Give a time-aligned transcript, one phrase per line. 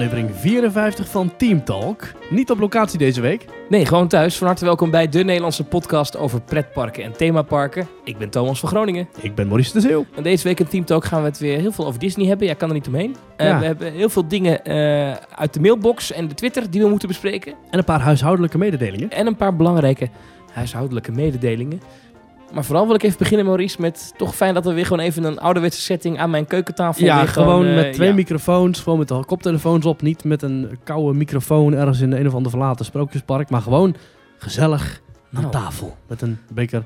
[0.00, 2.12] aflevering 54 van Team Talk.
[2.30, 3.44] Niet op locatie deze week.
[3.68, 4.36] Nee, gewoon thuis.
[4.36, 7.88] Van harte welkom bij de Nederlandse podcast over pretparken en themaparken.
[8.04, 9.08] Ik ben Thomas van Groningen.
[9.20, 10.06] Ik ben Maurice de Zeeuw.
[10.16, 12.46] En deze week in Team Talk gaan we het weer heel veel over Disney hebben.
[12.46, 13.16] Jij kan er niet omheen.
[13.36, 13.58] Uh, Ja.
[13.58, 17.08] We hebben heel veel dingen eh, uit de mailbox en de Twitter die we moeten
[17.08, 17.54] bespreken.
[17.70, 19.10] En een paar huishoudelijke mededelingen.
[19.10, 20.08] En een paar belangrijke
[20.52, 21.80] huishoudelijke mededelingen.
[22.52, 25.24] Maar vooral wil ik even beginnen, Maurice, met toch fijn dat we weer gewoon even
[25.24, 28.14] een ouderwetse setting aan mijn keukentafel Ja, gewoon eh, met twee ja.
[28.14, 28.80] microfoons.
[28.80, 30.02] Gewoon met de koptelefoons op.
[30.02, 33.50] Niet met een koude microfoon ergens in een of ander verlaten sprookjespark.
[33.50, 33.94] Maar gewoon
[34.38, 35.00] gezellig
[35.32, 35.52] aan Nou.
[35.52, 35.96] tafel.
[36.06, 36.84] Met een beker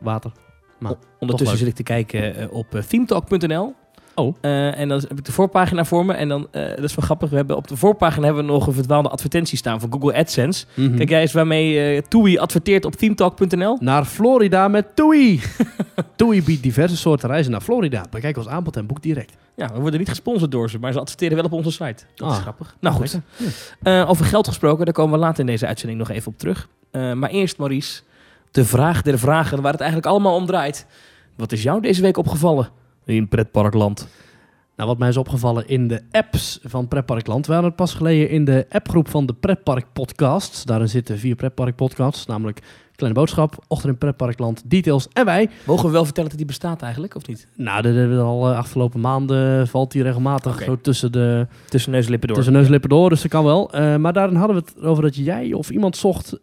[0.00, 0.32] water.
[0.78, 3.74] Maar Ondertussen zit ik te kijken eh, op eh, themetalk.nl.
[4.14, 4.34] Oh.
[4.40, 6.12] Eh, en dan heb ik de voorpagina voor me.
[6.12, 8.66] En dan, eh, dat is wel grappig, we hebben op de voorpagina hebben we nog
[8.66, 10.64] een verdwaalde advertentie staan van Google AdSense.
[10.74, 10.96] Mhm.
[10.96, 13.76] Kijk jij eens waarmee eh TUI adverteert op themetalk.nl?
[13.80, 15.40] Naar Florida met TUI.
[16.16, 18.04] TUI biedt diverse soorten reizen naar Florida.
[18.10, 19.32] Bekijk ons aanbod en boek direct.
[19.56, 22.04] Ja, we worden niet gesponsord door ze, maar ze adverteren wel op onze site.
[22.14, 22.40] Dat is Ah.
[22.42, 22.76] grappig.
[22.80, 23.20] Nou goed,
[24.08, 26.68] over geld gesproken, daar komen we later in deze uitzending nog even op terug.
[26.92, 28.00] Maar eerst, Maurice,
[28.50, 30.86] de vraag der vragen waar het eigenlijk allemaal om draait.
[31.36, 32.68] Wat is jou deze week opgevallen
[33.04, 34.08] in pretparkland?
[34.76, 37.46] Nou, wat mij is opgevallen in de apps van Pretparkland.
[37.46, 40.64] We hadden het pas geleden in de appgroep van de Pretpark Podcasts.
[40.64, 42.60] Daarin zitten vier Pretpark Podcasts, namelijk
[42.96, 45.50] Kleine Boodschap, Ochtend in Pretparkland, Details en wij.
[45.66, 47.48] Mogen we wel vertellen dat die bestaat eigenlijk, of niet?
[47.56, 51.90] Nou, de, de, de- al eh, afgelopen maanden valt die regelmatig zo tussen de Tussen
[51.92, 52.36] neus en lippen door.
[52.36, 53.72] tussen neus en lippen door, dus dat kan wel.
[53.72, 56.38] Eh, maar daarin hadden we het over dat jij of iemand zocht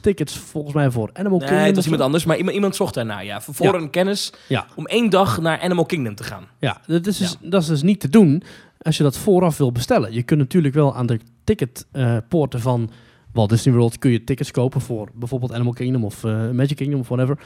[0.00, 1.66] tickets volgens mij voor Animal Nee, Kingdom.
[1.66, 1.90] het was of zo.
[1.90, 3.40] iemand anders, maar iemand, iemand zocht daarnaar, ja.
[3.40, 3.74] Voor, Ja.
[3.74, 4.66] een kennis Ja.
[4.76, 6.44] om één dag naar Animal Kingdom te gaan.
[6.58, 8.42] Ja, dat is, dus, dat is dus niet te doen
[8.80, 10.12] als je dat vooraf wil bestellen.
[10.12, 12.90] Je kunt natuurlijk wel aan de ticketpoorten van
[13.32, 17.00] Walt Disney World kun je tickets kopen voor bijvoorbeeld Animal Kingdom of eh, Magic Kingdom
[17.00, 17.38] of whatever.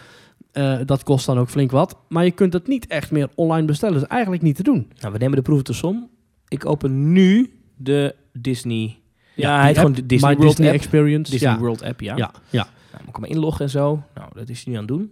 [0.53, 1.97] Eh, dat kost dan ook flink wat.
[2.09, 3.95] Maar je kunt het niet echt meer online bestellen.
[3.95, 4.91] Dat is eigenlijk niet te doen.
[5.01, 6.09] Nou, we nemen de proef te som.
[6.49, 8.97] Ik open nu de Disney...
[9.35, 10.81] Ja, hij gewoon de Disney My World Disney app.
[10.83, 11.31] Experience.
[11.33, 11.59] Disney ja.
[11.59, 12.17] World app, ja.
[12.17, 12.63] Ja, ja.
[12.93, 14.03] Nou, moet ik hem inloggen en zo.
[14.15, 15.11] Nou, dat is hij nu aan het doen.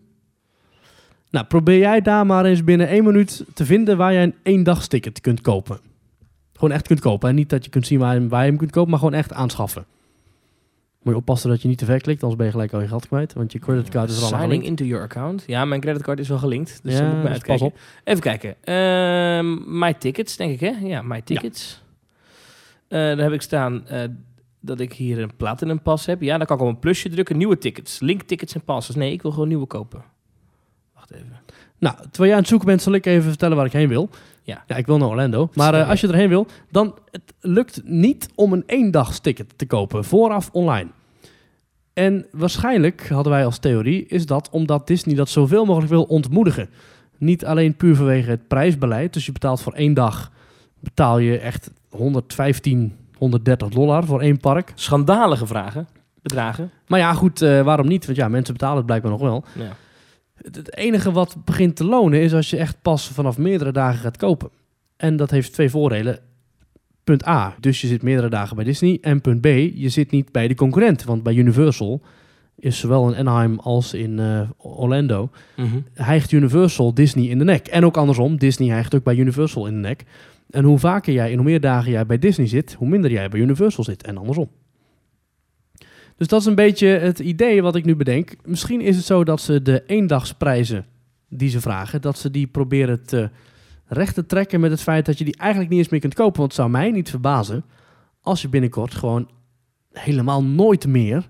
[1.30, 5.20] Nou, probeer jij daar maar eens binnen één minuut te vinden waar jij een eendagsticket
[5.20, 5.78] kunt kopen.
[6.52, 7.28] Gewoon echt kunt kopen.
[7.28, 8.98] En niet dat je kunt zien waar je, hem- waar je hem kunt kopen, maar
[8.98, 9.84] gewoon echt aanschaffen.
[11.04, 12.88] Moet je oppassen dat je niet te ver klikt, anders ben je gelijk al je
[12.88, 13.32] geld kwijt.
[13.32, 14.66] Want je creditcard is al aan Signing gelinkt.
[14.66, 15.44] into your account.
[15.46, 16.80] Ja, mijn creditcard is wel gelinkt.
[16.82, 17.78] Dus Ja, dan moet ik dus pas uitkijken.
[18.04, 18.54] Even kijken.
[18.64, 20.86] Ehm my tickets, denk ik, hè?
[20.86, 21.82] Ja, my tickets.
[22.88, 24.02] Eh daar heb ik staan eh,
[24.60, 26.22] dat ik hier een platinum pas heb.
[26.22, 27.36] Ja, dan kan ik op een plusje drukken.
[27.36, 28.00] Nieuwe tickets.
[28.00, 28.94] Link tickets en passes.
[28.94, 30.02] Nee, ik wil gewoon nieuwe kopen.
[30.94, 31.40] Wacht even.
[31.78, 34.08] Nou, terwijl jij aan het zoeken bent, zal ik even vertellen waar ik heen wil.
[34.44, 34.64] Ja.
[34.66, 35.48] Ja, ik wil naar Orlando.
[35.54, 40.04] Maar eh, als je erheen wil, dan het lukt niet om een eendagsticket te kopen,
[40.04, 40.88] vooraf online.
[41.92, 46.68] En waarschijnlijk, hadden wij als theorie, is dat omdat Disney dat zoveel mogelijk wil ontmoedigen.
[47.18, 49.12] Niet alleen puur vanwege het prijsbeleid.
[49.12, 50.30] Dus je betaalt voor één dag,
[50.80, 54.72] betaal je echt 115, 130 dollar voor één park.
[54.74, 55.88] Schandalige vragen.
[56.22, 56.70] Bedragen.
[56.86, 58.06] Maar ja, goed, eh, waarom niet?
[58.06, 59.44] Want ja, mensen betalen het blijkbaar nog wel.
[59.52, 59.76] Ja.
[60.52, 64.16] Het, enige wat begint te lonen is als je echt pas vanaf meerdere dagen gaat
[64.16, 64.50] kopen.
[64.96, 66.18] En dat heeft twee voordelen.
[67.04, 68.98] Punt A, dus je zit meerdere dagen bij Disney.
[69.00, 69.44] En punt B,
[69.74, 71.04] je zit niet bij de concurrent.
[71.04, 72.02] Want bij Universal
[72.56, 75.30] is zowel in Anaheim als in eh, Orlando...
[75.56, 75.78] Mhm.
[75.94, 77.66] hijgt Universal Disney in de nek.
[77.66, 80.04] En ook andersom, Disney hijgt ook bij Universal in de nek.
[80.50, 82.72] En hoe vaker jij en hoe meer dagen jij bij Disney zit...
[82.72, 84.48] hoe minder jij bij Universal zit en andersom.
[86.16, 88.34] Dus dat is een beetje het idee wat ik nu bedenk.
[88.44, 90.86] Misschien is het zo dat ze de eendagsprijzen
[91.28, 92.00] die ze vragen...
[92.00, 93.30] dat ze die proberen te
[93.86, 96.38] recht te trekken met het feit dat je die eigenlijk niet eens meer kunt kopen.
[96.38, 97.64] Want het zou mij niet verbazen
[98.20, 99.30] als je binnenkort gewoon
[99.92, 101.28] helemaal nooit meer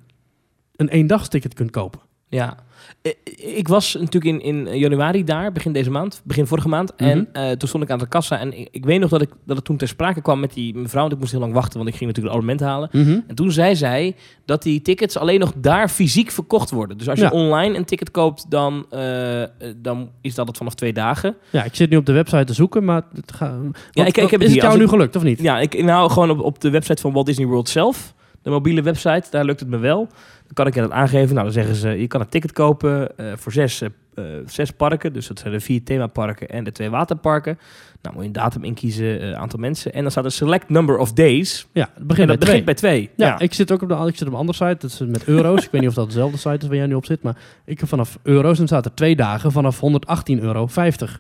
[0.77, 2.01] een eendagsticket kunt kopen.
[2.35, 2.57] Ja,
[3.03, 3.13] Eh,
[3.57, 6.95] ik was natuurlijk in, in januari daar, begin deze maand, begin vorige maand.
[6.95, 7.43] En Mhm.
[7.45, 9.57] eh, toen stond ik aan de kassa en ik, ik weet nog dat, ik, dat
[9.57, 11.01] het toen ter sprake kwam met die mevrouw.
[11.01, 13.23] Want ik moest heel lang wachten, want ik ging natuurlijk een abonnement halen.
[13.27, 16.99] En toen zei zij dat die tickets alleen nog daar fysiek verkocht worden.
[16.99, 17.31] Dus als je Ja.
[17.31, 21.37] online een ticket koopt, dan, eh, eh, dan is dat het vanaf twee dagen.
[21.51, 23.47] Ja, ik zit nu op de website te zoeken, maar het ga,
[23.91, 25.41] Ja, ik- ik heb het is het jou nu gelukt of niet?
[25.41, 28.15] Ja, ik nou gewoon op, op de website van Walt Disney World zelf.
[28.43, 30.09] De mobiele website, daar lukt het me wel.
[30.55, 31.35] Dan kan ik je dat aangeven.
[31.35, 34.71] Nou, dan zeggen ze, je kan een ticket kopen eh, voor zes, eh, eh, zes
[34.71, 35.13] parken.
[35.13, 37.59] Dus dat zijn de vier themaparken en de twee waterparken.
[38.03, 39.93] Nou, moet je een datum inkiezen, eh, aantal mensen.
[39.93, 41.67] En dan staat er select number of days.
[41.73, 42.65] Ja, het begint dat bij begint twee.
[42.65, 43.11] bij twee.
[43.17, 44.99] Ja, Ja, ik zit ook op de, ik zit op een andere site, dat is
[44.99, 45.65] met euro's.
[45.65, 47.81] ik weet niet of dat dezelfde site is waar jij nu op zit, maar ik
[47.81, 50.69] heb vanaf euro's en staat er twee dagen vanaf 118,50 euro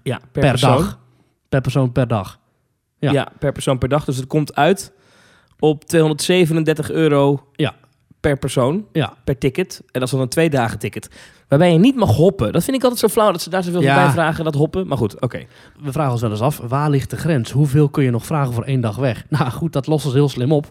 [0.02, 0.98] ja per, dag.
[1.48, 2.38] Per persoon per dag.
[2.98, 3.12] Ja.
[3.12, 3.32] Ja.
[3.38, 4.04] per persoon per dag.
[4.04, 4.92] Dus het komt uit
[5.58, 7.48] op 237 euro
[8.24, 9.78] per persoon, Ja, per ticket.
[9.80, 11.08] En dat is dan een twee dagen ticket.
[11.48, 12.52] Waarbij je niet mag hoppen.
[12.52, 13.94] Dat vind ik altijd zo flauw dat ze daar zoveel Ja.
[14.04, 14.86] bij vragen, dat hoppen.
[14.86, 15.44] Maar goed, oké.
[15.82, 17.50] we vragen ons wel eens af, waar ligt de grens?
[17.50, 19.24] Hoeveel kun je nog vragen voor één dag weg?
[19.28, 20.66] Nou goed, dat lossen ze heel slim op.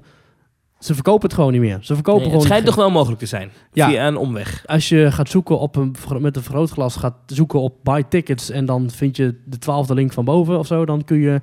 [0.79, 1.77] Ze verkopen het gewoon niet meer.
[1.81, 2.45] Ze verkopen Nee, het gewoon...
[2.45, 3.51] schijnt toch wel mogelijk te zijn.
[3.73, 3.88] Ja.
[3.89, 4.63] Via een omweg.
[4.65, 8.65] Als je gaat zoeken op een, met een vergrootglas, gaat zoeken op buy tickets en
[8.65, 11.41] dan vind je de twaalfde link van boven of zo, dan kun je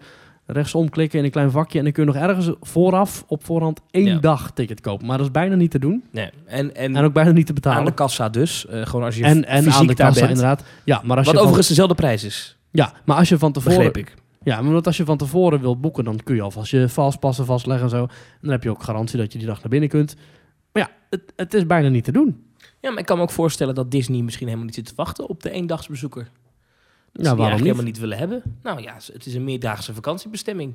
[0.52, 3.81] rechtsom klikken in een klein vakje en dan kun je nog ergens vooraf op voorhand
[3.91, 4.19] één Ja.
[4.19, 5.06] dag ticket kopen.
[5.06, 6.31] Maar dat is bijna niet te doen Nee.
[6.47, 7.94] En, en, en ook bijna niet te aan de betalen.
[7.94, 8.67] kassa dus.
[8.67, 10.29] eh, gewoon als je En, en fysiek aan de kassa bent.
[10.32, 10.64] inderdaad.
[10.85, 12.56] Ja, maar als Wat je van, overigens dezelfde prijs is.
[12.70, 14.14] ja, maar als je van tevoren Begreep ik.
[14.43, 17.85] Ja, maar als je van tevoren wilt boeken, dan kun je alvast je vastpassen vastleggen
[17.85, 18.02] en zo.
[18.02, 18.08] En
[18.41, 20.14] dan heb je ook garantie dat je die dag naar binnen kunt.
[20.73, 22.44] Maar ja, het, het is bijna niet te doen.
[22.81, 25.29] Ja, maar ik kan me ook voorstellen dat Disney misschien helemaal niet zit te wachten
[25.29, 26.29] op de eendagsbezoeker.
[27.12, 28.42] Dat Ja, ze waarom helemaal niet willen hebben.
[28.62, 30.74] Nou ja, het is een meerdaagse vakantiebestemming.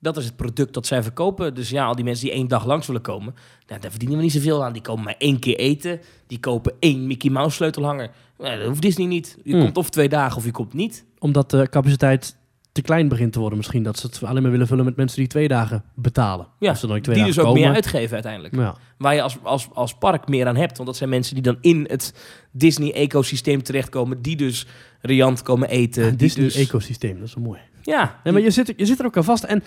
[0.00, 1.54] Dat is het product dat zij verkopen.
[1.54, 3.34] Dus ja, al die mensen die één dag langs willen komen,
[3.66, 4.72] nou, daar verdienen we niet zoveel aan.
[4.72, 6.00] Die komen maar één keer eten.
[6.26, 8.10] Die kopen één Mickey Mouse sleutelhanger.
[8.38, 9.38] Nou, dat hoeft Disney niet.
[9.44, 9.60] Je Hmm.
[9.62, 11.04] komt of twee dagen of je komt niet.
[11.18, 12.36] Omdat de capaciteit
[12.72, 13.82] te klein begint te worden misschien.
[13.82, 16.46] Dat ze het alleen maar willen vullen met mensen die twee dagen betalen.
[16.58, 17.60] Ja, ze dan twee die dagen dus ook komen.
[17.62, 18.54] meer uitgeven uiteindelijk.
[18.56, 18.76] Ja.
[18.98, 20.76] Waar je als, als, als park meer aan hebt.
[20.76, 22.14] Want dat zijn mensen die dan in het
[22.52, 24.22] Disney-ecosysteem terechtkomen.
[24.22, 24.66] Die dus
[25.00, 26.02] riant komen eten.
[26.02, 27.58] Het die Disney dus, ecosysteem, dat is mooi.
[27.82, 29.44] Ja, Nee, maar je zit, je zit er ook aan vast.
[29.44, 29.58] En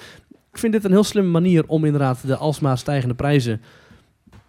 [0.51, 3.61] ik vind dit een heel slimme manier om inderdaad de alsmaar stijgende prijzen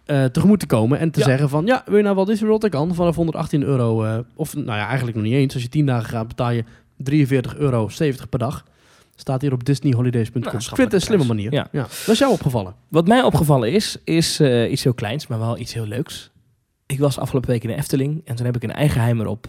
[0.05, 0.99] eh, tegemoet te komen.
[0.99, 1.25] En te Ja.
[1.25, 2.61] zeggen van, ja, wil je nou Walt Disney World?
[2.61, 4.03] Dat kan vanaf 118 euro.
[4.03, 5.53] eh, of nou ja, eigenlijk nog niet eens.
[5.53, 6.63] Als je 10 dagen gaat, betaal je
[7.11, 7.89] 43,70 euro
[8.29, 8.63] per dag.
[9.15, 10.41] Staat hier op disneyholidays.com.
[10.41, 11.53] Nou, ik vind het een slimme manier.
[11.53, 11.67] Ja.
[11.71, 12.75] Dat is jou opgevallen.
[12.87, 16.31] Wat mij opgevallen is, is eh, iets heel kleins, maar wel iets heel leuks.
[16.85, 19.47] Ik was afgelopen week in de Efteling en toen heb ik een eigenheimer op.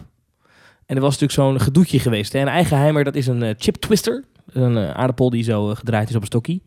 [0.85, 2.33] En er was natuurlijk zo'n gedoetje geweest.
[2.33, 2.39] Hè?
[2.39, 4.23] Een eigenheimer, dat is een eh, chip twister.
[4.45, 6.63] Een eh, aardappel die zo gedraaid is op een stokkie.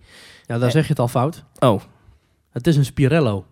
[0.46, 1.44] Ja, daar zeg je het al fout.
[1.58, 1.80] Oh,
[2.50, 3.44] Het is een Spirello.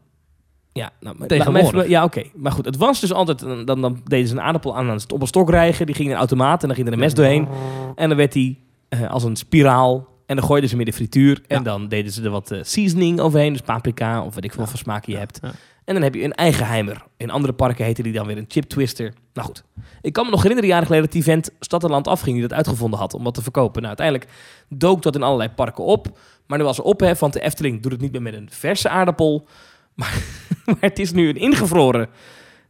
[0.76, 0.90] Ja.
[1.00, 1.72] Nou, maar- Tegenwoordig.
[1.74, 2.22] even- ja, oké.
[2.34, 3.38] Maar goed, het was dus altijd...
[3.66, 5.86] Dan, dan, deden ze een aardappel aan, aan het- op een stok rijgen.
[5.86, 7.48] Die ging in een automaat en dan ging er een mes doorheen.
[7.94, 10.08] En dan werd die eh, als een spiraal.
[10.26, 11.42] En dan gooiden ze hem in de frituur.
[11.48, 11.62] En Ja.
[11.62, 13.52] dan deden ze er wat eh, seasoning overheen.
[13.52, 15.38] Dus paprika of weet ik veel wat voor smaak je hebt.
[15.42, 15.50] Ja.
[15.84, 17.02] En dan heb je een eigenheimer.
[17.16, 19.12] In andere parken heette die dan weer een chip twister.
[19.34, 19.64] Nou goed.
[20.00, 22.38] Ik kan me nog herinneren, jaren geleden, dat die vent Stad en Land afging.
[22.38, 23.82] Die dat uitgevonden had om wat te verkopen.
[23.82, 24.28] Nou, uiteindelijk
[24.68, 26.18] dook dat in allerlei parken op.
[26.46, 28.88] Maar nu was er ophef, want de Efteling doet het niet meer met een verse
[28.88, 29.46] aardappel.
[29.96, 30.22] Maar,
[30.66, 32.08] maar het is nu een ingevroren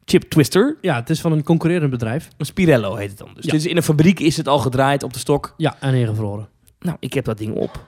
[0.05, 0.77] chip twister.
[0.81, 2.29] Ja, het is van een concurrerend bedrijf.
[2.37, 3.31] Een Spirello heet het dan.
[3.35, 3.53] Dus Ja.
[3.55, 5.55] is in een fabriek is het al gedraaid op de stok.
[5.57, 6.49] Ja, en ingevroren.
[6.79, 7.87] Nou, ik heb dat ding op.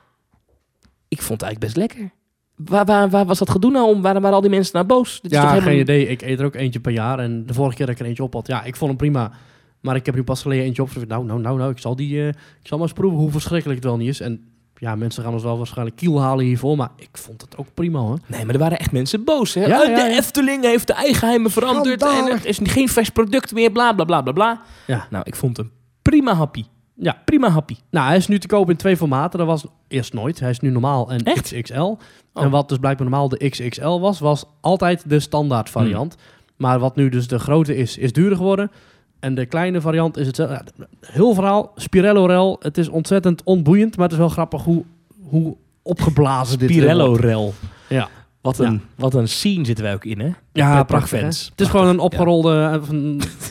[1.08, 2.10] Ik vond het eigenlijk best lekker.
[2.56, 4.02] Waar, waar, waar was dat gedoe nou om?
[4.02, 5.20] Waar waren al die mensen naar boos?
[5.20, 6.06] Dit is toch Ja, helemaal geen idee.
[6.06, 7.18] Ik eet er ook eentje per jaar.
[7.18, 9.32] En de vorige keer dat ik er eentje op had, ja, ik vond hem prima.
[9.80, 10.90] Maar ik heb nu pas geleden eentje op.
[11.06, 13.78] Nou, nou, nou, nou, ik zal, die, eh, ik zal maar eens proeven hoe verschrikkelijk
[13.78, 14.20] het wel niet is.
[14.20, 14.44] En
[14.80, 16.76] ja, mensen gaan ons wel waarschijnlijk kiel halen hiervoor.
[16.76, 18.18] Maar ik vond het ook prima hoor.
[18.26, 19.54] Nee, maar er waren echt mensen boos.
[19.54, 19.66] Hè?
[19.66, 20.16] Ja, ja, de.
[20.16, 22.02] Efteling heeft de eigenheimen veranderd.
[22.02, 23.70] En het is geen vers product meer.
[23.70, 24.60] Bla bla bla bla bla.
[24.86, 25.06] Ja.
[25.10, 25.72] Nou, ik vond hem
[26.02, 26.64] prima happy.
[26.94, 27.22] Ja.
[27.24, 27.76] Prima happy.
[27.90, 29.38] Nou, hij is nu te koop in twee formaten.
[29.38, 30.40] Dat was eerst nooit.
[30.40, 31.52] Hij is nu normaal en Echt?
[31.52, 31.96] XXL.
[32.34, 36.14] En wat dus blijkbaar normaal de XXL was, was altijd de standaard variant.
[36.14, 36.22] Hmm.
[36.56, 38.70] Maar wat nu dus de grote is, is duurder geworden.
[39.20, 40.64] En de kleine variant is hetzelfde.
[40.76, 42.56] Ja, heel verhaal, Spirello Rel.
[42.62, 44.84] Het is ontzettend onboeiend, maar het is wel grappig hoe,
[45.22, 47.24] hoe opgeblazen dit Pirello wordt.
[47.24, 47.54] Rel.
[47.88, 48.08] Ja.
[48.40, 50.30] Wat een, wat een scene zitten wij ook in, hè?
[50.52, 51.20] Ja, prachtig.
[51.20, 52.72] Het is gewoon een opgerolde, eh,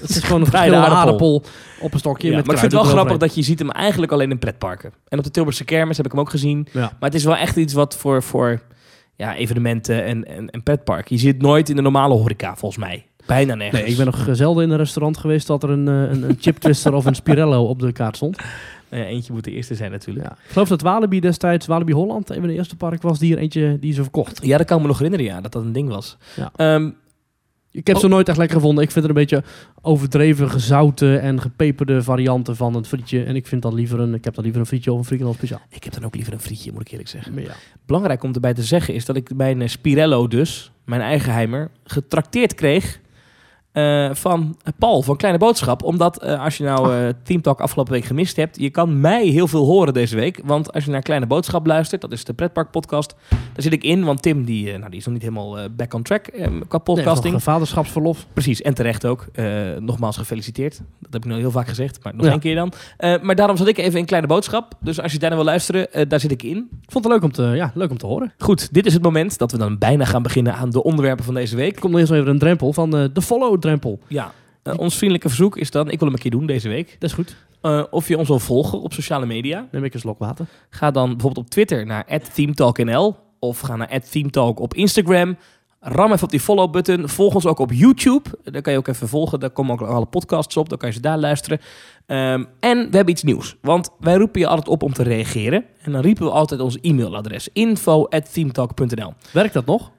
[0.02, 0.98] het is gewoon een aardappel.
[0.98, 1.44] aardappel.
[1.81, 3.71] op een stokje Ja, met maar ik vind het wel grappig dat je ziet hem
[3.71, 4.94] eigenlijk alleen in pretparken.
[5.07, 6.68] En op de Tilburgse kermis heb ik hem ook gezien.
[6.71, 6.80] Ja.
[6.80, 8.62] Maar het is wel echt iets wat voor, voor
[9.16, 11.07] ja, evenementen en, en, en pretpark.
[11.07, 13.06] Je ziet het nooit in de normale horeca, volgens mij.
[13.28, 13.81] Bijna nergens.
[13.81, 16.38] Nee, ik ben nog zelden in een restaurant geweest dat er een, eh, een, een
[16.40, 18.38] chip twister of een Spirello op de kaart stond.
[18.90, 20.26] Eh, eentje moet de eerste zijn natuurlijk.
[20.26, 20.31] Ja.
[20.31, 23.40] Ik geloof dat Walibi destijds, Walibi Holland, een van de eerste park was die er
[23.42, 24.40] eentje die ze verkocht.
[24.46, 26.18] Ja, dat kan ik me nog herinneren, ja, dat dat een ding was.
[26.36, 26.52] Ja.
[26.56, 26.90] Ehm,
[27.72, 28.02] Ik heb Oh.
[28.02, 28.84] ze nooit echt lekker gevonden.
[28.84, 29.44] Ik vind het een beetje
[29.81, 33.24] overdreven gezouten en gepeperde varianten van het frietje.
[33.24, 35.34] En ik vind dan liever een, ik heb dan liever een frietje of een frikandel
[35.34, 35.62] speciaal.
[35.69, 37.42] ik heb dan ook liever een frietje, moet ik eerlijk zeggen.
[37.42, 37.52] Ja.
[37.86, 41.69] Belangrijk om erbij te zeggen is dat ik mijn eh, Spirello dus, mijn eigen heimer,
[41.84, 43.00] getrakteerd kreeg
[43.78, 45.84] eh, van Paul van Kleine Boodschap.
[45.84, 49.26] Omdat eh, als je nou eh Team Talk afgelopen week gemist hebt, je kan mij
[49.26, 50.42] heel veel horen deze week.
[50.46, 53.84] Want als je naar Kleine Boodschap luistert, dat is de pretpark podcast, daar zit ik
[53.84, 54.04] in.
[54.04, 57.34] Want Tim, die, nou, die is nog niet helemaal back on track qua Nee, podcasting.
[57.34, 58.26] een vaderschapsverlof.
[58.34, 59.26] Precies, en terecht ook.
[59.80, 60.78] Nogmaals gefeliciteerd.
[61.00, 62.31] Dat heb ik nu heel vaak gezegd, maar nog Ja.
[62.31, 62.72] één keer dan.
[63.22, 64.74] Maar daarom zat ik even in Kleine Boodschap.
[64.80, 66.57] Dus als je daar naar wil luisteren, daar zit ik in.
[66.81, 68.34] Ik vond het leuk om te, ja, leuk om te horen.
[68.38, 71.34] Goed, dit is het moment dat we dan bijna gaan beginnen aan de onderwerpen van
[71.34, 71.74] deze week.
[71.76, 73.10] Er komt nog eerst even een drempel van de
[74.07, 74.31] Ja,
[74.64, 77.09] eh, ons vriendelijke verzoek is dan, ik wil hem een keer doen deze week, Dat
[77.09, 77.36] is goed.
[77.62, 79.68] eh, of je ons wil volgen op sociale media.
[79.71, 80.45] Neem ik een slok water.
[80.69, 85.38] Ga dan bijvoorbeeld op Twitter naar @themetalknl of ga naar @themetalk op Instagram.
[85.80, 87.09] ram even op die follow-button.
[87.09, 88.30] Volg ons ook op YouTube.
[88.44, 89.40] Daar kan je ook even volgen.
[89.40, 90.69] Daar komen ook alle podcasts op.
[90.69, 91.59] Dan kan je ze daar luisteren.
[92.06, 93.56] Ehm, en we hebben iets nieuws.
[93.62, 95.66] Want wij roepen je altijd op om te reageren.
[95.81, 97.50] En dan riepen we altijd ons e-mailadres.
[97.54, 99.92] info.themetalk.nl Werkt dat nog?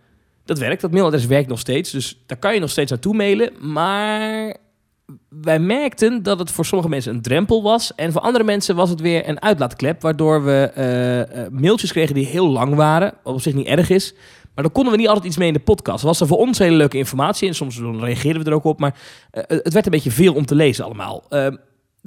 [0.49, 0.81] Dat werkt.
[0.81, 1.91] Dat mailadres werkt nog steeds.
[1.91, 3.53] Dus daar kan je nog steeds naartoe mailen.
[3.61, 4.57] Maar
[5.29, 7.95] wij merkten dat het voor sommige mensen een drempel was.
[7.95, 10.03] En voor andere mensen was het weer een uitlaatklep.
[10.03, 13.15] Waardoor we eh, eh, mailtjes kregen die heel lang waren.
[13.23, 14.15] Wat op zich niet erg is.
[14.55, 16.03] Maar dan konden we niet altijd iets mee in de podcast.
[16.03, 17.49] Was er voor ons hele leuke informatie.
[17.49, 18.81] En soms reageerden we er ook op.
[18.81, 18.99] Maar
[19.31, 21.25] eh, het werd een beetje veel om te lezen allemaal.
[21.31, 21.47] Uh,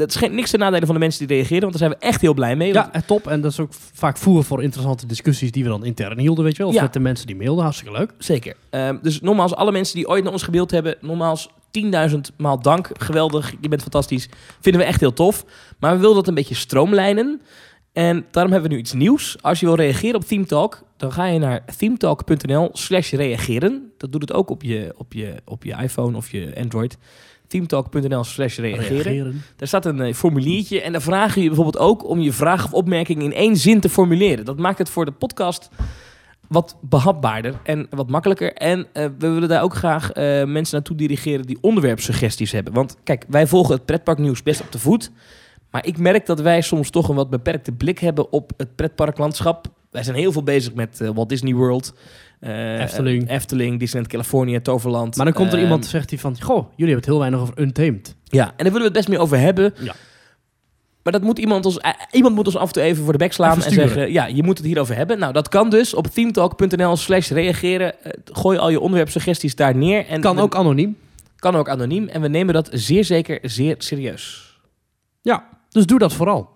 [0.01, 1.61] dat is geen, niks ten nadele van de mensen die reageren.
[1.61, 2.73] Want daar zijn we echt heel blij mee.
[2.73, 3.27] Ja, top.
[3.27, 6.55] En dat is ook vaak voer voor interessante discussies die we dan intern hielden, weet
[6.55, 6.67] je wel.
[6.67, 6.81] Of Ja.
[6.81, 7.63] met de mensen die mailden.
[7.63, 8.11] Hartstikke leuk.
[8.17, 8.55] Zeker.
[8.69, 12.89] Ehm, dus nogmaals, alle mensen die ooit naar ons gebeeld hebben, nogmaals 10.000 maal dank.
[12.93, 14.29] Geweldig, je bent fantastisch.
[14.59, 15.45] Vinden we echt heel tof.
[15.79, 17.41] Maar we wilden dat een beetje stroomlijnen.
[17.93, 19.37] En daarom hebben we nu iets nieuws.
[19.41, 23.91] Als je wil reageren op Theme Talk, dan ga je naar themetalk.nl slash reageren.
[23.97, 26.97] Dat doet het ook op je, op, je, op je iPhone of je Android.
[27.51, 29.41] themetalk.nl slash reageren.
[29.55, 32.73] Daar staat een eh, formuliertje en dan vragen je bijvoorbeeld ook om je vraag of
[32.73, 34.45] opmerking in één zin te formuleren.
[34.45, 35.69] Dat maakt het voor de podcast
[36.51, 38.53] wat behapbaarder en wat makkelijker.
[38.53, 42.73] En eh, we willen daar ook graag eh, mensen naartoe dirigeren die onderwerpsuggesties hebben.
[42.73, 45.11] Want kijk, wij volgen het pretparknieuws best op de voet.
[45.69, 49.67] Maar ik merk dat wij soms toch een wat beperkte blik hebben op het pretparklandschap.
[49.91, 51.93] Wij zijn heel veel bezig met eh, Walt Disney World.
[52.41, 53.29] Eh, Efteling.
[53.29, 55.15] Efteling, Disneyland California, Toverland.
[55.15, 57.39] Maar dan komt er Ehm, iemand zegt die van, goh, jullie hebben het heel weinig
[57.39, 58.15] over Untamed.
[58.23, 59.73] Ja, en daar willen we het best meer over hebben.
[59.79, 59.93] Ja.
[61.03, 63.17] Maar dat moet iemand ons, eh, iemand moet ons af en toe even voor de
[63.17, 65.19] bek slaan en zeggen: Ja, je moet het hierover hebben.
[65.19, 68.03] Nou, dat kan dus op themetalk.nl/slash reageren.
[68.03, 70.05] Eh, gooi al je onderwerpsuggesties daar neer.
[70.07, 70.97] En Kan we- ook anoniem.
[71.35, 72.07] kan ook anoniem.
[72.07, 74.55] En we nemen dat zeer zeker zeer serieus.
[75.21, 76.49] Ja, dus doe dat vooral.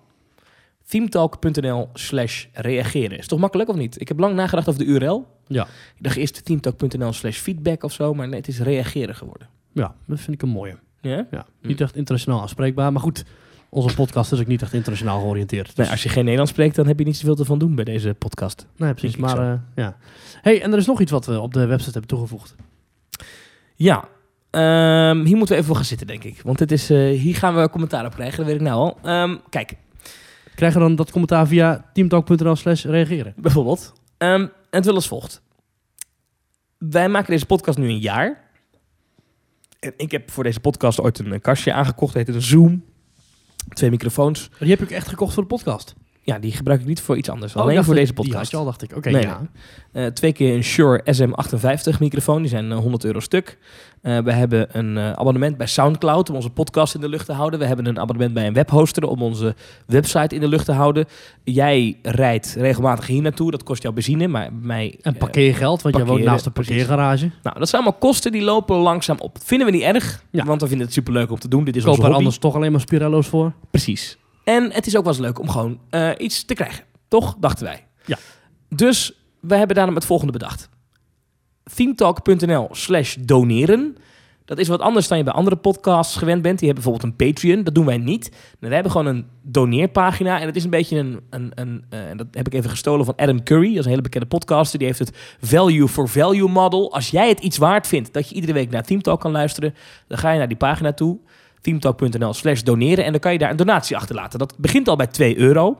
[0.87, 3.17] themetalk.nl/slash reageren.
[3.17, 4.01] Is toch makkelijk of niet?
[4.01, 5.27] Ik heb lang nagedacht over de URL.
[5.47, 5.63] Ja.
[5.95, 9.47] Ik dacht eerst themetalk.nl/slash feedback of zo, maar nee, het is reageren geworden.
[9.71, 10.77] Ja, dat vind ik een mooie.
[11.01, 11.27] Ja?
[11.31, 12.91] Ja, niet echt internationaal aanspreekbaar.
[12.91, 13.25] Maar goed,
[13.69, 15.65] onze podcast is ook niet echt internationaal georiënteerd.
[15.65, 17.75] Dus, Nee, als je geen Nederlands spreekt, dan heb je niet zoveel te van doen
[17.75, 18.65] bij deze podcast.
[18.77, 19.17] nee, precies.
[19.17, 19.97] Maar eh, ja.
[20.41, 22.55] hey, en er is nog iets wat we op de website hebben toegevoegd.
[23.75, 24.07] Ja,
[24.49, 26.41] ehm, hier moeten we even voor gaan zitten, denk ik.
[26.41, 28.97] Want het is, eh, hier gaan we commentaar op krijgen, dat weet ik nou al.
[29.03, 29.75] Ehm, kijk,
[30.55, 33.33] Krijgen dan dat commentaar via teamtalk.nl slash reageren.
[33.37, 33.93] bijvoorbeeld.
[34.17, 35.41] Ehm, en het wil als volgt.
[36.77, 38.43] Wij maken deze podcast nu een jaar.
[39.79, 42.13] En ik heb voor deze podcast ooit een kastje aangekocht.
[42.13, 42.85] Dat heet een Zoom.
[43.69, 44.49] Twee microfoons.
[44.59, 45.95] Die heb ik echt gekocht voor de podcast.
[46.27, 47.55] Ja, die gebruik ik niet voor iets anders.
[47.55, 48.51] Oh, alleen voor deze Die had podcast.
[48.51, 48.95] je al, dacht ik.
[48.95, 49.41] Oké, Nee, ja.
[49.91, 52.41] Eh, twee keer een Shure SM58 microfoon.
[52.41, 53.57] Die zijn eh, 100 euro stuk.
[54.01, 57.31] Eh, we hebben een eh, abonnement bij Soundcloud om onze podcast in de lucht te
[57.33, 57.59] houden.
[57.59, 59.55] We hebben een abonnement bij een webhoster om onze
[59.87, 61.05] website in de lucht te houden.
[61.43, 63.51] Jij rijdt regelmatig hier naartoe.
[63.51, 64.97] Dat kost jou benzine, maar mij...
[65.01, 67.29] En eh, parkeergeld, want jij woont naast een parkeergarage.
[67.43, 69.37] nou, dat zijn allemaal kosten die lopen langzaam op.
[69.43, 70.45] Vinden we niet erg, Ja.
[70.45, 71.63] want we vinden het superleuk om te doen.
[71.63, 72.23] Dit is Koop onze er hobby.
[72.23, 73.51] anders toch alleen maar Spirello's voor.
[73.71, 74.17] Precies.
[74.45, 76.83] En het is ook wel eens leuk om gewoon eh, iets te krijgen.
[77.07, 77.35] Toch?
[77.39, 77.87] Dachten wij.
[78.05, 78.17] Ja.
[78.69, 80.69] Dus wij hebben daarom het volgende bedacht.
[81.75, 83.97] themetalk.nl slash doneren.
[84.45, 86.59] Dat is wat anders dan je bij andere podcasts gewend bent.
[86.59, 87.63] Die hebben bijvoorbeeld een Patreon.
[87.63, 88.31] Dat doen wij niet.
[88.59, 90.39] Wij hebben gewoon een doneerpagina.
[90.39, 91.19] En het is een beetje een...
[91.29, 93.67] een, een eh, dat heb ik even gestolen van Adam Curry.
[93.67, 94.79] Dat is een hele bekende podcaster.
[94.79, 96.93] Die heeft het value for value model.
[96.93, 99.75] Als jij het iets waard vindt dat je iedere week naar Themetalk kan luisteren...
[100.07, 101.19] dan ga je naar die pagina toe
[101.65, 103.05] teamtalk.nl slash doneren.
[103.05, 104.39] En dan kan je daar een donatie achterlaten.
[104.39, 105.77] Dat begint al bij 2 euro.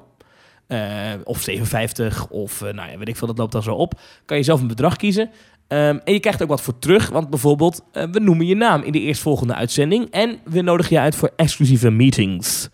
[0.68, 0.80] eh,
[1.24, 4.00] of 57 of eh, nou ja, weet ik veel, dat loopt dan zo op.
[4.26, 5.30] Kan je zelf een bedrag kiezen.
[5.68, 7.10] Ehm, en je krijgt ook wat voor terug.
[7.10, 10.10] Want bijvoorbeeld, eh, we noemen je naam in de eerstvolgende uitzending.
[10.12, 12.70] En we nodigen je uit voor exclusieve meetings.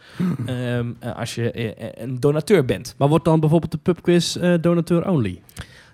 [0.46, 2.96] Ehm, eh, als je een donateur bent.
[2.98, 5.41] Maar wordt dan bijvoorbeeld de pubquiz donateur only?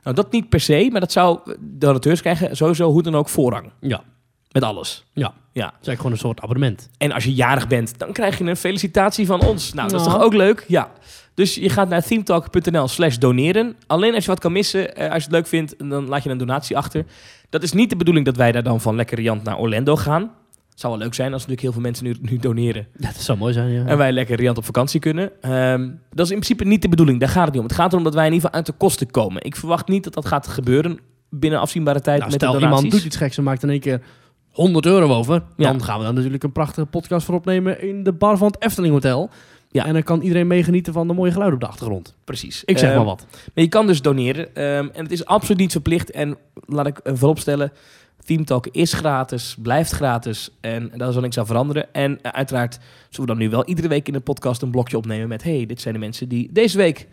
[0.03, 3.71] Nou, dat niet per se, maar dat zou donateurs krijgen sowieso hoe dan ook voorrang.
[3.79, 4.03] Ja,
[4.51, 5.05] Met alles.
[5.13, 5.33] ja.
[5.57, 5.65] Ja.
[5.65, 6.89] Het is eigenlijk gewoon een soort abonnement.
[6.97, 9.73] En als je jarig bent, dan krijg je een felicitatie van ons.
[9.73, 10.65] Nou, dat is toch ook leuk?
[10.67, 10.91] Ja.
[11.33, 13.75] Dus je gaat naar themetalk.nl slash doneren.
[13.87, 16.29] Alleen als je wat kan missen, eh, als je het leuk vindt, dan laat je
[16.29, 17.05] een donatie achter.
[17.49, 20.21] Dat is niet de bedoeling dat wij daar dan van lekker riant naar Orlando gaan.
[20.69, 22.87] Het zou wel leuk zijn als natuurlijk heel veel mensen nu, nu doneren.
[22.97, 23.85] Ja, dat zou mooi zijn, ja.
[23.85, 25.31] En wij lekker riant op vakantie kunnen.
[25.41, 27.19] Ehm, dat is in principe niet de bedoeling.
[27.19, 27.67] Daar gaat het niet om.
[27.67, 29.43] Het gaat erom dat wij in ieder geval uit de kosten komen.
[29.43, 30.99] Ik verwacht niet dat dat gaat gebeuren
[31.29, 32.75] binnen afzienbare tijd Nou, met de stel, donaties.
[32.83, 34.01] iemand doet iets geks en maakt in één keer
[34.57, 35.43] 100 euro over.
[35.55, 35.71] Ja.
[35.71, 38.61] Dan gaan we dan natuurlijk een prachtige podcast voor opnemen in de bar van het
[38.63, 39.29] Efteling Hotel.
[39.71, 39.85] Ja.
[39.85, 42.15] En dan kan iedereen meegenieten van de mooie geluiden op de achtergrond.
[42.23, 42.63] Precies.
[42.65, 43.25] Ik zeg Ehm, maar wat.
[43.31, 44.55] Maar je kan dus doneren.
[44.55, 46.11] ehm, en het is absoluut niet verplicht.
[46.11, 47.71] En laat ik uh, vooropstellen,
[48.25, 50.49] Team Talk is gratis, blijft gratis.
[50.61, 51.93] En daar zal niks aan veranderen.
[51.93, 54.97] En eh, uiteraard zullen we dan nu wel iedere week in de podcast een blokje
[54.97, 55.43] opnemen met...
[55.43, 57.07] hey, dit zijn de mensen die deze week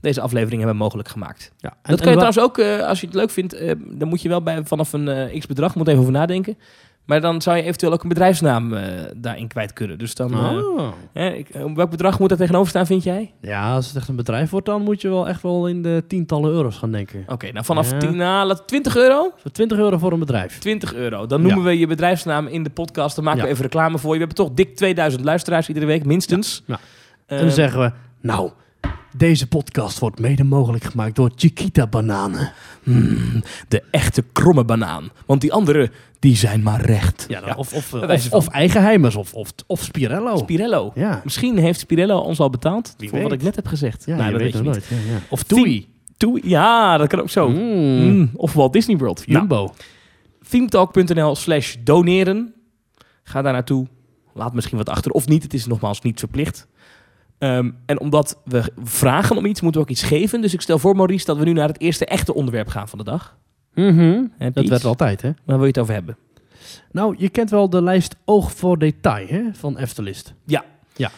[0.00, 1.52] deze aflevering hebben mogelijk gemaakt.
[1.58, 4.08] Ja, en, Dat kan je trouwens ook, eh, als je het leuk vindt, eh, dan
[4.08, 6.58] moet je wel bij vanaf een eh, x bedrag, moet even over nadenken.
[7.04, 8.74] Maar dan zou je eventueel ook een bedrijfsnaam
[9.16, 9.98] daarin kwijt kunnen.
[9.98, 10.92] Dus dan, Oh.
[11.12, 13.32] eh, welk bedrag moet daar tegenover staan, vind jij?
[13.40, 16.04] Ja, als het echt een bedrijf wordt, dan moet je wel echt wel in de
[16.08, 17.24] tientallen euro's gaan denken.
[17.28, 17.98] Oké, nou vanaf Ja.
[17.98, 19.32] 10, nou, laat 20 euro?
[19.36, 20.58] Voor 20 euro voor een bedrijf.
[20.58, 21.26] 20 euro.
[21.26, 23.14] Dan noemen we je bedrijfsnaam in de podcast.
[23.16, 23.46] Dan maken Ja.
[23.46, 24.18] we even reclame voor je.
[24.20, 26.62] We hebben toch dik 2000 luisteraars iedere week, minstens.
[26.66, 26.78] Ja.
[27.26, 28.50] En dan zeggen we, nou,
[29.16, 32.52] deze podcast wordt mede mogelijk gemaakt door Chiquita Bananen.
[32.82, 35.10] hmm, de echte kromme banaan.
[35.26, 37.24] Want die andere, die zijn maar recht.
[37.28, 38.48] Ja, Of, of, Bij of, of.
[38.48, 40.36] Eigenheimers of, of, of Spirello.
[40.36, 40.92] Spirello.
[40.94, 41.20] ja.
[41.24, 44.04] Misschien heeft Spirello ons al betaald Wie voor wat ik net heb gezegd.
[44.06, 45.06] Ja, Nou, je dat weet weet het je niet.
[45.06, 45.20] nooit.
[45.20, 45.26] Ja.
[45.28, 45.88] Of Toei.
[46.16, 47.48] Toe- ja, dat kan ook zo.
[47.48, 47.56] Mm.
[48.14, 49.22] Mm, Of Walt Disney World.
[49.26, 49.32] Ja.
[49.38, 49.74] Jumbo.
[50.48, 52.54] themetalk.nl slash doneren.
[53.22, 53.86] Ga daar naartoe.
[54.34, 55.42] Laat misschien wat achter of niet.
[55.42, 56.66] Het is nogmaals niet verplicht.
[57.38, 60.40] Ehm, en omdat we vragen om iets, moeten we ook iets geven.
[60.40, 62.98] Dus ik stel voor, Maurice, dat we nu naar het eerste echte onderwerp gaan van
[62.98, 63.36] de dag.
[63.74, 64.24] Mhm.
[64.52, 65.28] Dat werd altijd, hè?
[65.44, 66.16] Waar wil je het over hebben?
[66.92, 70.34] Nou, je kent wel de lijst Oog voor Detail hè, van Eftelist.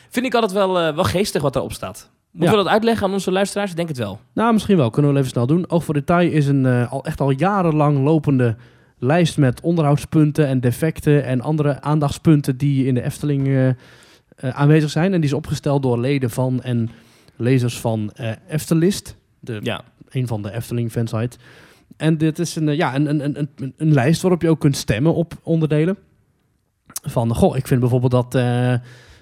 [0.09, 2.11] Vind ik altijd wel, eh, wel geestig wat daarop staat.
[2.31, 2.57] Moeten Ja.
[2.59, 3.71] we dat uitleggen aan onze luisteraars?
[3.71, 4.21] Ik denk het wel.
[4.35, 4.91] Nou, misschien wel.
[4.91, 5.71] Kunnen we even snel doen.
[5.71, 8.57] Oog voor Detail is een eh, al echt al jarenlang lopende
[8.99, 13.69] lijst met onderhoudspunten en defecten en andere aandachtspunten die in de Efteling eh,
[14.41, 15.13] aanwezig zijn.
[15.13, 16.91] En die is opgesteld door leden van en
[17.37, 19.81] lezers van eh, Eftelist, de, Ja.
[20.09, 21.37] een van de Efteling fansite.
[21.97, 24.61] En dit is een, eh, ja, een, een, een, een, een lijst waarop je ook
[24.61, 25.97] kunt stemmen op onderdelen.
[27.03, 28.35] Van, goh, ik vind bijvoorbeeld dat...
[28.35, 28.75] eh,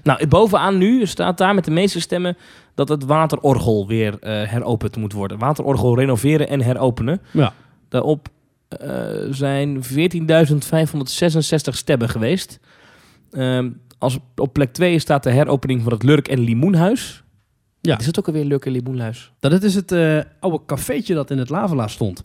[0.02, 2.37] Nou, bovenaan nu staat daar met de meeste stemmen
[2.75, 5.38] dat het waterorgel weer eh, heropend moet worden.
[5.38, 7.20] Waterorgel renoveren en heropenen.
[7.30, 7.52] ja,
[7.88, 8.28] Daarop
[8.68, 8.88] eh,
[9.30, 12.61] zijn 14.566 stemmen geweest.
[13.30, 17.22] Ehm, als op plek 2 staat de heropening van het Lurk en Limoenhuis.
[17.80, 17.98] Ja.
[17.98, 19.32] Is het ook alweer Lurk en Limoenhuis?
[19.40, 22.22] Dat is het eh, oude cafeetje dat in het Lavela stond.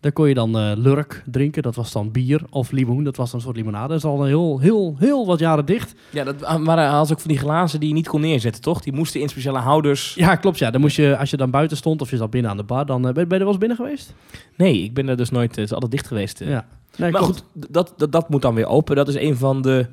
[0.00, 2.42] Daar kon je dan eh, lurk drinken, dat was dan bier.
[2.50, 3.88] Of limoen, dat was dan een soort limonade.
[3.88, 5.94] Dat is al een heel, heel, heel wat jaren dicht.
[6.10, 8.80] Ja, dat waren als ook van die glazen die je niet kon neerzetten, toch?
[8.80, 10.14] Die moesten in speciale houders.
[10.14, 10.58] Ja, klopt.
[10.58, 10.70] Ja.
[10.70, 12.86] Dan moest je, als je dan buiten stond of je zat binnen aan de bar,
[12.86, 14.14] dan eh, ben, je er wel eens binnen geweest?
[14.56, 15.56] Nee, ik ben er dus nooit...
[15.56, 16.40] Het is altijd dicht geweest.
[16.40, 16.48] eh.
[16.48, 16.66] Ja.
[16.96, 17.44] Nee, maar klopt.
[17.52, 18.96] goed, dat, dat, dat moet dan weer open.
[18.96, 19.86] Dat is een van de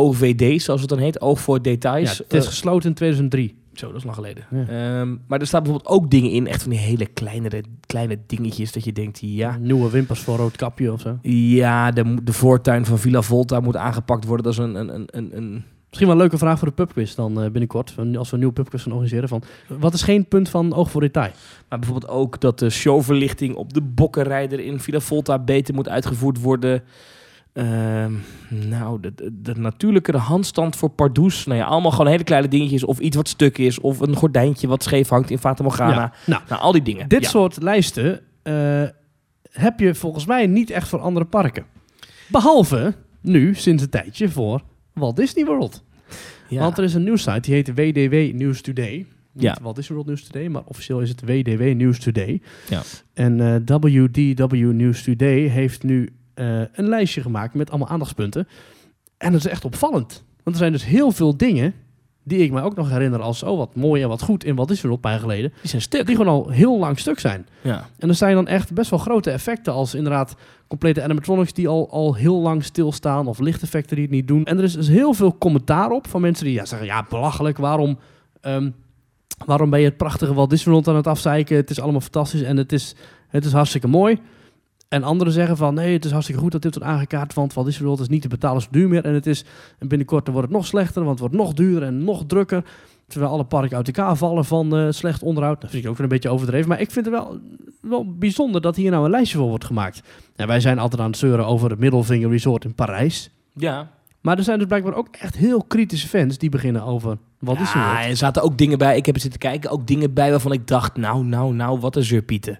[0.00, 1.20] OVD's, zoals het dan heet.
[1.20, 2.18] Oog voor Ja, details.
[2.18, 3.54] het is Eh, gesloten in 2003.
[3.72, 4.44] Zo, dat is lang geleden.
[4.50, 4.66] Ja.
[5.00, 8.72] Ehm, maar er staan bijvoorbeeld ook dingen in, echt van die hele kleinere, kleine dingetjes,
[8.72, 11.18] dat je denkt, ja, Nieuwe wimpers voor rood kapje of zo.
[11.30, 14.44] ja de, de voortuin van Villa Volta moet aangepakt worden.
[14.44, 17.36] Dat is een, een, een, een, Misschien wel een leuke vraag voor de pubquiz dan
[17.42, 17.94] eh, binnenkort.
[17.96, 19.28] Als we een nieuwe pubquiz gaan organiseren.
[19.28, 19.42] Van,
[19.78, 21.30] wat is geen punt van oog voor detail?
[21.68, 26.40] maar bijvoorbeeld ook dat de showverlichting op de bokkenrijder in Villa Volta beter moet uitgevoerd
[26.40, 26.82] worden.
[27.56, 28.12] Ehm,
[28.48, 31.46] nou, de, de, de natuurlijke handstand voor Pardoes.
[31.46, 32.84] Nou ja, allemaal gewoon hele kleine dingetjes.
[32.84, 33.80] Of iets wat stuk is.
[33.80, 35.94] Of een gordijntje wat scheef hangt in Fata Morgana.
[35.94, 37.08] Ja, nou, Nou, al die dingen.
[37.08, 37.28] Dit Ja.
[37.28, 38.82] soort lijsten eh,
[39.50, 41.64] heb je volgens mij niet echt voor andere parken.
[42.28, 45.84] Behalve nu, sinds een tijdje, voor Walt Disney World.
[46.48, 46.60] Ja.
[46.60, 49.06] Want er is een nieuwssite, die heet WDW News Today.
[49.32, 49.56] Niet Ja.
[49.62, 52.40] Walt Disney World News Today, maar officieel is het WDW News Today.
[52.68, 52.82] Ja.
[53.14, 58.48] En eh, WDW News Today heeft nu eh, een lijstje gemaakt met allemaal aandachtspunten.
[59.18, 60.24] En dat is echt opvallend.
[60.42, 61.74] Want er zijn dus heel veel dingen
[62.24, 64.68] die ik me ook nog herinner als oh wat mooi en wat goed in Walt
[64.68, 65.52] Disney World een paar geleden.
[65.60, 66.06] Die zijn stuk.
[66.06, 67.46] Die gewoon al heel lang stuk zijn.
[67.60, 67.88] Ja.
[67.98, 70.36] En er zijn dan echt best wel grote effecten als inderdaad
[70.68, 74.44] complete animatronics die al, al heel lang stilstaan of lichteffecten die het niet doen.
[74.44, 77.58] En er is dus heel veel commentaar op van mensen die ja, zeggen, ja belachelijk,
[77.58, 77.98] waarom,
[78.40, 78.70] ehm,
[79.44, 81.56] waarom ben je het prachtige Walt Disney World aan het afzeiken?
[81.56, 82.94] Het is allemaal fantastisch en het is,
[83.28, 84.20] het is hartstikke mooi.
[84.88, 87.66] En anderen zeggen van nee, het is hartstikke goed dat dit wordt aangekaart, want Walt
[87.66, 89.04] Disney World is niet te betalen zo duur meer.
[89.04, 89.44] En het is
[89.78, 92.64] en binnenkort dan wordt het nog slechter, want het wordt nog duurder en nog drukker.
[93.06, 95.60] Terwijl alle parken uit elkaar vallen van eh, slecht onderhoud.
[95.60, 96.68] Dat vind ik ook weer een beetje overdreven.
[96.68, 97.40] Maar ik vind het wel,
[97.80, 100.02] wel bijzonder dat hier nou een lijstje voor wordt gemaakt.
[100.36, 103.30] En wij zijn altijd aan het zeuren over het Middelvinger Resort in Parijs.
[103.54, 103.90] Ja.
[104.20, 107.92] Maar er zijn dus blijkbaar ook echt heel kritische fans die beginnen over Disney Ja,
[107.92, 108.10] World.
[108.10, 108.96] er zaten ook dingen bij.
[108.96, 109.70] Ik heb er zitten kijken.
[109.70, 112.58] Ook dingen bij waarvan ik dacht, nou, nou, nou, wat een zeurpieten.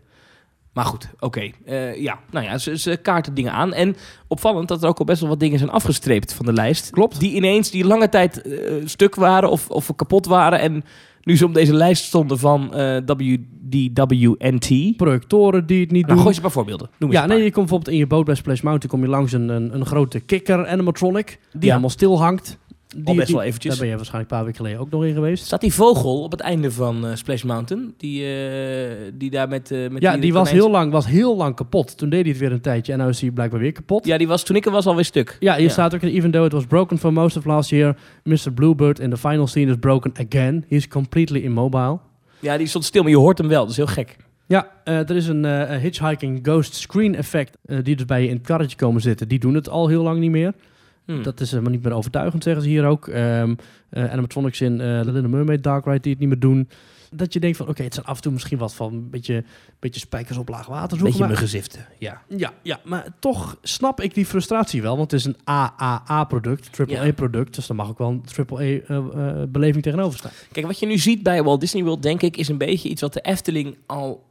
[0.77, 1.51] Maar goed, oké.
[1.65, 3.73] Eh, ja, nou ja, ze, ze kaarten dingen aan.
[3.73, 3.97] En
[4.29, 6.91] opvallend dat er ook al best wel wat dingen zijn afgestreept van de lijst.
[6.91, 7.21] Klopt.
[7.21, 10.61] Die ineens, die lange tijd eh, stuk waren of, of kapot waren.
[10.61, 10.85] En
[11.23, 12.97] nu ze op deze lijst stonden van eh
[13.71, 14.97] WDWNT.
[14.97, 16.23] Projectoren die het niet Nou, doen.
[16.23, 16.91] gooi ze een paar voorbeelden.
[16.99, 19.11] Noem eens ja, nee, je komt bijvoorbeeld in je boot bij Splash Mountain kom je
[19.17, 21.67] langs een, een, een grote kikker animatronic die Ja.
[21.69, 22.59] helemaal stil hangt.
[22.97, 23.73] Die, Al best die- wel eventjes.
[23.73, 25.45] Daar ben je waarschijnlijk een paar weken geleden ook nog in geweest.
[25.45, 27.95] Staat die vogel op het einde van eh, Splash Mountain?
[27.97, 29.71] Die, eh, die daar met...
[29.71, 31.97] eh, met Ja, die was heel, lang, was heel lang kapot.
[31.99, 34.07] Toen deed hij het weer een tijdje en nu is hij blijkbaar weer kapot.
[34.07, 35.37] Ja, die was toen ik er was alweer stuk.
[35.41, 37.97] Ja, hier staat ook in even though it was broken for most of last year,
[38.25, 38.53] Mr.
[38.55, 40.65] Bluebird in the final scene is broken again.
[40.69, 41.99] He's completely immobile.
[42.41, 43.61] Ja, die stond stil, maar je hoort hem wel.
[43.61, 44.17] Dat is heel gek.
[44.47, 45.45] Ja, er is een
[45.81, 49.29] hitchhiking ghost screen effect die dus bij je in het karretje komen zitten.
[49.29, 50.53] Die doen het al heel lang niet meer.
[51.07, 51.23] Hm.
[51.23, 53.09] Dat is helemaal niet meer overtuigend, zeggen ze hier ook.
[53.09, 53.55] Ehm
[53.91, 56.69] uh, animatronics in uh, The Little Mermaid Dark Ride die het niet meer doen.
[57.11, 59.45] Dat je denkt van, oké, het zijn af en toe misschien wat van een beetje,
[59.79, 61.07] beetje spijkers op laag water zoeken.
[61.07, 62.23] Beetje mijn gezifte, ja.
[62.29, 64.97] Ja, ja, maar toch snap ik die frustratie wel.
[64.97, 67.01] Want het is een AAA-product, Ja.
[67.01, 67.55] AAA-product.
[67.55, 70.31] Dus daar mag ook wel een AAA-beleving tegenover staan.
[70.53, 73.01] Kijk, wat je nu ziet bij Walt Disney World, denk ik, is een beetje iets
[73.01, 74.25] wat de Efteling al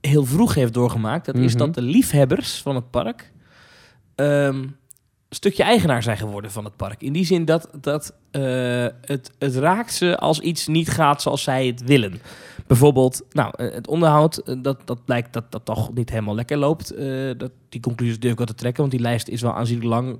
[0.00, 1.26] heel vroeg heeft doorgemaakt.
[1.26, 1.58] Dat is Mhm.
[1.64, 3.32] dat de liefhebbers van het park
[4.14, 4.64] ehm,
[5.30, 7.02] stukje eigenaar zijn geworden van het park.
[7.02, 8.42] In die zin dat, dat eh,
[9.00, 12.20] het, het raakt ze als iets niet gaat zoals zij het willen.
[12.66, 16.56] Bijvoorbeeld, nou, eh, het onderhoud, eh, dat, dat blijkt dat dat toch niet helemaal lekker
[16.56, 16.94] loopt.
[17.38, 20.18] Dat, die conclusies durf ik wel te trekken, want die lijst is wel aanzienlijk lang.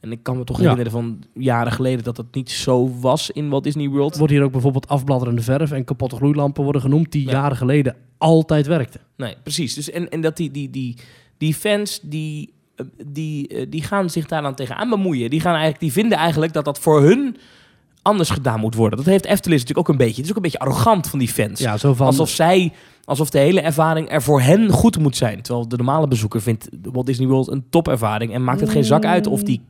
[0.00, 0.62] En ik kan me toch Ja.
[0.62, 4.16] herinneren van jaren geleden dat dat niet zo was in Walt Disney World.
[4.16, 7.12] Wordt hier ook bijvoorbeeld afbladderende verf en kapotte gloeilampen worden genoemd...
[7.12, 7.32] die Ja.
[7.32, 9.00] jaren geleden altijd werkten.
[9.16, 9.74] Nee, precies.
[9.74, 10.96] Dus en, en dat die, die, die,
[11.38, 12.52] die fans die,
[13.06, 15.30] die, eh, die gaan zich daar dan tegenaan bemoeien.
[15.30, 17.36] Die, gaan eigenlijk, die vinden eigenlijk dat dat voor hun
[18.02, 18.98] anders gedaan moet worden.
[18.98, 20.16] Dat heeft Efteling natuurlijk ook een beetje.
[20.16, 21.60] Het is ook een beetje arrogant van die fans.
[21.60, 22.06] Ja, zo van...
[22.06, 22.72] Alsof zij,
[23.04, 25.42] alsof de hele ervaring er voor hen goed moet zijn.
[25.42, 29.04] Terwijl de normale bezoeker vindt Walt Disney World een topervaring en maakt het geen zak
[29.04, 29.60] uit of die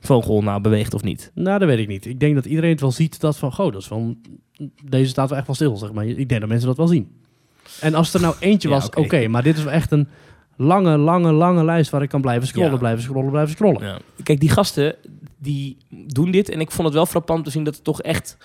[0.00, 1.30] vogel nou beweegt of niet.
[1.34, 2.06] Nou, dat weet ik niet.
[2.06, 3.52] Ik denk dat iedereen het wel ziet dat van...
[3.52, 4.18] Goh, dat is van...
[4.84, 6.06] Deze staat wel echt wel stil, zeg maar.
[6.06, 7.08] Ik denk dat mensen dat wel zien.
[7.80, 9.00] En als er nou eentje Ja, was, oké.
[9.00, 9.28] oké.
[9.28, 10.08] maar dit is wel echt een
[10.60, 11.90] lange, lange, lange lijst...
[11.90, 12.78] waar ik kan blijven scrollen, Ja.
[12.78, 13.84] blijven scrollen, blijven scrollen.
[13.84, 13.98] Ja.
[14.22, 14.94] Kijk, die gasten
[15.38, 18.36] die doen dit en ik vond het wel frappant te zien dat het toch echt,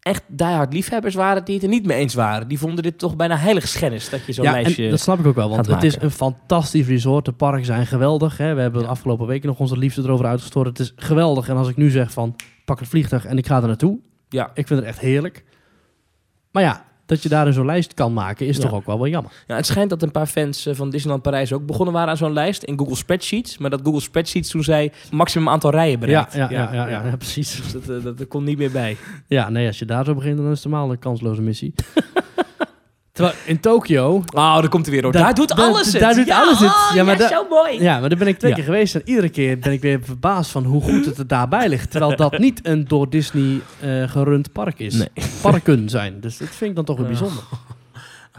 [0.00, 2.48] echt diehard liefhebbers waren die het er niet mee eens waren.
[2.48, 4.84] Die vonden dit toch bijna heiligschennis dat je zo'n ja, lijstje...
[4.84, 7.24] en dat snap ik ook wel, want het is een fantastisch resort.
[7.24, 8.36] De parken zijn geweldig.
[8.36, 8.54] Hè.
[8.54, 10.66] We hebben de afgelopen weken nog onze liefde erover uitgestoord.
[10.66, 11.48] Het is geweldig.
[11.48, 13.98] En als ik nu zeg van, pak het vliegtuig en ik ga er naartoe.
[14.28, 14.50] Ja.
[14.54, 15.44] Ik vind het echt heerlijk.
[16.50, 18.62] Maar ja, dat je daar zo'n lijst kan maken, is Ja.
[18.62, 19.32] toch ook wel wel jammer.
[19.46, 22.16] Ja, het schijnt dat een paar fans eh, van Disneyland Parijs ook begonnen waren aan
[22.16, 23.58] zo'n lijst in Google Spreadsheets.
[23.58, 26.32] Maar dat Google Spreadsheets toen zei maximum aantal rijen bereikt.
[26.34, 27.56] ja, ja, ja, ja, ja, precies.
[27.62, 28.96] Dus dat, eh, dat, dat kon niet meer bij.
[29.26, 31.74] Ja, nee, als je daar zo begint, dan is het helemaal een kansloze missie.
[33.14, 34.14] Terwijl in Tokio...
[34.34, 35.12] Oh, daar komt hij weer.
[35.12, 36.00] Daar- doet alles het.
[36.02, 36.68] daar doet ja, alles het.
[36.68, 37.82] oh, Ja, maar zo mooi.
[37.82, 40.50] Ja, maar daar ben ik twee keer geweest en iedere keer ben ik weer verbaasd
[40.50, 41.90] van hoe goed het er daarbij ligt.
[41.90, 44.94] Terwijl dat niet een door Disney eh, gerund park is.
[44.94, 45.08] Nee.
[45.42, 46.20] Parken zijn.
[46.20, 47.42] Dus dat vind ik dan toch weer bijzonder.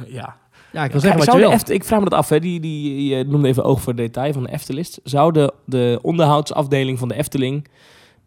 [0.07, 0.35] Ja.
[0.71, 1.53] Ja, ik wil zeggen wat Zou je wil.
[1.53, 2.39] Eft- ik vraag me dat af, hè.
[2.39, 4.99] Die, die, je noemde even oog voor detail van de Eftelist.
[5.03, 7.67] Zou de, de onderhoudsafdeling van de Efteling,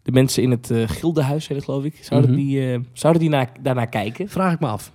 [0.02, 2.38] de mensen in het eh gildenhuis, heet het, geloof ik, zouden Mhm.
[2.38, 4.28] die, eh, zouden die naar, daarnaar kijken?
[4.28, 4.92] Vraag ik me af.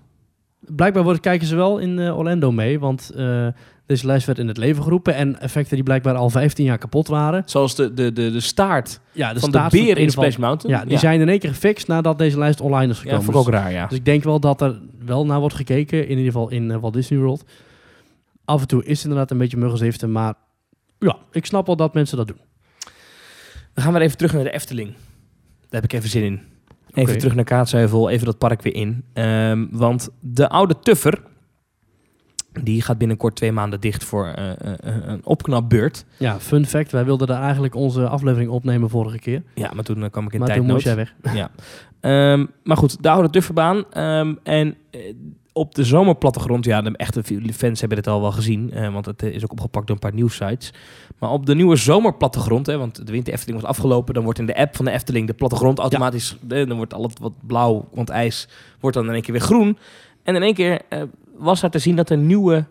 [0.67, 3.47] Blijkbaar worden, kijken ze wel in eh, Orlando mee, want eh,
[3.85, 7.07] deze lijst werd in het leven geroepen en effecten die blijkbaar al 15 jaar kapot
[7.07, 7.43] waren.
[7.45, 10.79] Zoals de, de, de, de staart Ja, de van de beer in Splash Mountain.
[10.79, 13.29] Ja, die zijn in één keer gefixt nadat deze lijst online is ja, gekomen.
[13.29, 13.87] ik ook raar, ja.
[13.87, 16.77] Dus ik denk wel dat er wel naar wordt gekeken, in ieder geval in eh,
[16.77, 17.43] Walt Disney World.
[18.45, 20.33] Af en toe is het inderdaad een beetje muggenziften, maar
[20.99, 22.39] ja, ik snap wel dat mensen dat doen.
[23.73, 24.93] Dan gaan we even terug naar de Efteling.
[25.69, 26.41] Daar heb ik even zin in.
[26.93, 29.03] Even terug naar Kaatsheuvel, even dat park weer in.
[29.13, 31.21] Ehm, want de oude Tuffer,
[32.61, 36.05] die gaat binnenkort twee maanden dicht voor eh, eh, een opknapbeurt.
[36.17, 39.43] Ja, fun fact, wij wilden daar eigenlijk onze aflevering opnemen vorige keer.
[39.55, 41.15] Ja, maar toen kwam ik in maar toen moest jij weg.
[41.33, 41.51] Ja.
[41.99, 43.83] Ehm, maar goed, de oude Tufferbaan.
[43.91, 44.75] Ehm, en
[45.53, 48.71] op de zomerplattegrond, ja, de echte fans hebben dit al wel gezien.
[48.73, 50.73] eh, want het eh, is ook opgepakt door een paar nieuwsites.
[51.19, 54.13] Maar op de nieuwe zomerplattegrond, hè, want de winter Efteling was afgelopen.
[54.13, 56.35] Dan wordt in de app van de Efteling de plattegrond automatisch...
[56.49, 58.47] eh, dan wordt al het wat blauw, want ijs
[58.79, 59.77] wordt dan in één keer weer groen.
[60.23, 61.01] En in één keer eh,
[61.37, 62.65] was er te zien dat er nieuwe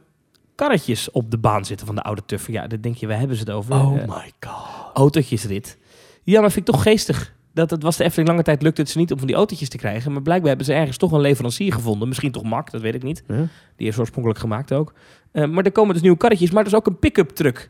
[0.54, 2.52] karretjes op de baan zitten van de oude Tuffer.
[2.52, 3.74] Ja, dan denk je, waar hebben ze het over?
[3.74, 4.54] Oh Eh, my god.
[4.94, 5.78] autootjesrit.
[6.22, 7.34] Ja, maar vind ik toch geestig.
[7.54, 9.68] Dat het was de Efteling lange tijd lukte het ze niet om van die autootjes
[9.68, 10.12] te krijgen.
[10.12, 12.08] Maar blijkbaar hebben ze ergens toch een leverancier gevonden.
[12.08, 13.22] Misschien toch Mak, dat weet ik niet.
[13.28, 13.46] Ja.
[13.76, 14.92] Die ze oorspronkelijk gemaakt ook.
[15.32, 17.66] Eh, maar er komen dus nieuwe karretjes, maar er is ook een pick-up truck.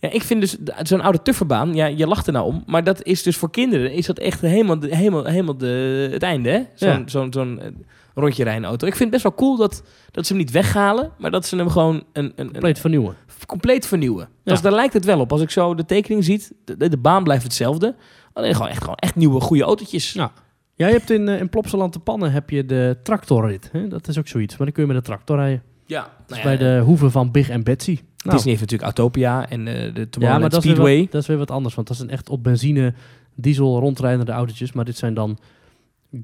[0.00, 2.62] Ja, ik vind dus zo'n oude tufferbaan, ja, je lacht er nou om.
[2.66, 6.50] Maar dat is dus voor kinderen, is dat echt helemaal, helemaal, helemaal de, het einde,
[6.50, 6.62] hè?
[6.74, 7.02] Zo'n Ja.
[7.06, 7.68] zo'n zo'n, eh,
[8.14, 8.86] rondje rijden auto.
[8.86, 11.56] Ik vind het best wel cool dat, dat ze hem niet weghalen, maar dat ze
[11.56, 13.16] hem gewoon een, een, Compleet vernieuwen.
[13.46, 14.28] compleet vernieuwen.
[14.42, 14.52] Ja.
[14.52, 15.32] Dus daar lijkt het wel op.
[15.32, 17.94] Als ik zo de tekening ziet, de, de, de baan blijft hetzelfde.
[18.36, 20.12] Alleen gewoon echt, gewoon echt nieuwe, goede autootjes.
[20.12, 20.32] Ja.
[20.74, 23.68] Ja, je hebt in, eh, in Plopsaland te Pannen heb je de tractorrit.
[23.72, 23.88] Hè?
[23.88, 24.56] Dat is ook zoiets.
[24.56, 25.62] Maar dan kun je met de tractor rijden.
[25.86, 27.90] Ja, Dat nou is ja, bij de hoeve van Big en Betsy.
[27.92, 31.00] Nou, Disney heeft natuurlijk Autopia en eh, de ja, maar Tomorrowland dat is, Speedway.
[31.00, 31.74] wat, dat is weer wat anders.
[31.74, 32.94] Want dat zijn echt op benzine,
[33.34, 34.72] diesel rondrijdende autootjes.
[34.72, 35.38] Maar dit zijn dan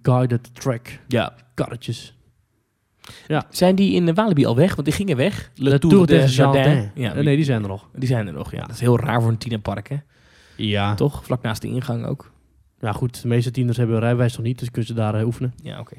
[0.03, 1.35] guided track Ja.
[1.55, 2.17] karretjes.
[3.51, 4.75] Zijn die in de Walibi al weg?
[4.75, 5.51] Want die gingen weg.
[5.55, 6.63] Le De Tour, de des Jardin.
[6.63, 6.91] Jardins.
[6.95, 7.89] Ja, Eh, nee, die zijn er nog.
[7.95, 8.51] die zijn er nog.
[8.53, 8.61] Ja.
[8.61, 9.97] Dat is heel raar voor een tienerpark, hè?
[10.57, 10.95] Ja.
[10.95, 11.25] Toch?
[11.25, 12.31] Vlak naast de ingang ook.
[12.81, 13.23] Ja, goed.
[13.23, 14.59] De meeste tieners hebben een rijbewijs nog niet.
[14.59, 15.55] Dus kunnen ze daar eh, oefenen.
[15.63, 15.97] Ja, oké.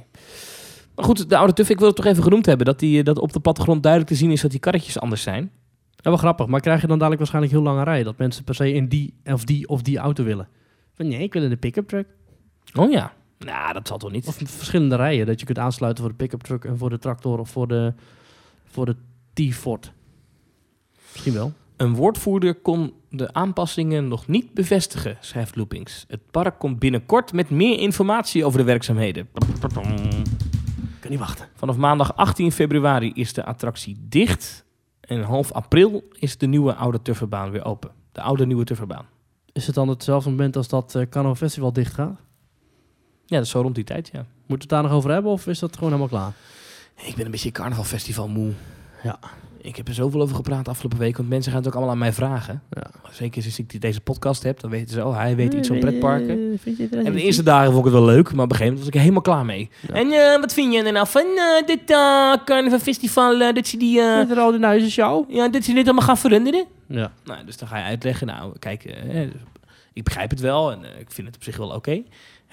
[0.95, 2.65] Maar goed, de oude Tuff, ik wil het toch even genoemd hebben.
[2.65, 5.21] Dat, die, eh, dat op de plattegrond duidelijk te zien is dat die karretjes anders
[5.21, 5.51] zijn.
[5.91, 6.47] Ja, wel grappig.
[6.47, 8.05] Maar krijg je dan dadelijk waarschijnlijk heel lange rijen?
[8.05, 10.47] Dat mensen per se in die of die of die auto willen?
[10.93, 12.07] Van nee, ik wil in de pick-up truck.
[12.73, 13.13] Oh ja.
[13.37, 14.27] Nou, dat zal toch niet.
[14.27, 15.25] Of verschillende rijen.
[15.25, 17.93] Dat je kunt aansluiten voor de pick-up truck en voor de tractor of voor de,
[18.65, 18.95] voor de
[19.33, 19.91] T-Ford.
[21.11, 21.53] Misschien wel.
[21.77, 26.05] Een woordvoerder kon de aanpassingen nog niet bevestigen, schrijft Loopings.
[26.07, 29.27] Het park komt binnenkort met meer informatie over de werkzaamheden.
[30.99, 31.47] Kan niet wachten.
[31.55, 34.65] Vanaf maandag 18 februari is de attractie dicht.
[35.01, 37.91] En half april is de nieuwe oude Tufferbaan weer open.
[38.11, 39.05] De oude nieuwe Tufferbaan.
[39.51, 42.19] Is het dan hetzelfde moment als dat uh, Carnaval Festival dicht gaat?
[43.25, 44.19] Ja, dat is zo rond die tijd, ja.
[44.19, 46.33] Moeten we het daar nog over hebben of is dat gewoon helemaal klaar?
[47.07, 48.51] Ik ben een beetje carnavalfestival moe.
[49.03, 49.19] Ja.
[49.65, 51.99] Ik heb er zoveel over gepraat afgelopen week, want mensen gaan het ook allemaal aan
[51.99, 52.61] mij vragen.
[52.69, 52.83] Ja.
[53.11, 56.59] Zeker sinds ik deze podcast heb, dan weten ze, oh, hij weet iets van pretparken.
[56.61, 58.63] Vind je En de eerste dagen vond ik het wel leuk, maar op een gegeven
[58.65, 59.69] moment was ik er helemaal klaar mee.
[59.87, 59.93] Ja.
[59.93, 63.77] En eh, wat vind je er nou van eh, dit uh, carnavalfestival, eh, dat ze
[63.77, 63.99] die...
[64.01, 65.31] eh, Met de Rode Nuizen show?
[65.31, 66.65] ja, dat ze dit allemaal gaan veranderen?
[66.87, 67.11] Ja.
[67.23, 69.21] Nou, dus dan ga je uitleggen, nou, kijk, eh,
[69.93, 72.01] ik begrijp het wel en eh, ik vind het op zich wel oké.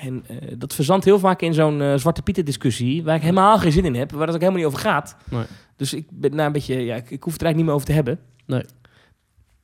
[0.00, 3.58] En eh, dat verzandt heel vaak in zo'n eh, Zwarte Pieten discussie, waar ik helemaal
[3.58, 5.16] geen zin in heb, waar het ook helemaal niet over gaat.
[5.30, 5.44] Nee.
[5.76, 7.74] Dus ik ben nou een beetje, ja, ik, ik hoef het er eigenlijk niet meer
[7.74, 8.18] over te hebben.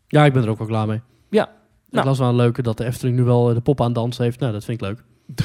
[0.09, 1.01] ja, ik ben er ook wel klaar mee.
[1.31, 1.49] Ja.
[1.90, 2.07] Nou.
[2.07, 4.40] las wel een leuke dat de Efteling nu wel eh, de pop aan dansen heeft.
[4.40, 5.05] Nou, dat vind ik leuk.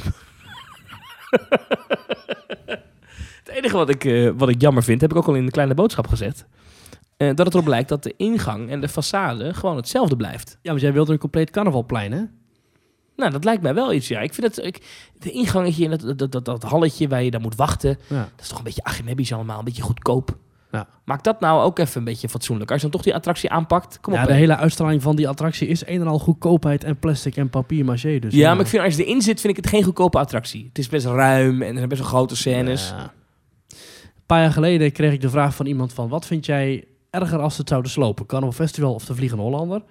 [3.44, 5.74] Het enige wat ik, wat ik jammer vind, heb ik ook al in de kleine
[5.74, 6.46] boodschap gezegd.
[7.18, 10.58] eh, dat het erop lijkt dat de ingang en de façade gewoon hetzelfde blijft.
[10.62, 12.24] Ja, maar jij wilt een compleet carnavalplein, hè?
[13.16, 14.20] Nou, dat lijkt mij wel iets, ja.
[14.20, 14.82] Ik vind het, ik,
[15.20, 18.18] de ingangetje en dat, dat, dat, dat halletje waar je dan moet wachten, Ja.
[18.36, 20.38] dat is toch een beetje agenebisch allemaal, een beetje goedkoop.
[20.72, 20.88] Ja.
[21.06, 22.72] Maak dat nou ook even een beetje fatsoenlijk.
[22.72, 24.20] Als je dan toch die attractie aanpakt, kom op.
[24.20, 27.50] ja, de hele uitstraling van die attractie is een en al goedkoopheid en plastic en
[27.50, 28.20] papier maché.
[28.20, 30.66] Dus ja, maar ik vind als je erin zit, vind ik het geen goedkope attractie.
[30.68, 32.90] Het is best ruim en er zijn best wel grote scènes.
[32.90, 33.14] Ja.
[33.70, 36.10] Een paar jaar geleden kreeg ik de vraag van iemand van...
[36.10, 38.26] wat vind jij erger als ze het zouden slopen?
[38.26, 39.82] Carnival Festival of de Vliegende Hollander?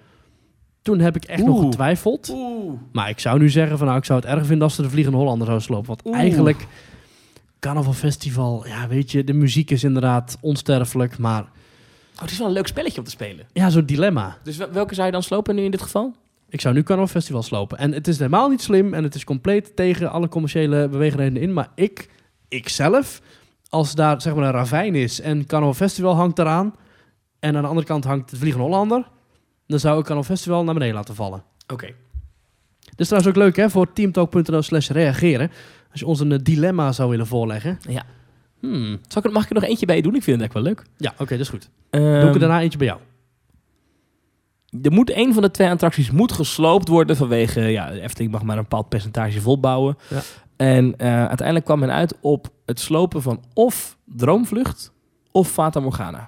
[0.81, 2.29] Toen heb ik echt nog getwijfeld.
[2.33, 2.73] Oeh.
[2.91, 3.87] Maar ik zou nu zeggen van...
[3.87, 5.87] nou, ik zou het erg vinden als ze de Vliegende Hollander zouden slopen.
[5.87, 6.17] Want Oeh.
[6.17, 6.67] eigenlijk...
[7.59, 9.23] Carnival Festival, ja, weet je...
[9.23, 11.41] de muziek is inderdaad onsterfelijk, maar...
[11.41, 13.45] Oh, het is wel een leuk spelletje om te spelen.
[13.53, 14.37] ja, zo'n dilemma.
[14.43, 16.15] Dus wel- welke zou je dan slopen nu in dit geval?
[16.49, 17.77] Ik zou nu Carnival Festival slopen.
[17.77, 21.53] En het is helemaal niet slim en het is compleet tegen alle commerciële beweegredenen in.
[21.53, 22.09] Maar ik,
[22.47, 23.21] ik zelf,
[23.69, 26.75] als daar zeg maar een ravijn is en Carnival Festival hangt eraan...
[27.39, 29.07] en aan de andere kant hangt het Vliegende Hollander...
[29.71, 31.43] dan zou ik Carnival Festival naar beneden laten vallen.
[31.67, 31.85] Oké.
[32.79, 35.51] Dit is trouwens ook leuk hè, voor teamtalk.nl slash reageren.
[35.91, 37.79] Als je ons een eh, dilemma zou willen voorleggen.
[37.89, 38.03] Ja.
[38.59, 38.99] Hmm.
[39.07, 40.15] Zal ik er, mag ik er nog eentje bij doen?
[40.15, 40.83] Ik vind het echt wel leuk.
[40.97, 41.69] Ja, oké, dat is goed.
[41.89, 42.99] Ehm, Doe ik er daarna eentje bij jou.
[44.81, 48.43] Er moet een van de twee attracties moet gesloopt worden vanwege, ja, de Efteling mag
[48.43, 49.97] maar een bepaald percentage volbouwen.
[50.09, 50.21] Ja.
[50.55, 54.91] En eh, uiteindelijk kwam men uit op het slopen van of Droomvlucht
[55.31, 56.27] of Fata Morgana.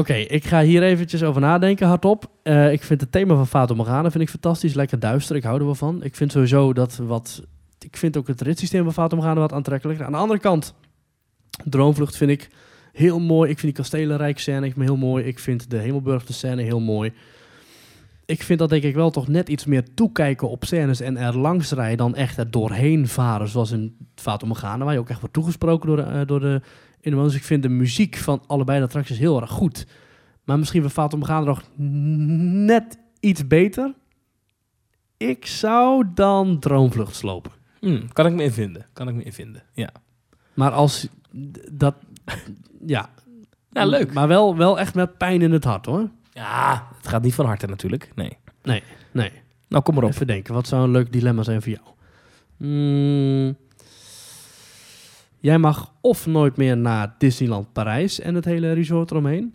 [0.00, 2.30] Oké, ik ga hier eventjes over nadenken hardop.
[2.42, 4.74] Eh, ik vind het thema van Fata Morgana vind ik fantastisch.
[4.74, 6.02] Lekker duister, ik hou er wel van.
[6.02, 7.42] Ik vind sowieso dat wat...
[7.78, 10.06] Ik vind ook het ritssysteem van Fata Morgana wat aantrekkelijker.
[10.06, 10.74] Aan de andere kant,
[11.64, 12.48] Droomvlucht vind ik
[12.92, 13.50] heel mooi.
[13.50, 15.24] Ik vind die kastelenrijk scène heel mooi.
[15.24, 17.12] Ik vind de Hemelburg de scène heel mooi.
[18.26, 21.38] Ik vind dat denk ik wel toch net iets meer toekijken op scènes en er
[21.38, 23.48] langs rijden dan echt er doorheen varen.
[23.48, 26.60] Zoals in Fata Morgana, waar je ook echt wordt toegesproken door eh, door de
[27.00, 27.34] inwoners.
[27.34, 29.86] Ik vind de muziek van allebei de attracties heel erg goed.
[30.44, 33.94] Maar misschien van Fata Morgana nog net iets beter.
[35.16, 37.52] Ik zou dan Droomvlucht slopen.
[37.80, 38.86] Hmm, kan ik me in vinden.
[38.92, 39.62] Kan ik me in vinden.
[39.72, 39.90] Ja.
[40.54, 41.08] Maar als
[41.70, 41.94] dat...
[42.86, 43.10] Ja.
[43.70, 44.12] Ja, leuk.
[44.12, 46.10] Maar wel, wel echt met pijn in het hart, hoor.
[46.32, 48.10] Ja, het gaat niet van harte natuurlijk.
[48.14, 48.38] Nee.
[48.62, 49.32] Nee.
[49.68, 50.10] Nou, kom maar op.
[50.10, 51.86] Even denken, wat zou een leuk dilemma zijn voor jou?
[52.56, 53.56] Hmm.
[55.40, 59.54] Jij mag of nooit meer naar Disneyland Parijs en het hele resort eromheen.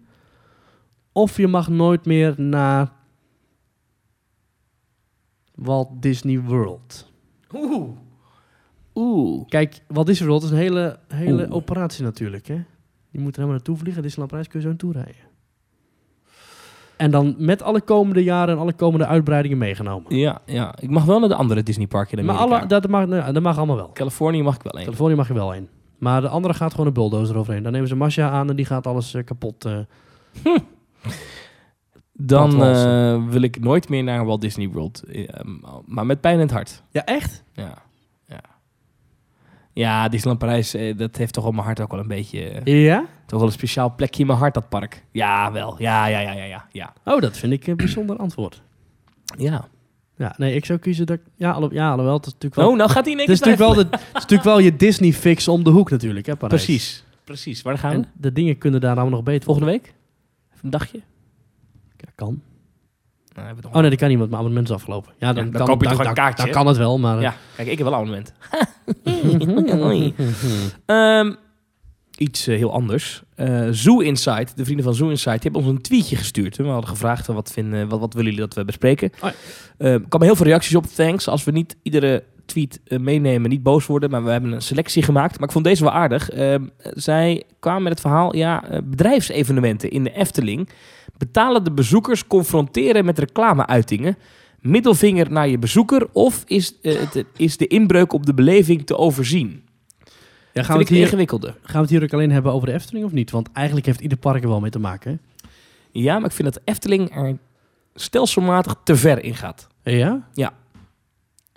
[1.11, 2.91] Of je mag nooit meer naar
[5.55, 7.11] Walt Disney World.
[7.53, 7.89] Oeh.
[8.95, 9.45] Oeh.
[9.47, 11.53] Kijk, Walt Disney World is een hele, hele Oeh.
[11.55, 12.47] operatie natuurlijk.
[12.47, 12.63] Hè?
[13.09, 14.01] Je moet er helemaal naartoe vliegen.
[14.01, 15.33] Disneyland Parijs kun je zo naartoe rijden.
[16.97, 20.15] En dan met alle komende jaren en alle komende uitbreidingen meegenomen.
[20.15, 22.57] Ja, ja, ik mag wel naar de andere Disney parken in Maar Amerika.
[22.57, 23.91] alle, dat, mag, nou, dat mag allemaal wel.
[23.93, 24.83] Californië mag ik wel één.
[24.85, 25.69] Californië mag je wel heen.
[26.05, 27.63] Maar de andere gaat gewoon een bulldozer overheen.
[27.63, 29.65] Dan nemen ze Masha aan en die gaat alles eh, kapot.
[29.65, 29.77] eh.
[32.13, 33.13] Dan Platwalsen.
[33.25, 35.03] eh, wil ik nooit meer naar Walt Disney World.
[35.03, 35.23] Eh,
[35.85, 36.83] maar met pijn in het hart.
[36.91, 37.43] Ja, echt?
[37.53, 37.73] Ja,
[38.27, 38.41] ja.
[39.73, 42.61] Ja, Disneyland Parijs, dat heeft toch op mijn hart ook wel een beetje...
[42.63, 43.05] Ja?
[43.25, 45.05] toch wel een speciaal plekje in mijn hart, dat park.
[45.11, 45.75] Ja, wel.
[45.77, 46.65] Ja, ja, ja, ja, ja.
[46.71, 46.93] Ja.
[47.05, 48.61] Oh, dat vind ik een bijzonder antwoord.
[49.37, 49.67] ja.
[50.17, 51.19] Ja, nee, ik zou kiezen dat...
[51.35, 52.69] Ja, alle, ja alhoewel, het is natuurlijk wel...
[52.69, 54.75] Oh, nou gaat hij één het, is natuurlijk wel de, het is natuurlijk wel je
[54.75, 56.63] Disney-fix om de hoek natuurlijk, hè, Parijs.
[56.65, 57.61] Precies, precies.
[57.61, 57.95] Waar gaan we?
[57.97, 59.43] En de dingen kunnen daar namelijk nog beter.
[59.43, 59.83] Volgende week?
[60.53, 61.01] Even een dagje?
[61.97, 62.41] Ja, kan.
[63.35, 65.13] Nou, Oh nee, dat kan niet, want mijn abonnement is afgelopen.
[65.19, 66.77] Ja, dan, Ja, dan kan, koop je dan, toch een dan- kaartje, Dan kan het
[66.77, 67.21] wel, maar...
[67.21, 68.33] Ja, kijk, ik heb wel een abonnement.
[70.85, 71.33] Ehm,
[72.17, 73.23] iets eh, heel anders.
[73.35, 76.57] Eh Zoo Insight, de vrienden van Zoo Insight, hebben ons een tweetje gestuurd.
[76.57, 79.11] We hadden gevraagd, wat, vinden, wat, wat willen jullie dat we bespreken?
[79.21, 79.29] Oh
[79.77, 81.27] Eh, er kwamen heel veel reacties op, thanks.
[81.27, 85.03] Als we niet iedere tweet eh, meenemen, niet boos worden, maar we hebben een selectie
[85.03, 85.39] gemaakt.
[85.39, 86.29] Maar ik vond deze wel aardig.
[86.29, 90.69] Ehm, zij kwamen met het verhaal, ja, eh, bedrijfsevenementen in de Efteling
[91.17, 94.17] betalen de bezoekers confronteren met reclameuitingen.
[94.59, 98.97] Middelvinger naar je bezoeker of is, eh, het, is de inbreuk op de beleving te
[98.97, 99.63] overzien?
[100.55, 101.47] Ja, gaan, we het hier, ingewikkelde.
[101.47, 103.31] gaan we het hier ook alleen hebben over de Efteling of niet?
[103.31, 105.11] Want eigenlijk heeft ieder park er wel mee te maken.
[105.11, 105.47] Hè?
[105.91, 107.37] Ja, maar ik vind dat Efteling er
[107.95, 109.67] stelselmatig te ver in gaat.
[109.83, 110.27] Ja?
[110.33, 110.53] Ja.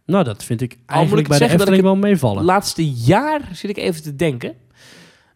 [0.05, 2.45] Nou, dat vind ik eigenlijk ik bij de dat Efteling ik wel meevallen.
[2.45, 4.55] Laatste jaar zit ik even te denken.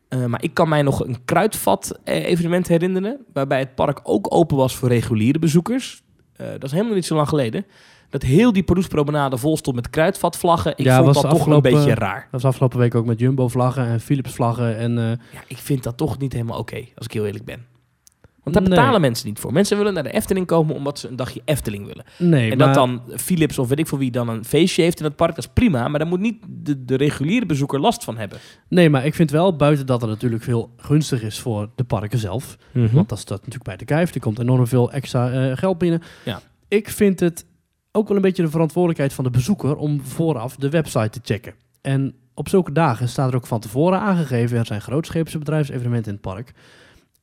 [0.09, 3.25] Eh, maar ik kan mij nog een kruidvat-evenement herinneren.
[3.33, 6.03] Waarbij het park ook open was voor reguliere bezoekers.
[6.37, 7.67] Eh, dat is helemaal niet zo lang geleden.
[8.13, 10.73] Dat heel die Pardoespromenade vol stond met kruidvatvlaggen.
[10.77, 12.21] Ik Ja, vond was dat toch een beetje raar.
[12.31, 14.77] Dat was afgelopen week ook met Jumbo-vlaggen en Philips-vlaggen.
[14.77, 17.65] En, eh, Ja, ik vind dat toch niet helemaal oké, als ik heel eerlijk ben.
[18.43, 18.75] Want daar Nee.
[18.75, 19.53] betalen mensen niet voor.
[19.53, 22.05] Mensen willen naar de Efteling komen omdat ze een dagje Efteling willen.
[22.19, 24.99] nee, en maar, dat dan Philips of weet ik voor wie dan een feestje heeft
[24.99, 25.89] in het park, dat is prima.
[25.89, 28.39] Maar daar moet niet de, de reguliere bezoeker last van hebben.
[28.69, 32.19] nee, maar ik vind wel, buiten dat het natuurlijk veel gunstig is voor de parken
[32.19, 32.57] zelf.
[32.73, 34.15] Want dat staat natuurlijk bij de kijf.
[34.15, 36.03] Er komt enorm veel extra eh, geld binnen.
[36.25, 36.41] Ja.
[36.69, 37.45] Ik vind het
[37.93, 41.55] ook wel een beetje de verantwoordelijkheid van de bezoeker om vooraf de website te checken.
[41.81, 46.19] En op zulke dagen staat er ook van tevoren aangegeven, er zijn grootscheepse bedrijfsevenementen in
[46.23, 46.53] het park.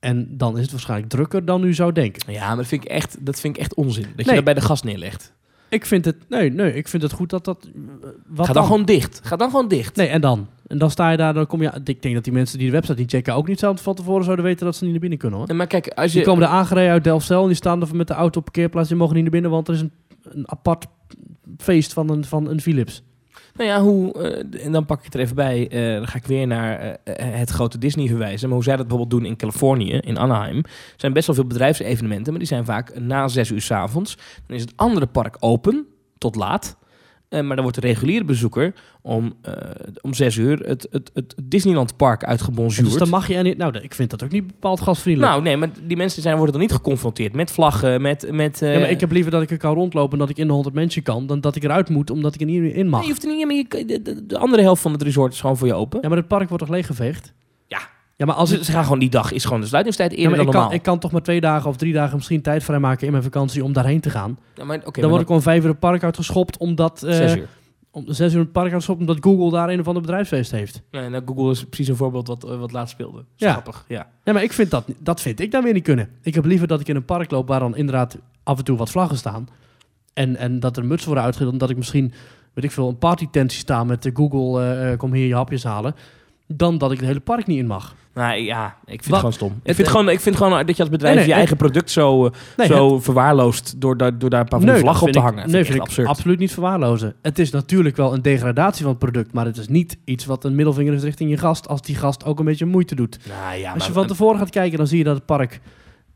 [0.00, 2.32] En dan is het waarschijnlijk drukker dan u zou denken.
[2.32, 4.06] Ja, maar dat vind ik echt, dat vind ik echt onzin.
[4.16, 5.32] Dat je dat bij de gast neerlegt.
[5.68, 7.68] Ik vind het, nee, nee, ik vind het goed dat dat...
[8.26, 9.20] Wat Ga dan gewoon dicht.
[9.24, 9.96] Ga dan gewoon dicht.
[9.96, 10.48] Nee, en dan?
[10.66, 11.80] En dan sta je daar, dan kom je...
[11.84, 14.24] Ik denk dat die mensen die de website niet checken ook niet zelf van tevoren
[14.24, 15.48] zouden weten dat ze niet naar binnen kunnen hoor.
[15.48, 16.26] Nee, maar kijk, als Die je...
[16.26, 18.88] komen er aangereden uit Delfzijl en die staan er met de auto op parkeerplaats.
[18.88, 19.92] Die mogen niet naar binnen, want er is een,
[20.30, 20.86] een apart
[21.58, 23.02] feest van een, van een Philips.
[23.54, 25.68] Nou ja, hoe, eh, en dan pak ik het er even bij.
[25.68, 28.46] eh, dan ga ik weer naar eh, het grote Disney verwijzen.
[28.46, 30.62] Maar hoe zij dat bijvoorbeeld doen in Californië, in Anaheim.
[30.96, 34.16] Zijn best wel veel bedrijfsevenementen, maar die zijn vaak na zes uur 's avonds.
[34.46, 35.86] Dan is het andere park open
[36.18, 36.76] tot laat.
[37.30, 39.52] Eh, maar dan wordt de reguliere bezoeker om, eh,
[40.00, 42.84] om zes uur het, het, het Disneyland park uitgebonjourd.
[42.84, 43.56] Dus dan mag je niet...
[43.56, 45.32] Nou, ik vind dat ook niet bepaald gastvriendelijk.
[45.32, 48.32] Nou, nee, maar die mensen zijn, worden dan niet geconfronteerd met vlaggen, met...
[48.32, 50.36] met eh, ja, maar ik heb liever dat ik er kan rondlopen en dat ik
[50.38, 52.88] in de 100 mensen kan, dan dat ik eruit moet omdat ik er niet in
[52.88, 52.98] mag.
[53.00, 53.46] Nee, je hoeft er niet...
[53.46, 55.74] maar je kan- de, de, de andere helft van het resort is gewoon voor je
[55.74, 55.98] open.
[56.02, 57.32] Ja, maar het park wordt toch leeggeveegd?
[58.20, 58.26] Ja.
[58.26, 58.62] Ja, maar als ik...
[58.64, 60.76] ze gaan gewoon die dag, is gewoon de sluitingstijd Ja, eerder ik, dan kan, normaal.
[60.78, 63.64] ik kan toch maar twee dagen of drie dagen misschien tijd vrijmaken in mijn vakantie
[63.64, 64.38] om daarheen te gaan.
[64.54, 67.02] Ja, maar, dan maar word ik gewoon vijf uur het park uitgeschopt omdat...
[67.02, 67.48] eh, Zes uur.
[67.92, 70.82] Om zes uur het park uitgeschopt omdat Google daar een of ander bedrijfsfeest heeft.
[70.90, 73.24] Ja, nou, Google is precies een voorbeeld wat, eh, wat laatst speelde.
[73.36, 73.50] Ja.
[73.52, 74.06] Grappig, ja.
[74.24, 76.08] Ja, maar ik vind dat, dat vind ik dan weer niet kunnen.
[76.22, 78.76] Ik heb liever dat ik in een park loop waar dan inderdaad af en toe
[78.76, 79.48] wat vlaggen staan.
[80.14, 81.60] En, en dat er mutsen worden uitgedeeld.
[81.60, 82.12] Dat ik misschien,
[82.54, 85.64] weet ik veel, een partytent zie staan met de Google, eh, kom hier je hapjes
[85.64, 85.94] halen.
[86.52, 87.94] Dan dat ik het hele park niet in mag.
[88.14, 89.08] Nou ja, ik vind Wat?
[89.10, 89.48] het gewoon stom.
[89.62, 91.56] Ik Het- vind, gewoon, ik vind gewoon dat je als bedrijf Nee, nee, je eigen
[91.56, 95.06] product zo, eh, Nee, zo verwaarloost door, daar door daar een paar van die vlaggen
[95.06, 95.50] op vind te ik- hangen.
[95.50, 96.08] Nee, vind ik vind ik absurd.
[96.08, 97.14] absoluut niet verwaarlozen.
[97.22, 100.44] Het is natuurlijk wel een degradatie van het product, maar het is niet iets wat
[100.44, 103.18] een middelvinger is richting je gast, als die gast ook een beetje moeite doet.
[103.28, 105.60] Nou ja, als je maar- van tevoren gaat kijken, dan zie je dat het park,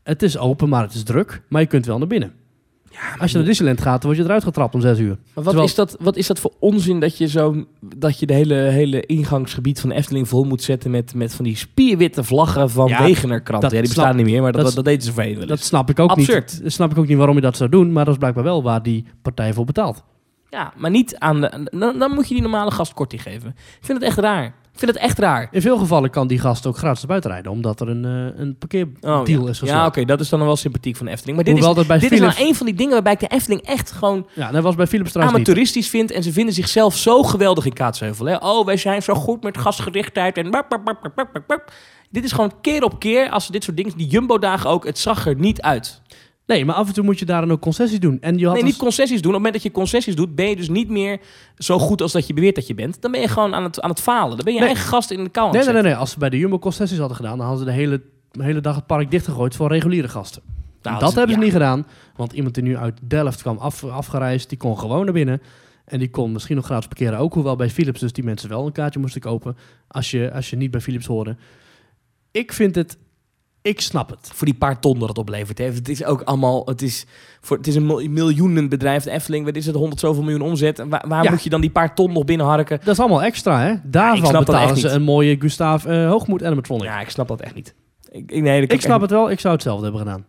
[0.03, 2.33] het is open, maar het is druk, maar je kunt wel naar binnen.
[3.17, 5.07] Als je naar Disneyland gaat, dan word je eruit getrapt om zes uur.
[5.07, 8.25] Maar wat, Terwijl- is dat, wat is dat voor onzin dat je, zo, dat je
[8.25, 12.23] de hele, hele ingangsgebied van de Efteling vol moet zetten met, met van die spierwitte
[12.23, 13.69] vlaggen van Ja, Wegener-kranten.
[13.75, 15.59] Ja, die snap- bestaan niet meer, maar dat, dat- dat, deden ze voorheen wel Dat
[15.59, 16.51] snap ik ook Absurd.
[16.53, 16.63] niet.
[16.63, 18.63] Dat snap ik ook niet waarom je dat zou doen, maar dat is blijkbaar wel
[18.63, 20.03] waar die partij voor betaalt.
[20.49, 21.67] Ja, maar niet aan de...
[21.79, 23.49] Dan, dan moet je die normale gast korting geven.
[23.57, 24.55] Ik vind het echt raar.
[24.75, 25.47] Ik vind het echt raar.
[25.51, 28.57] In veel gevallen kan die gast ook gratis buiten rijden, omdat er een, eh, een
[28.57, 29.49] parkeerdeal Oh, ja.
[29.49, 29.59] is.
[29.59, 31.35] Ja, oké, dat is dan wel sympathiek van de Efteling.
[31.35, 33.19] Maar dit Hoewel is, dat bij dit is nou een van die dingen waarbij ik
[33.19, 35.47] de Efteling echt gewoon Ja, dat was bij Philips trouwens niet.
[35.47, 36.11] amateuristisch vind.
[36.11, 38.25] En ze vinden zichzelf zo geweldig in Kaatsheuvel.
[38.25, 38.35] Hè?
[38.35, 40.37] Oh, wij zijn zo goed met gasgerichtheid.
[40.37, 41.71] En bap, bap, bap.
[42.09, 43.97] Dit is gewoon keer op keer, als ze dit soort dingen...
[43.97, 46.01] Die Jumbo-dagen ook, het zag er niet uit.
[46.45, 48.17] Nee, maar af en toe moet je daar dan ook concessies doen.
[48.21, 49.31] En je had Nee, als- niet concessies doen.
[49.31, 51.19] Op het moment dat je concessies doet, ben je dus niet meer
[51.57, 53.01] zo goed als dat je beweert dat je bent.
[53.01, 54.35] Dan ben je gewoon aan het, aan het falen.
[54.35, 54.67] Dan ben je Nee.
[54.67, 55.95] eigen gast in de kou Nee, nee, nee.
[55.95, 58.61] Als ze bij de Jumbo concessies hadden gedaan, dan hadden ze de hele, de hele
[58.61, 60.41] dag het park dichtgegooid voor reguliere gasten.
[60.81, 61.43] Nou, dat hebben ze ja.
[61.43, 61.85] niet gedaan,
[62.15, 65.41] want iemand die nu uit Delft kwam af, afgereisd, die kon gewoon naar binnen.
[65.85, 68.65] En die kon misschien nog gratis parkeren ook, hoewel bij Philips dus die mensen wel
[68.65, 71.35] een kaartje moesten kopen als je, als je niet bij Philips hoorde.
[72.31, 72.97] Ik vind het
[73.65, 74.31] Ik snap het.
[74.33, 75.57] Voor die paar ton dat het oplevert.
[75.57, 75.65] Hè.
[75.65, 76.65] Het is ook allemaal...
[76.65, 77.05] Het is,
[77.41, 79.03] voor, het is een mil- miljoenenbedrijf.
[79.03, 79.75] De Efteling, wat is het?
[79.75, 80.83] 100 zoveel miljoen omzet.
[80.89, 81.29] Waar, waar Ja.
[81.29, 82.79] moet je dan die paar ton nog binnenharken?
[82.83, 83.73] Dat is allemaal extra, hè?
[83.83, 84.95] Daarvan betalen ze niet.
[84.95, 86.83] een mooie Gustav eh Hoogmoed animatronic.
[86.85, 87.75] Ja, ik snap dat echt niet.
[88.11, 90.25] Ik, nee, ik snap het wel, ik zou hetzelfde hebben gedaan.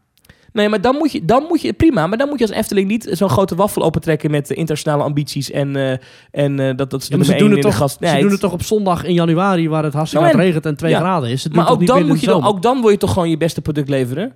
[0.57, 2.07] Nee, maar dan moet je, dan moet je prima.
[2.07, 5.50] Maar dan moet je als Efteling niet zo'n grote waffel opentrekken met eh, internationale ambities
[5.50, 5.90] en, eh,
[6.30, 7.96] en eh, dat, dat ze Ja, maar ze doen, het toch, gast.
[8.00, 10.66] ze Nee, doen het- toch op zondag in januari, waar het hartstikke Nou, en- regent
[10.66, 10.98] en 2 ja.
[10.98, 11.42] graden is.
[11.42, 13.61] Ze Maar ook dan, moet je dan, ook dan wil je toch gewoon je beste
[13.62, 14.32] product leveren?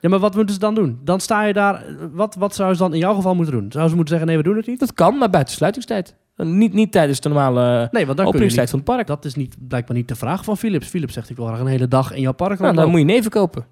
[0.00, 0.98] Ja, maar wat moeten ze dan doen?
[1.04, 1.84] Dan sta je daar...
[2.12, 3.66] Wat, wat zouden ze dan in jouw geval moeten doen?
[3.68, 4.80] Zouden ze moeten zeggen, nee, we doen het niet?
[4.80, 6.14] Dat kan, maar buiten sluitingstijd.
[6.36, 9.06] Niet, niet tijdens de normale Nee, want dan openingstijd van het park.
[9.06, 10.86] Dat is niet, blijkbaar niet de vraag van Philips.
[10.88, 13.04] Philips zegt, ik wil graag een hele dag in jouw park Nou, dan moet je
[13.04, 13.64] neven kopen.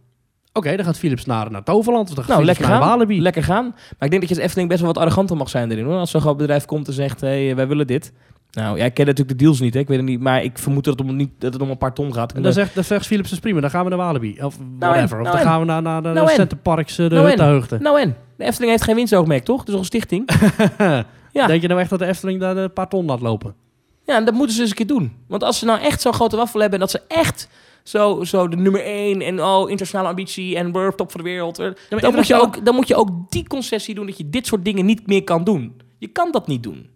[0.57, 2.09] Oké, dan gaat Philips naar, naar Toverland.
[2.09, 2.99] Of dan gaat Nou, Philips lekker naar gaan.
[2.99, 3.23] Walibi.
[3.23, 3.65] Lekker gaan.
[3.65, 5.85] Maar ik denk dat je als Efteling best wel wat arroganter mag zijn erin.
[5.85, 5.99] Hoor.
[5.99, 8.13] Als zo'n groot bedrijf komt en zegt, hey, wij willen dit.
[8.51, 9.81] Nou, ja, ik ken natuurlijk de deals niet, hè.
[9.81, 10.21] ik weet het niet.
[10.21, 12.33] Maar ik vermoed dat het om, niet, dat het om een paar ton gaat.
[12.33, 14.39] En dan zegt, dan zegt Philips, is prima, dan gaan we naar Walibi.
[14.43, 15.19] Of Nou whatever.
[15.19, 16.29] of nou dan gaan we naar, naar, naar Nou.
[16.29, 17.27] Centerparks, eh, de Nou.
[17.29, 17.79] Huttenheugde.
[17.79, 19.65] Nou en, de Efteling heeft geen winstoogmerk, toch?
[19.65, 20.29] Dus een stichting.
[21.33, 21.47] Ja.
[21.47, 23.55] Denk je nou echt dat de Efteling daar een paar ton laat lopen?
[24.07, 25.13] Ja, en dat moeten ze eens een keer doen.
[25.29, 26.81] Want als ze nou echt zo'n grote waffel hebben...
[26.81, 27.49] en dat ze echt
[27.85, 29.21] zo, zo de nummer één...
[29.21, 31.57] en oh, internationale ambitie en we're top van de wereld...
[31.57, 34.07] dan, moet je ook, dan moet je ook die concessie doen...
[34.07, 35.81] dat je dit soort dingen niet meer kan doen.
[35.99, 36.94] Je kan dat niet doen.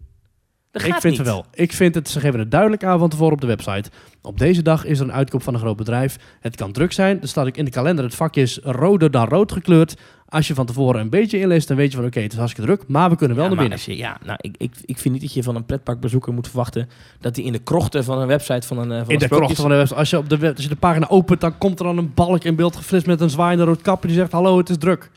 [0.71, 1.25] Dat gaat ik vind niet.
[1.25, 1.45] het wel.
[1.53, 3.89] Ik vind het, ze geven het duidelijk aan van tevoren op de website.
[4.21, 6.17] Op deze dag is er een uitkoop van een groot bedrijf.
[6.39, 7.21] Het kan druk zijn.
[7.21, 9.95] Er staat ook in de kalender, het vakje is roder dan rood gekleurd.
[10.27, 12.69] Als je van tevoren een beetje inleest, dan weet je van oké, het is hartstikke
[12.71, 13.79] druk, maar we kunnen wel ja, naar binnen.
[13.85, 16.89] je- ja, nou, ik, ik, ik vind niet dat je van een pretparkbezoeker moet verwachten...
[17.19, 19.27] dat hij in de krochten van een website van een, eh, van In een de
[19.27, 19.99] krochten van de website.
[19.99, 22.11] Als je, op de web, als je de pagina opent, dan komt er dan een
[22.13, 25.09] balk in beeld geflitst met een zwaaiende rood kapje die zegt hallo, het is druk.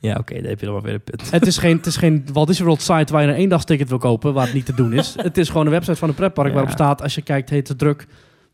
[0.00, 1.30] Ja, oké, daar heb je dan wel weer een punt.
[1.30, 3.98] Het is geen, het is geen Walt Disney World site waar je een eendagsticket wil
[3.98, 5.14] kopen, waar het niet te doen is.
[5.22, 6.54] het is gewoon een website van een pretpark Ja.
[6.54, 8.06] waarop staat, als je kijkt, heet het druk,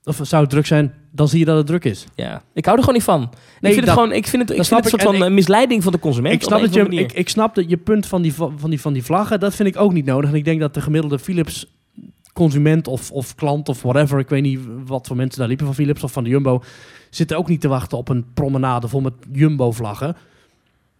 [0.04, 2.04] of zou het druk zijn, dan zie je dat het druk is.
[2.14, 3.22] Ja, ik hou er gewoon niet van.
[3.60, 5.30] ik vind het gewoon, ik vind het, ik vind het snap een soort van eh,
[5.30, 6.34] misleiding van de consument.
[6.34, 8.80] Ik snap, dat je, ik, ik snap dat je punt van die, va- van, die,
[8.80, 10.30] van die vlaggen, dat vind ik ook niet nodig.
[10.30, 11.66] En ik denk dat de gemiddelde Philips
[12.32, 15.74] consument of, of klant of whatever, ik weet niet wat voor mensen daar liepen van
[15.74, 16.62] Philips of van de Jumbo,
[17.10, 20.16] zitten ook niet te wachten op een promenade vol met Jumbo-vlaggen.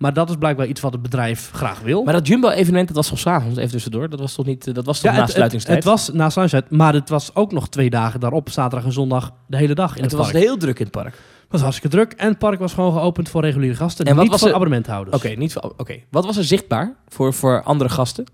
[0.00, 2.02] Maar dat is blijkbaar iets wat het bedrijf graag wil.
[2.04, 4.08] Maar dat Jumbo-evenement, dat was toch s'avonds even tussendoor?
[4.08, 5.76] Dat was toch niet, eh, dat was toch Ja, na het, het, sluitingstijd?
[5.76, 9.32] het was na sluitingstijd, maar het was ook nog twee dagen daarop, zaterdag en zondag,
[9.46, 10.22] de hele dag in het park.
[10.22, 11.14] was het heel druk in het park.
[11.14, 14.22] Het was hartstikke druk en het park was gewoon geopend voor reguliere gasten, En wat
[14.22, 15.16] niet was voor er- abonnementhouders.
[15.16, 15.94] Oké, niet voor- oké.
[16.10, 18.24] Wat was er zichtbaar voor, voor andere gasten?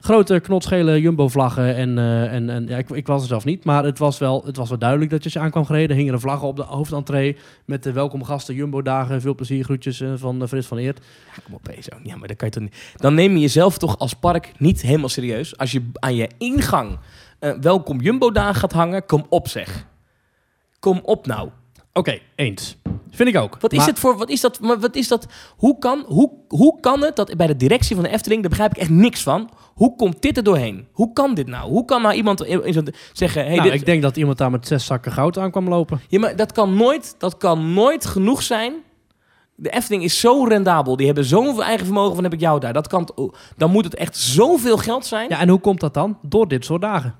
[0.00, 3.84] Grote knotsgele Jumbo-vlaggen en, eh, en, en ja, ik, ik was er zelf niet, maar
[3.84, 5.96] het was wel, het was wel duidelijk dat je als je aankwam gereden.
[5.96, 10.12] Hingen er vlaggen op de hoofdentree met de welkom gasten, Jumbo-dagen, veel plezier, groetjes eh,
[10.16, 10.98] van uh, Frits van Eert.
[11.36, 11.96] Ja, kom op, zo.
[12.02, 12.92] Ja, maar dan kan je toch niet...
[12.96, 15.56] Dan neem je jezelf toch als park niet helemaal serieus.
[15.56, 16.98] Als je aan je ingang
[17.38, 19.86] eh, welkom Jumbo-dagen gaat hangen, kom op zeg.
[20.78, 21.48] Kom op nou.
[21.92, 22.76] Oké, eens.
[23.10, 23.56] Vind ik ook.
[23.60, 25.26] Wat is het voor, wat is dat, maar wat is dat,
[25.56, 28.70] hoe kan, hoe, hoe kan het dat bij de directie van de Efteling, daar begrijp
[28.70, 30.86] ik echt niks van, hoe komt dit er doorheen?
[30.92, 31.70] Hoe kan dit nou?
[31.70, 34.38] Hoe kan nou iemand in, in zo'n- zeggen, hey, Nou, dit, ik denk dat iemand
[34.38, 36.00] daar met zes zakken goud aan kwam lopen.
[36.08, 38.72] ja, maar dat kan nooit, dat kan nooit genoeg zijn.
[39.54, 42.72] De Efteling is zo rendabel, die hebben zoveel eigen vermogen van heb ik jou daar.
[42.72, 43.08] Dat kan,
[43.56, 45.28] dan moet het echt zoveel geld zijn.
[45.28, 46.18] Ja, en hoe komt dat dan?
[46.22, 47.14] Door dit soort dagen.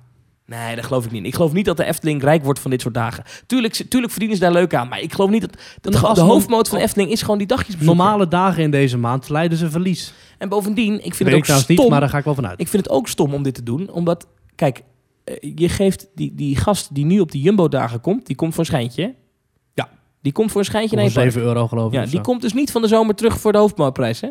[0.49, 1.27] Nee, dat geloof ik niet.
[1.27, 3.25] Ik geloof niet dat de Efteling rijk wordt van dit soort dagen.
[3.47, 5.53] Tuurlijk, tuurlijk verdienen ze daar leuk aan, maar ik geloof niet dat...
[5.81, 7.97] de, de hoofdmoot van de Efteling is gewoon die dagjes bezoeken.
[7.97, 10.13] Normale dagen in deze maand leiden ze verlies.
[10.39, 11.77] En bovendien, ik vind Weet het ook stom.
[11.77, 12.61] niet, maar daar ga ik wel vanuit.
[12.61, 14.83] Ik vind het ook stom om dit te doen, omdat, kijk,
[15.25, 18.61] eh, je geeft die, die gast die nu op die Jumbo-dagen komt, die komt voor
[18.61, 19.15] een schijntje.
[19.75, 19.89] Ja.
[20.23, 21.31] Die komt voor een schijntje Voor je park.
[21.33, 21.93] 7 euro geloof ik.
[21.99, 22.21] Ja, die zo.
[22.21, 24.29] komt dus niet van de zomer terug voor de hoofdmootprijs, hè?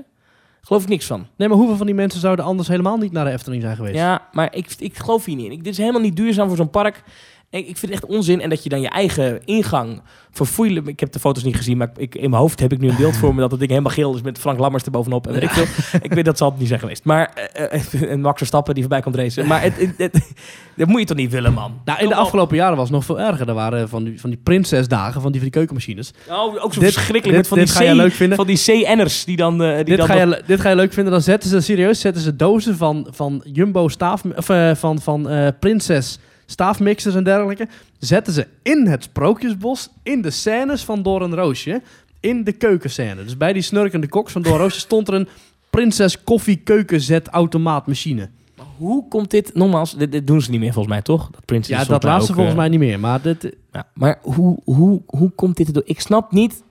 [0.67, 1.27] Geloof ik niks van.
[1.37, 3.95] Nee, maar hoeveel van die mensen zouden anders helemaal niet naar de Efteling zijn geweest?
[3.95, 5.51] Ja, maar ik, ik geloof hier niet in.
[5.51, 7.03] Ik, dit is helemaal niet duurzaam voor zo'n park.
[7.49, 8.41] Ik, ik vind het echt onzin.
[8.41, 10.87] En dat je dan je eigen ingang verfoeilijk...
[10.87, 12.95] Ik heb de foto's niet gezien, maar ik, in mijn hoofd heb ik nu een
[12.95, 13.41] beeld voor me...
[13.41, 15.27] dat het ding helemaal geel is met Frank Lammers erbovenop.
[15.27, 15.99] En weet ik, veel.
[16.01, 17.03] ik weet dat zal het niet zijn geweest.
[17.03, 19.47] Maar, eh, en Max Verstappen die voorbij komt racen.
[19.47, 20.31] Maar het, het, het-
[20.75, 21.73] dat moet je toch niet willen, man?
[21.85, 23.47] Nou, in de afgelopen jaren was het nog veel erger.
[23.47, 26.11] Er waren van die, van die prinsesdagen, van die, van die keukenmachines.
[26.29, 28.37] Oh, ook zo Dit- verschrikkelijk dit- met van dit die ga C- leuk vinden.
[28.37, 29.63] Van die CN'ers die dan...
[29.63, 31.13] eh, die Dit dan ga, je, dit ga je leuk vinden.
[31.13, 34.23] Dan zetten ze serieus zetten ze dozen van, van Jumbo staaf...
[34.35, 35.29] Of van, van
[35.59, 36.19] Prinses
[36.51, 37.67] staafmixers en dergelijke.
[37.99, 39.89] Zetten ze in het Sprookjesbos.
[40.03, 41.81] In de scènes van Door een Roosje.
[42.19, 43.23] In de keukenscène.
[43.23, 45.27] Dus bij die snurkende koks van Door Roosje stond er een...
[45.69, 48.29] Prinses koffie keukenzet automaatmachine.
[48.77, 49.53] Hoe komt dit...
[49.53, 51.29] Nogmaals, dit, dit doen ze niet meer volgens mij, toch?
[51.31, 52.99] Dat Prinses Ja, dat laatste volgens eh, mij niet meer.
[52.99, 55.83] Maar dit, Ja, maar hoe, hoe, hoe komt dit erdoor?
[55.85, 56.63] Ik snap niet.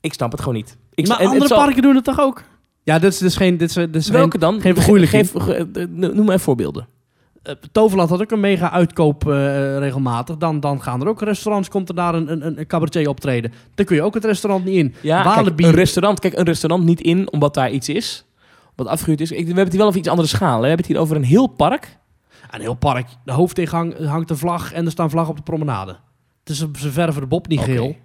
[0.00, 0.76] Ik snap het gewoon niet.
[0.94, 2.42] Ik, maar andere zal- parken doen het toch ook?
[2.82, 3.56] Ja, dit is dus geen...
[3.56, 4.60] Dit is, dit is Welke dan?
[4.60, 5.28] geen vergoeilijking.
[5.30, 6.86] Geef, ge- noem maar voorbeelden.
[7.42, 10.36] Eh, Toverland had ook een mega uitkoop eh, regelmatig.
[10.36, 13.52] Dan, dan gaan er ook restaurants, komt er daar een, een, een cabaretier optreden.
[13.74, 14.94] Dan kun je ook het restaurant niet in.
[15.00, 16.20] Ja, kijk, een restaurant.
[16.20, 18.24] Kijk, een restaurant niet in omdat daar iets is.
[18.76, 19.30] Wat afgehuurd is.
[19.30, 20.54] Ik, we hebben het hier wel over iets andere schaal.
[20.54, 20.60] hè.
[20.60, 21.98] We hebben het hier over een heel park.
[22.50, 23.06] Een heel park.
[23.24, 25.96] De hoofdingang hangt een vlag en er staan vlaggen op de promenade.
[26.44, 27.70] Het is, ze verven de Bob niet Oké.
[27.70, 27.96] geel.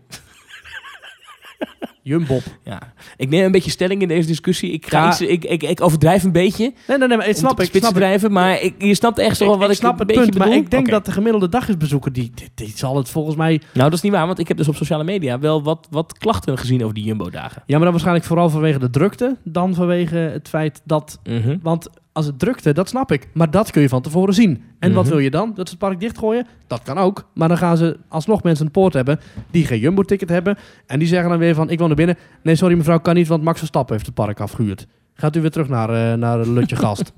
[2.07, 2.41] Jumbob.
[2.63, 2.79] Ja.
[3.17, 4.71] Ik neem een beetje stelling in deze discussie.
[4.71, 5.27] Ik, ga Ja.
[5.27, 6.73] ik, ik, ik overdrijf een beetje.
[6.87, 7.69] Nee, nee, nee, maar ik snap ik.
[7.73, 8.31] Snap drijven.
[8.31, 10.63] Maar ik, je snapt echt wel wat ik, snap een het beetje punt, maar bedoel?
[10.63, 13.61] ik denk dat de gemiddelde dagisbezoeker, die, die, die zal het volgens mij...
[13.73, 14.25] Nou, dat is niet waar.
[14.27, 17.63] Want ik heb dus op sociale media wel wat, wat klachten gezien over die Jumbo-dagen.
[17.65, 21.19] Ja, maar dan waarschijnlijk vooral vanwege de drukte, dan vanwege het feit dat...
[21.23, 21.57] Mhm.
[21.61, 23.27] Want als het drukte, dat snap ik.
[23.33, 24.63] Maar dat kun je van tevoren zien.
[24.79, 25.11] En wat Mhm.
[25.13, 25.47] wil je dan?
[25.55, 26.47] Dat ze het park dichtgooien?
[26.67, 27.27] Dat kan ook.
[27.33, 29.19] Maar dan gaan ze alsnog mensen een poort hebben
[29.51, 30.57] die geen Jumbo-ticket hebben.
[30.85, 32.15] En die zeggen dan weer van, ik wil naar binnen.
[32.43, 34.87] Nee, sorry mevrouw, kan niet, want Max Verstappen heeft het park afgehuurd.
[35.13, 37.13] Gaat u weer terug naar, eh naar Lutje Gast.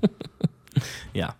[1.12, 1.36] Ja.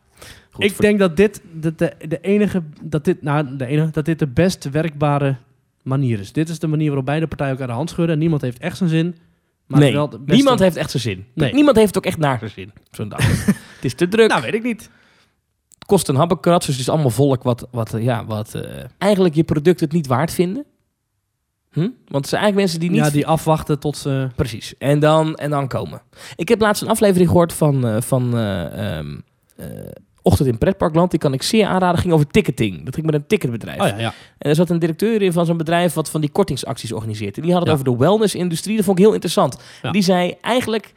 [0.51, 3.91] Goed, ik voor- denk dat dit de, de, de enige, dat dit, nou, de enige,
[3.91, 5.37] dat dit de best werkbare
[5.83, 6.33] manier is.
[6.33, 8.15] Dit is de manier waarop beide partijen elkaar de hand schudden.
[8.15, 9.15] En niemand heeft echt zijn zin.
[9.71, 11.27] Maar nee, wel niemand heeft echt zijn zin.
[11.35, 11.53] Nee.
[11.53, 12.73] Niemand heeft ook echt naar zijn zin.
[12.91, 13.45] Zo'n dag.
[13.77, 14.29] het is te druk.
[14.29, 14.91] Nou, weet ik niet.
[15.75, 19.35] Het kost een habbekrat, dus het is allemaal volk wat, wat, ja, wat eh, eigenlijk
[19.35, 20.65] je product het niet waard vinden.
[21.73, 21.81] Hm?
[21.81, 22.99] Want het zijn eigenlijk mensen die niet...
[22.99, 24.29] Ja, die afwachten tot ze...
[24.37, 24.75] Precies.
[24.79, 26.03] En dan, en dan komen.
[26.37, 29.19] Ik heb laatst een aflevering gehoord van, eh, van eh, ehm,
[29.57, 29.67] eh,
[30.23, 31.11] Ochtend in Pretparkland.
[31.11, 32.01] Die kan ik zeer aanraden.
[32.01, 32.85] ging over ticketing.
[32.85, 33.81] Dat ging met een ticketbedrijf.
[33.81, 34.13] Oh ja, ja.
[34.39, 37.37] En er zat een directeur in van zo'n bedrijf wat van die kortingsacties organiseert.
[37.37, 37.75] En die had het Ja.
[37.79, 38.77] over de wellness-industrie.
[38.77, 39.57] Dat vond ik heel interessant.
[39.91, 40.93] Die zei, eigenlijk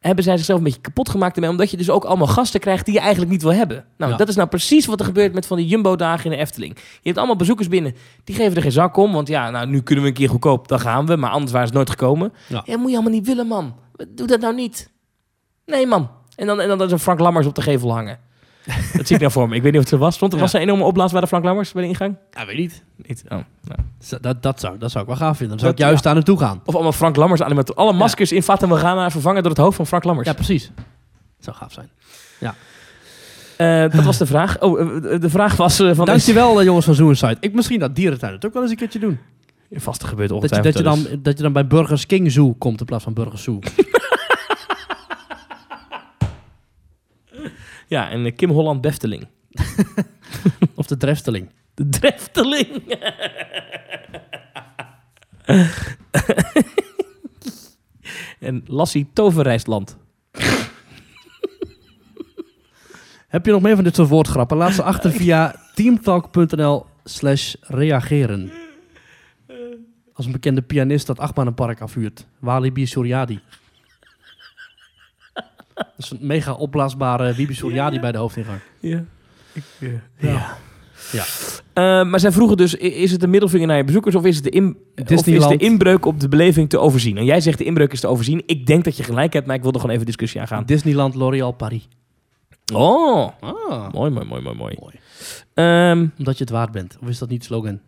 [0.00, 1.50] hebben zij zichzelf een beetje kapot gemaakt ermee.
[1.50, 3.84] Omdat je dus ook allemaal gasten krijgt die je eigenlijk niet wil hebben.
[3.96, 4.16] Nou, Ja.
[4.16, 6.74] dat is nou precies wat er gebeurt met van die Jumbo-dagen in de Efteling.
[6.76, 7.94] Je hebt allemaal bezoekers binnen.
[8.24, 9.12] Die geven er geen zak om.
[9.12, 10.68] Want ja, nou, nu kunnen we een keer goedkoop.
[10.68, 11.16] Dan gaan we.
[11.16, 12.32] Maar anders waren ze nooit gekomen.
[12.48, 12.62] Ja.
[12.64, 13.74] Ja, moet je allemaal niet willen, man.
[14.08, 14.90] Doe dat nou niet.
[15.66, 16.10] Nee, man.
[16.36, 18.18] En dan, en dan is een Frank Lammers op de gevel hangen.
[18.96, 19.54] dat zie ik nou voor me.
[19.56, 20.14] Ik weet niet of het er was.
[20.14, 20.44] Stond er Ja.
[20.44, 22.16] was er een enorme opblaas bij de Frank Lammers bij de ingang?
[22.30, 22.82] Ja, weet niet.
[23.06, 23.22] Niet.
[23.28, 23.78] Oh, nou.
[24.20, 25.48] Dat, dat, zou, dat zou ik wel gaaf vinden.
[25.48, 26.04] Dan zou Dat- ik juist ja.
[26.04, 26.60] daar naartoe gaan.
[26.64, 27.82] Of allemaal Frank Lammers animatoren.
[27.82, 30.28] Alle maskers in Fata Morgana vervangen door het hoofd van Frank Lammers.
[30.28, 30.70] Ja, precies.
[30.76, 30.84] Dat
[31.44, 31.90] zou gaaf zijn.
[33.56, 34.60] Eh, dat was de vraag.
[34.60, 36.06] Oh, eh, de vraag was eh, van...
[36.06, 37.36] Dankjewel eh, jongens van Zoenside.
[37.40, 39.18] Ik misschien dat dierentuin het ook wel eens een keertje doen.
[39.74, 41.08] Vast gebeurd Dat je, ongetwijfeld dat, je wel eens.
[41.14, 43.58] dan, dat je dan bij Burgers King Zoo komt in plaats van Burgers Zoo.
[47.92, 49.26] Ja, en eh, Kim Holland Befteling.
[50.74, 51.50] of de Drefteling.
[51.74, 52.82] De Drefteling.
[58.48, 59.96] en Lassie Toverrijstland.
[63.28, 64.56] Heb je nog meer van dit soort woordgrappen?
[64.56, 68.52] Laat ze achter via teamtalk.nl slash reageren.
[70.12, 72.26] Als een bekende pianist dat achtbanenpark afhuurt.
[72.38, 73.40] Walibi Suryadi.
[75.96, 78.58] Dat is een mega opblaasbare Wibi Suryadi bij de hoofdingang.
[78.80, 79.04] Ja.
[80.18, 80.56] Ja.
[81.12, 81.24] Ja.
[81.72, 84.44] Eh, maar zij vroegen dus, is het een middelvinger naar je bezoekers of is, het
[84.44, 87.16] de in, of is de inbreuk op de beleving te overzien?
[87.16, 88.42] En jij zegt de inbreuk is te overzien.
[88.46, 90.64] Ik denk dat je gelijk hebt, maar ik wil er gewoon even discussie aan gaan.
[90.64, 91.88] Disneyland L'Oréal Paris.
[92.74, 93.92] Oh, Ah.
[93.92, 94.76] mooi, mooi, mooi, mooi, mooi.
[94.80, 94.94] Mooi.
[95.54, 96.96] Ehm, Omdat je het waard bent.
[97.02, 97.80] Of is dat niet slogan?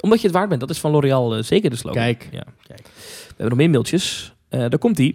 [0.00, 2.02] omdat je het waard bent, dat is van L'Oréal eh, zeker de slogan.
[2.02, 2.28] Kijk.
[2.32, 2.82] Ja, kijk.
[2.82, 4.34] We hebben nog meer mailtjes.
[4.48, 5.14] Eh, daar komt die.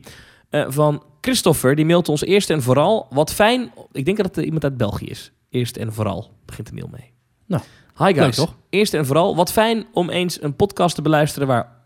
[0.68, 3.08] van Christopher, die mailt ons eerst en vooral.
[3.10, 5.32] Wat fijn, ik denk dat het iemand uit België is.
[5.50, 7.12] Eerst en vooral, begint de mail mee.
[7.46, 7.64] Nou,
[7.98, 8.18] Hi guys.
[8.18, 8.56] leuk toch?
[8.70, 11.78] Eerst en vooral, wat fijn om eens een podcast te beluisteren waar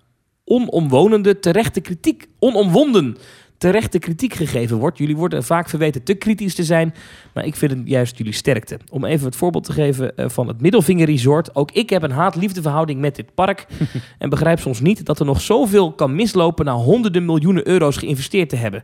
[0.45, 3.17] onomwonende terechte kritiek, onomwonden
[3.57, 4.97] terechte kritiek gegeven wordt.
[4.97, 6.93] Jullie worden vaak verweten te kritisch te zijn,
[7.33, 8.79] maar ik vind het juist jullie sterkte.
[8.89, 11.55] Om even het voorbeeld te geven eh, van het Middelvinger Resort.
[11.55, 13.65] Ook ik heb een haat-liefde verhouding met dit park
[14.19, 18.49] en begrijp soms niet dat er nog zoveel kan mislopen na honderden miljoenen euro's geïnvesteerd
[18.49, 18.83] te hebben.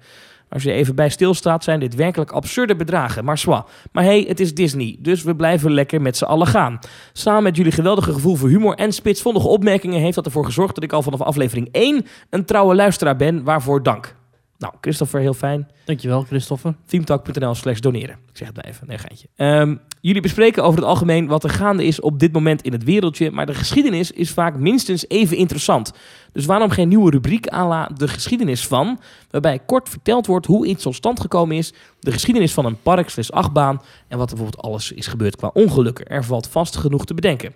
[0.50, 3.26] Als je even bij stilstaat, zijn dit werkelijk absurde bedragen.
[3.26, 3.66] Maar zwa.
[3.92, 6.80] Maar hey, het is Disney, dus we blijven lekker met z'n allen gaan.
[7.14, 10.00] Samen met jullie geweldige gevoel voor humor en spitsvondige opmerkingen...
[10.00, 13.44] heeft dat ervoor gezorgd dat ik al vanaf aflevering 1 een trouwe luisteraar ben.
[13.44, 14.18] Waarvoor dank.
[14.60, 15.68] Nou, Christopher, heel fijn.
[15.86, 16.76] Dankjewel, Christopher.
[16.86, 18.16] Teamtalk.nl slash doneren.
[18.30, 18.88] Ik zeg het maar even.
[18.88, 19.28] Nee, geintje.
[19.36, 22.84] Ehm, jullie bespreken over het algemeen wat er gaande is op dit moment in het
[22.84, 23.32] wereldje.
[23.32, 25.92] Maar de geschiedenis is vaak minstens even interessant.
[26.32, 29.00] Dus waarom geen nieuwe rubriek à la de geschiedenis van?
[29.30, 31.74] Waarbij kort verteld wordt hoe iets tot stand gekomen is.
[32.00, 33.82] De geschiedenis van een park slash achtbaan.
[34.08, 36.06] En wat er bijvoorbeeld alles is gebeurd qua ongelukken.
[36.06, 37.54] Er valt vast genoeg te bedenken.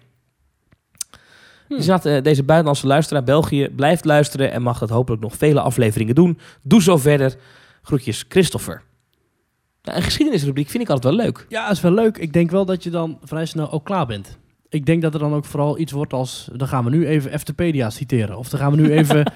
[1.67, 1.77] Hmm.
[1.77, 6.15] Dus eh, deze buitenlandse luisteraar België blijft luisteren en mag dat hopelijk nog vele afleveringen
[6.15, 6.37] doen.
[6.61, 7.35] Doe zo verder.
[7.81, 8.81] Groetjes, Christopher.
[9.83, 11.45] Nou, een geschiedenisrubriek vind ik altijd wel leuk.
[11.49, 12.17] Ja, is wel leuk.
[12.17, 14.37] Ik denk wel dat je dan vrij snel ook klaar bent.
[14.69, 16.49] Ik denk dat er dan ook vooral iets wordt als...
[16.53, 18.37] dan gaan we nu even Eftepedia citeren.
[18.37, 19.25] Of dan gaan we nu even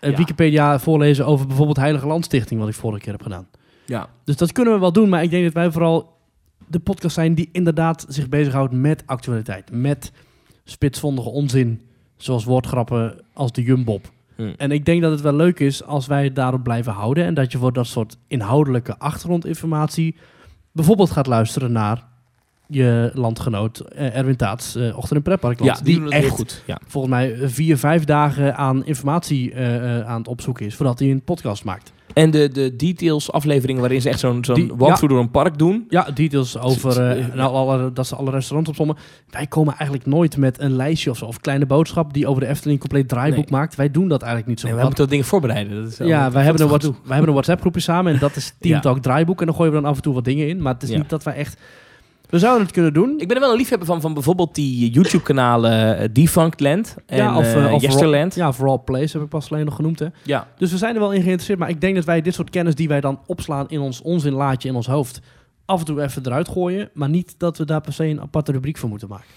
[0.00, 0.16] eh, Ja.
[0.16, 2.60] Wikipedia voorlezen over bijvoorbeeld Heilige Landstichting...
[2.60, 3.46] wat ik vorige keer heb gedaan.
[3.86, 4.08] Ja.
[4.24, 6.18] Dus dat kunnen we wel doen, maar ik denk dat wij vooral
[6.68, 9.70] de podcast zijn die inderdaad zich bezighoudt met actualiteit.
[9.72, 10.12] Met
[10.64, 11.80] spitsvondige onzin,
[12.16, 14.10] zoals woordgrappen als de Jumbob.
[14.36, 14.52] Hm.
[14.56, 17.24] En ik denk dat het wel leuk is als wij het daarop blijven houden.
[17.24, 20.16] En dat je voor dat soort inhoudelijke achtergrondinformatie
[20.72, 22.10] bijvoorbeeld gaat luisteren naar
[22.66, 25.78] je landgenoot eh, Erwin Taats, eh Ochtend in Pretparkland.
[25.78, 26.62] Ja, die, echt goed.
[26.66, 26.80] Ja.
[26.86, 31.22] volgens mij vier, vijf dagen aan informatie eh, aan het opzoeken is voordat hij een
[31.22, 31.92] podcast maakt.
[32.14, 35.06] En de, de details afleveringen waarin ze echt zo'n zo'n walkthrough ja.
[35.08, 35.84] door een park doen.
[35.88, 38.96] Ja, details over eh, nou, alle, dat ze alle restaurants opzommen.
[39.30, 42.48] Wij komen eigenlijk nooit met een lijstje of zo, of kleine boodschap die over de
[42.48, 43.60] Efteling compleet draaiboek Nee.
[43.60, 43.74] maakt.
[43.74, 44.66] Wij doen dat eigenlijk niet zo.
[44.66, 45.82] Nee, Want- moeten dat dingen voorbereiden.
[45.82, 48.36] Dat is ja, wij hebben, een wat wij hebben een WhatsApp groepje samen en dat
[48.36, 48.80] is Team Ja.
[48.80, 49.40] Talk draaiboek.
[49.40, 50.62] En dan gooien we dan af en toe wat dingen in.
[50.62, 50.96] Maar het is Ja.
[50.98, 51.60] niet dat wij echt...
[52.32, 53.14] We zouden het kunnen doen.
[53.18, 57.16] Ik ben er wel een liefhebber van, van bijvoorbeeld die YouTube-kanalen eh, Defunct Land en
[57.16, 58.34] Ja, of, eh, of Yesterland.
[58.34, 59.98] Ja, Raw Place heb ik pas alleen nog genoemd.
[59.98, 60.06] Hè.
[60.24, 60.48] Ja.
[60.56, 61.58] Dus we zijn er wel in geïnteresseerd.
[61.58, 64.68] Maar ik denk dat wij dit soort kennis die wij dan opslaan in ons onzinlaadje
[64.68, 65.20] in ons hoofd...
[65.64, 66.90] af en toe even eruit gooien.
[66.94, 69.28] Maar niet dat we daar per se een aparte rubriek voor moeten maken.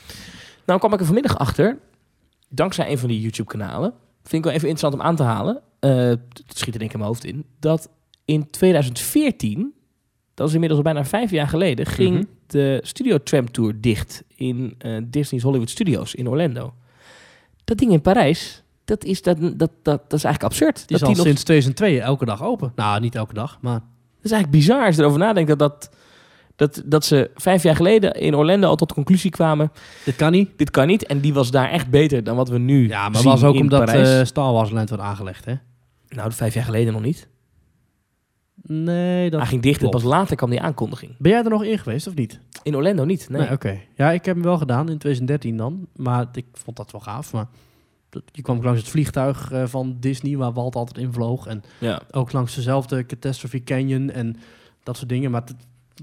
[0.65, 1.77] Nou kwam ik er vanmiddag achter,
[2.49, 3.93] dankzij een van die YouTube-kanalen,
[4.23, 6.99] vind ik wel even interessant om aan te halen, het schiet er denk ik in
[6.99, 7.89] mijn hoofd in, dat
[8.25, 9.73] in 2014,
[10.35, 12.23] dat is inmiddels al bijna vijf jaar geleden, ging Mhm.
[12.47, 16.73] de Studio Tram Tour dicht in eh, Disney's Hollywood Studios in Orlando.
[17.63, 20.75] Dat ding in Parijs, dat is, dat, dat, dat, dat is eigenlijk absurd.
[20.87, 22.71] Die is dat al nog- sinds 2002 elke dag open.
[22.75, 23.73] Nou, niet elke dag, maar...
[24.15, 25.89] Dat is eigenlijk bizar als je erover nadenkt dat, dat,
[26.55, 29.71] dat, dat ze vijf jaar geleden in Orlando al tot de conclusie kwamen,
[30.05, 30.49] Dit kan niet.
[30.57, 31.05] dit kan niet.
[31.05, 33.89] En die was daar echt beter dan wat we nu Ja, maar was ook omdat
[33.89, 35.53] eh Star Wars Land werd aangelegd, hè?
[36.09, 37.27] Nou, vijf jaar geleden nog niet.
[38.67, 41.15] Nee, dat Hij ging dicht en pas later kwam die aankondiging.
[41.17, 42.39] Ben jij er nog in geweest of niet?
[42.63, 43.41] In Orlando niet, nee.
[43.41, 43.79] Nee, oké.
[43.95, 45.87] Ja, ik heb hem wel gedaan in 2013 dan.
[45.95, 47.33] Maar ik vond dat wel gaaf.
[47.33, 47.47] Maar
[48.31, 51.45] je kwam langs het vliegtuig eh, van Disney, waar Walt altijd in vloog.
[51.47, 52.01] En Ja.
[52.11, 54.35] ook langs dezelfde Catastrophe Canyon en
[54.83, 55.31] dat soort dingen.
[55.31, 55.43] Maar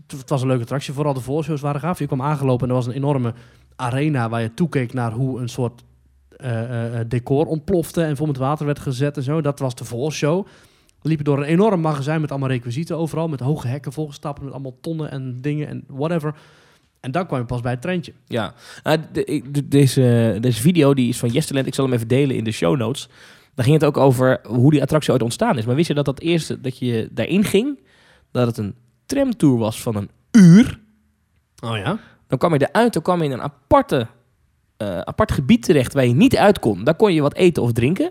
[0.06, 0.92] het, was een leuke attractie.
[0.94, 1.98] Vooral de voorshows waren gaaf.
[1.98, 3.34] Je kwam aangelopen en er was een enorme
[3.76, 5.82] arena waar je toekeek naar hoe een soort
[6.36, 9.40] eh, eh, decor ontplofte en vol met water werd gezet en zo.
[9.40, 10.46] Dat was de voorshow.
[11.02, 13.28] We liepen door een enorm magazijn met allemaal requisieten overal.
[13.28, 16.34] Met hoge hekken volgestapt met allemaal tonnen en dingen en whatever.
[17.00, 18.12] En dan kwam je pas bij het treintje.
[18.26, 18.54] ja.
[19.12, 21.66] De- de- deze, deze video die is van Yesterland.
[21.66, 23.08] Ik zal hem even delen in de show notes.
[23.54, 25.64] Daar ging het ook over hoe die attractie ooit ontstaan is.
[25.64, 27.78] Maar wist je dat dat eerste dat je daarin ging,
[28.30, 28.74] dat het een
[29.06, 30.80] tramtour was van een uur?
[31.64, 31.98] Oh ja?
[32.26, 34.06] Dan kwam je eruit, dan kwam je in een aparte,
[34.76, 36.84] eh, apart gebied terecht waar je niet uit kon.
[36.84, 38.10] Daar kon je wat eten of drinken.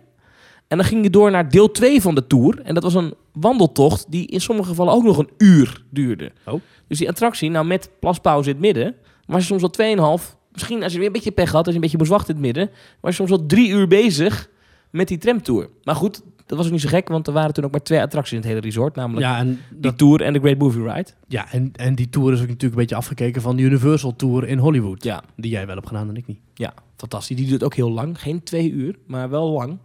[0.72, 2.62] En dan ging je door naar deel 2 van de tour.
[2.64, 6.32] En dat was een wandeltocht die in sommige gevallen ook nog een uur duurde.
[6.46, 6.62] Oh.
[6.88, 8.96] Dus die attractie, nou met plaspauze in het midden,
[9.26, 10.36] was je soms al 2,5.
[10.52, 12.44] Misschien als je weer een beetje pech had, als je een beetje moest wachten in
[12.44, 14.50] het midden, was je soms al drie uur bezig
[14.90, 15.70] met die tramtour.
[15.84, 18.02] Maar goed, dat was ook niet zo gek, want er waren toen ook maar twee
[18.02, 18.96] attracties in het hele resort.
[18.96, 21.10] Namelijk Ja, en, die dat, tour en de Great Movie Ride.
[21.28, 24.48] ja en, en die tour is ook natuurlijk een beetje afgekeken van de Universal Tour
[24.48, 25.04] in Hollywood.
[25.04, 26.40] Ja, Die jij wel hebt gedaan en ik niet.
[26.54, 27.36] Ja, fantastisch.
[27.38, 28.22] Die duurt ook heel lang.
[28.22, 29.78] Geen twee uur, maar wel lang.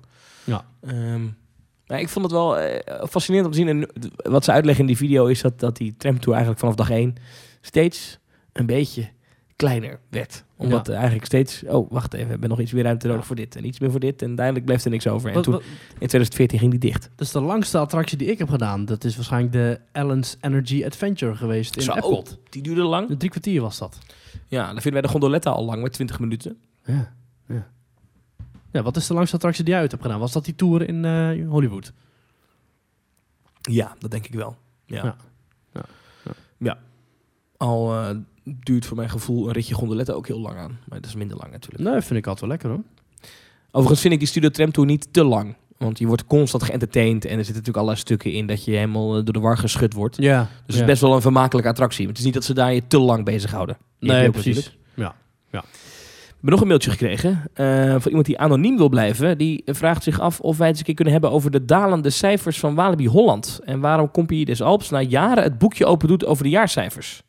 [0.47, 0.65] Ja.
[0.81, 1.25] Ehm,
[1.87, 3.69] maar ik vond het wel eh, fascinerend om te zien.
[3.69, 3.89] En
[4.31, 7.15] wat ze uitleggen in die video is dat, dat die tramtour eigenlijk vanaf dag één
[7.61, 8.19] steeds
[8.53, 9.09] een beetje
[9.57, 10.45] kleiner werd.
[10.57, 10.93] Omdat Ja.
[10.93, 11.63] er eigenlijk steeds...
[11.67, 12.25] Oh, wacht even.
[12.27, 13.57] We hebben nog iets meer ruimte nodig voor dit.
[13.57, 14.21] En iets meer voor dit.
[14.23, 15.29] En uiteindelijk bleef er niks over.
[15.29, 17.11] En Wat- toen, wat- in 2014 ging die dicht.
[17.17, 18.85] dat is de langste attractie die ik heb gedaan.
[18.85, 22.39] Dat is waarschijnlijk de Ellen's Energy Adventure geweest in Zo, Epcot.
[22.51, 23.19] Die duurde lang.
[23.19, 23.99] Drie kwartier was dat.
[24.49, 26.57] Ja, dan vinden wij de gondoletta al lang met 20 minuten.
[26.85, 27.15] Ja,
[27.49, 27.67] ja.
[28.77, 30.19] Ja, wat is de langste attractie die jij uit hebt gedaan?
[30.21, 31.93] Was dat die tour in eh, Hollywood?
[33.61, 34.57] Ja, dat denk ik wel.
[34.85, 35.05] Ja.
[35.05, 35.17] Ja.
[35.73, 35.85] Ja.
[36.25, 36.33] Ja.
[36.59, 36.79] Ja.
[37.57, 40.79] Al eh, duurt voor mijn gevoel een ritje gondoletta ook heel lang aan.
[40.89, 41.85] Maar dat is minder lang natuurlijk.
[41.85, 42.81] Nee, vind ik altijd wel lekker hoor.
[43.71, 45.55] Overigens vind ik die Studio Tram Tour niet te lang.
[45.77, 47.25] Want je wordt constant geëntertained.
[47.25, 49.93] En er zitten natuurlijk allerlei stukken in dat je helemaal eh, door de war geschud
[49.93, 50.17] wordt.
[50.17, 50.41] Ja.
[50.41, 52.01] Dus het is best wel een vermakelijke attractie.
[52.01, 53.77] Maar het is niet dat ze daar je te lang bezighouden.
[53.99, 54.55] Je Nee, precies.
[54.55, 54.77] natuurlijk.
[54.95, 55.15] Ja.
[55.51, 55.96] We
[56.37, 59.39] hebben nog een mailtje gekregen eh, van iemand die anoniem wil blijven.
[59.39, 62.11] Die vraagt zich af of wij het eens een keer kunnen hebben over de dalende
[62.11, 63.61] cijfers van Walibi Holland.
[63.65, 67.23] En waarom Compagnie des Alps na jaren het boekje open doet over de jaarcijfers.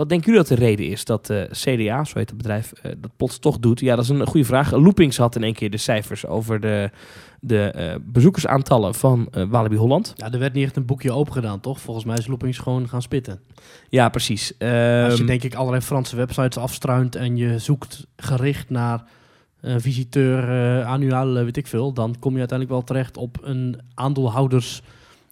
[0.00, 2.92] Wat denken jullie dat de reden is dat eh, CDA, zo heet het bedrijf, eh,
[2.98, 3.80] dat plots toch doet?
[3.80, 4.72] Ja, dat is een goede vraag.
[4.72, 6.90] Loopings had in één keer de cijfers over de,
[7.40, 10.12] de eh, bezoekersaantallen van Walibi Holland.
[10.16, 11.80] Ja, er werd niet echt een boekje open gedaan, toch?
[11.80, 13.40] Volgens mij is Loopings gewoon gaan spitten.
[13.88, 14.52] Ja, precies.
[14.58, 19.04] Als je Ehm, denk ik allerlei Franse websites afstruint en je zoekt gericht naar
[19.60, 20.42] eh, visiteur
[20.84, 24.82] annual, eh, weet ik veel, dan kom je uiteindelijk wel terecht op een aandeelhouders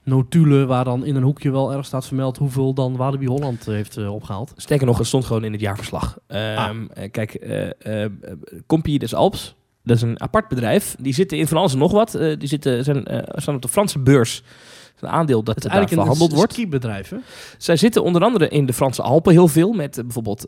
[0.08, 3.74] notulen waar dan in een hoekje wel erg staat vermeld hoeveel dan Walibi Holland eh,
[3.74, 4.52] heeft eh, opgehaald.
[4.56, 6.18] Sterker nog, het stond gewoon in het jaarverslag.
[6.26, 8.10] Ehm, eh, Kijk, eh eh
[8.66, 10.96] Compagnie des Alps, dat is een apart bedrijf.
[11.00, 12.12] Die zitten in van alles en nog wat.
[12.38, 14.42] Die zitten, zijn, staan op de Franse beurs
[15.00, 16.52] een aandeel dat Het daar eigenlijk verhandeld wordt.
[16.52, 17.16] skibedrijf, hè?
[17.58, 20.46] Zij zitten onder andere in de Franse Alpen heel veel met bijvoorbeeld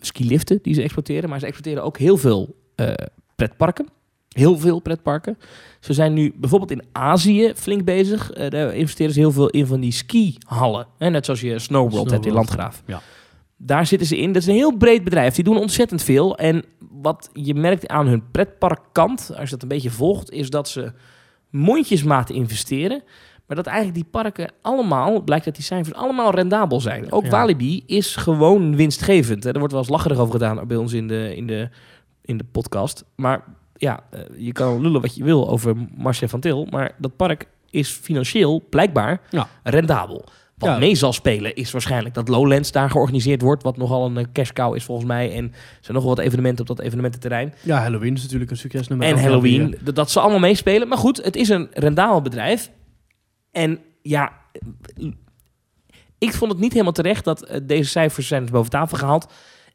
[0.00, 1.28] skiliften die ze exporteren.
[1.28, 2.56] Maar ze exporteren ook heel veel
[3.34, 3.86] pretparken.
[4.32, 5.38] Heel veel pretparken.
[5.80, 8.30] Ze zijn nu bijvoorbeeld in Azië flink bezig.
[8.30, 10.86] Eh, daar investeren ze heel veel in van die skihallen.
[10.98, 12.32] Hè, net zoals je Snowworld hebt in.
[12.32, 12.82] Landgraaf.
[12.86, 13.00] Ja.
[13.56, 14.32] Daar zitten ze in.
[14.32, 15.34] Dat is een heel breed bedrijf.
[15.34, 16.36] Die doen ontzettend veel.
[16.36, 20.68] En wat je merkt aan hun pretparkkant, als je dat een beetje volgt, is dat
[20.68, 20.92] ze
[21.50, 23.02] mondjesmaat investeren.
[23.46, 27.12] Maar dat eigenlijk die parken allemaal, blijkt dat die cijfers allemaal rendabel zijn.
[27.12, 27.30] Ook Ja.
[27.30, 29.44] Walibi is gewoon winstgevend.
[29.44, 29.50] Hè.
[29.50, 31.68] Er wordt wel eens lacherig over gedaan bij ons in de, in de,
[32.22, 33.04] in de podcast.
[33.16, 33.44] Maar
[33.82, 36.66] ja, eh, je kan lullen wat je wil over Marcel van Til.
[36.70, 39.48] Maar dat park is financieel blijkbaar Ja.
[39.62, 40.24] rendabel.
[40.56, 40.78] Wat Ja.
[40.78, 43.62] mee zal spelen is waarschijnlijk dat Lowlands daar georganiseerd wordt.
[43.62, 45.32] Wat nogal een eh, cash cow is volgens mij.
[45.34, 47.54] En er zijn nog wel wat evenementen op dat evenemententerrein.
[47.62, 49.06] Ja, Halloween is natuurlijk een succesnummer.
[49.06, 49.76] En Halloween.
[49.94, 50.88] dat ze allemaal meespelen.
[50.88, 52.70] Maar goed, het is een rendabel bedrijf.
[53.50, 54.32] En ja,
[56.18, 59.32] ik vond het niet helemaal terecht dat eh, deze cijfers zijn dus boven tafel gehaald.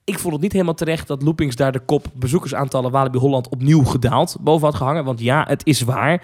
[0.07, 3.83] Ik vond het niet helemaal terecht dat Loopings daar de kop bezoekersaantallen Walibi Holland opnieuw
[3.83, 5.05] gedaald boven had gehangen.
[5.05, 6.23] Want ja, het is waar.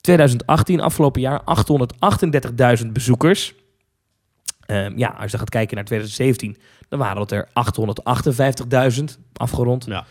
[0.00, 1.42] 2018, afgelopen jaar,
[2.80, 3.54] 838.000 bezoekers.
[4.66, 6.56] Ehm, ja, als je gaat kijken naar 2017,
[6.88, 7.48] dan waren het er
[8.98, 9.84] 858.000 afgerond.
[9.84, 10.04] Ja.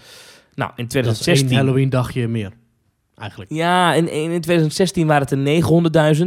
[0.56, 1.58] Nou, in Dat is één 2016...
[1.58, 2.52] Halloween dagje meer,
[3.16, 3.52] eigenlijk.
[3.52, 6.24] Ja, in, in, in 2016 waren het er 900.000.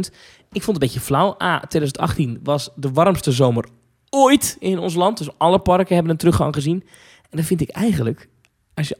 [0.51, 1.35] Ik vond het een beetje flauw.
[1.37, 3.65] Ah, 2018 was de warmste zomer
[4.09, 5.17] ooit in ons land.
[5.17, 6.83] Dus alle parken hebben een teruggang gezien.
[7.21, 8.29] En dan vind ik eigenlijk,
[8.73, 8.97] als je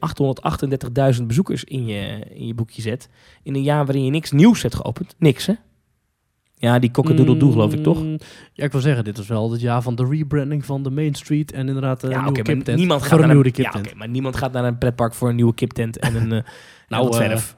[1.18, 3.08] 838.000 bezoekers in je, in je boekje zet...
[3.42, 5.54] in een jaar waarin je niks nieuws hebt geopend, niks hè?
[6.58, 8.02] Ja, die kokkedoedeldoe geloof ik toch?
[8.02, 8.18] Mm,
[8.52, 11.14] Ja, ik wil zeggen, dit is wel het jaar van de rebranding van de Main
[11.14, 12.78] Street en inderdaad de ja, nieuwe oké, maar kiptent.
[12.78, 15.54] niemand Voor gaat een nieuwe ja, maar niemand gaat naar een pretpark voor een nieuwe
[15.54, 16.42] kiptent en een, eh
[16.88, 17.56] Nou, nou, eh, verf.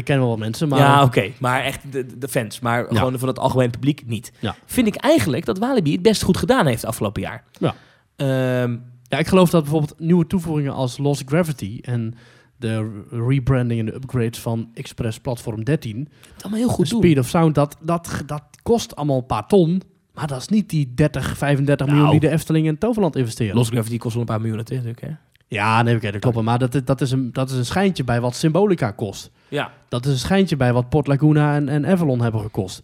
[0.00, 1.30] Ik ken wel wat mensen, maar ja, oké.
[1.40, 2.60] Maar echt de, de fans.
[2.60, 2.98] Maar Ja.
[2.98, 4.32] gewoon van het algemeen publiek niet.
[4.38, 4.54] Ja.
[4.66, 7.44] Vind ik eigenlijk dat Walibi het best goed gedaan heeft afgelopen jaar.
[7.58, 7.74] Ja.
[8.16, 12.14] Ehm, Ja, ik geloof dat bijvoorbeeld nieuwe toevoegingen als Lost Gravity en
[12.56, 17.00] de rebranding en de upgrades van Express Platform 13, het allemaal heel goed doen.
[17.02, 19.82] Speed of Sound, dat, dat, dat kost allemaal een paar ton.
[20.14, 21.98] Maar dat is niet die 30, 35 Nou.
[21.98, 23.54] miljoen die de Efteling en Toverland investeren.
[23.56, 25.08] Lost Gravity kost wel een paar miljoen natuurlijk, hè?
[25.50, 26.40] Ja, nee, oké, dat klopt.
[26.40, 29.30] Maar dat, dat, is een, dat is een schijntje bij wat Symbolica kost.
[29.48, 29.72] Ja.
[29.88, 32.82] Dat is een schijntje bij wat Port Laguna en, en Avalon hebben gekost.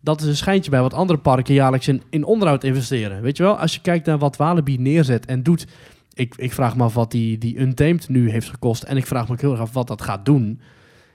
[0.00, 3.22] Dat is een schijntje bij wat andere parken jaarlijks in, in onderhoud investeren.
[3.22, 5.66] Weet je wel, als je kijkt naar wat Walibi neerzet en doet.
[6.14, 8.82] Ik, ik vraag me af wat die, die Untamed nu heeft gekost.
[8.82, 10.60] En ik vraag me ook heel erg af wat dat gaat doen.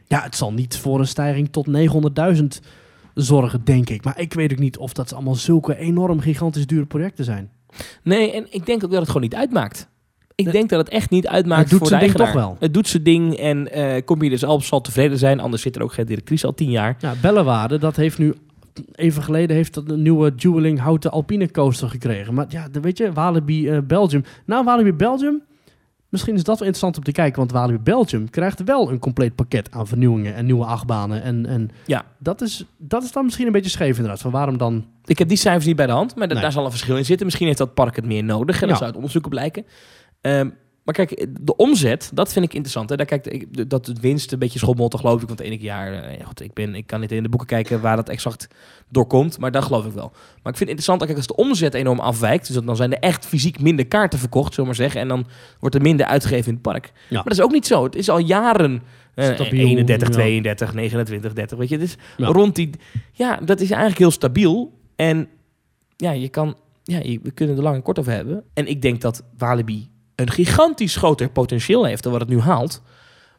[0.07, 1.67] Ja, het zal niet voor een stijging tot
[2.37, 2.43] 900.000
[3.13, 4.03] zorgen, denk ik.
[4.03, 7.51] Maar ik weet ook niet of dat allemaal zulke enorm gigantisch dure projecten zijn.
[8.03, 9.89] Nee, en ik denk ook dat het gewoon niet uitmaakt.
[10.37, 12.57] Ik denk dat het echt niet uitmaakt Het doet voor de zijn ding toch wel.
[12.59, 15.39] Het doet zijn ding en eh kom je dus al zal tevreden zijn.
[15.39, 16.95] Anders zit er ook geen directrice al tien jaar.
[16.99, 18.33] Ja, Bellewaarde, dat heeft nu...
[18.95, 22.33] Even geleden heeft dat een nieuwe Dueling houten Alpine coaster gekregen.
[22.33, 24.23] Maar ja, de- weet je, Walibi eh, Belgium.
[24.45, 25.41] Nou, Walibi Belgium,
[26.09, 27.37] misschien is dat wel interessant om te kijken.
[27.39, 31.23] Want Walibi Belgium krijgt wel een compleet pakket aan vernieuwingen en nieuwe achtbanen.
[31.23, 32.05] En, en Ja.
[32.19, 34.21] dat, is, dat is dan misschien een beetje scheef inderdaad.
[34.21, 34.85] Van waarom dan...
[35.05, 36.41] Ik heb die cijfers niet bij de hand, maar Nee.
[36.41, 37.25] daar zal een verschil in zitten.
[37.25, 38.75] Misschien heeft dat park het meer nodig en dat Ja.
[38.75, 39.65] zou uit onderzoeken blijken.
[40.21, 40.49] Ehm,
[40.83, 42.89] maar kijk, de omzet, dat vind ik interessant.
[42.89, 42.95] Hè.
[42.95, 45.27] Daar kijkt, dat de winst een beetje schommelt, dat geloof ik.
[45.27, 47.81] Want enig jaar, eh, ja, goed, ik, ben, ik kan niet in de boeken kijken
[47.81, 48.47] waar dat exact
[48.89, 50.09] doorkomt, maar dat geloof ik wel.
[50.11, 52.99] Maar ik vind het interessant, kijk, als de omzet enorm afwijkt, dus dan zijn er
[52.99, 55.01] echt fysiek minder kaarten verkocht, zullen maar zeggen.
[55.01, 55.25] En dan
[55.59, 56.91] wordt er minder uitgegeven in het park.
[57.09, 57.83] Maar dat is ook niet zo.
[57.83, 58.81] Het is al jaren
[59.15, 60.13] eh, Stabiel, 31, ja.
[60.13, 61.75] 32, 29, 30, weet je.
[61.75, 62.27] Het is Ja.
[62.27, 62.69] rond die...
[63.11, 64.73] Ja, dat is eigenlijk heel stabiel.
[64.95, 65.27] En
[65.97, 66.57] ja, je kan...
[66.83, 68.43] Ja, je- we kunnen er lang en kort over hebben.
[68.53, 69.87] En ik denk dat Walibi
[70.17, 72.81] een gigantisch groter potentieel heeft dan wat het nu haalt.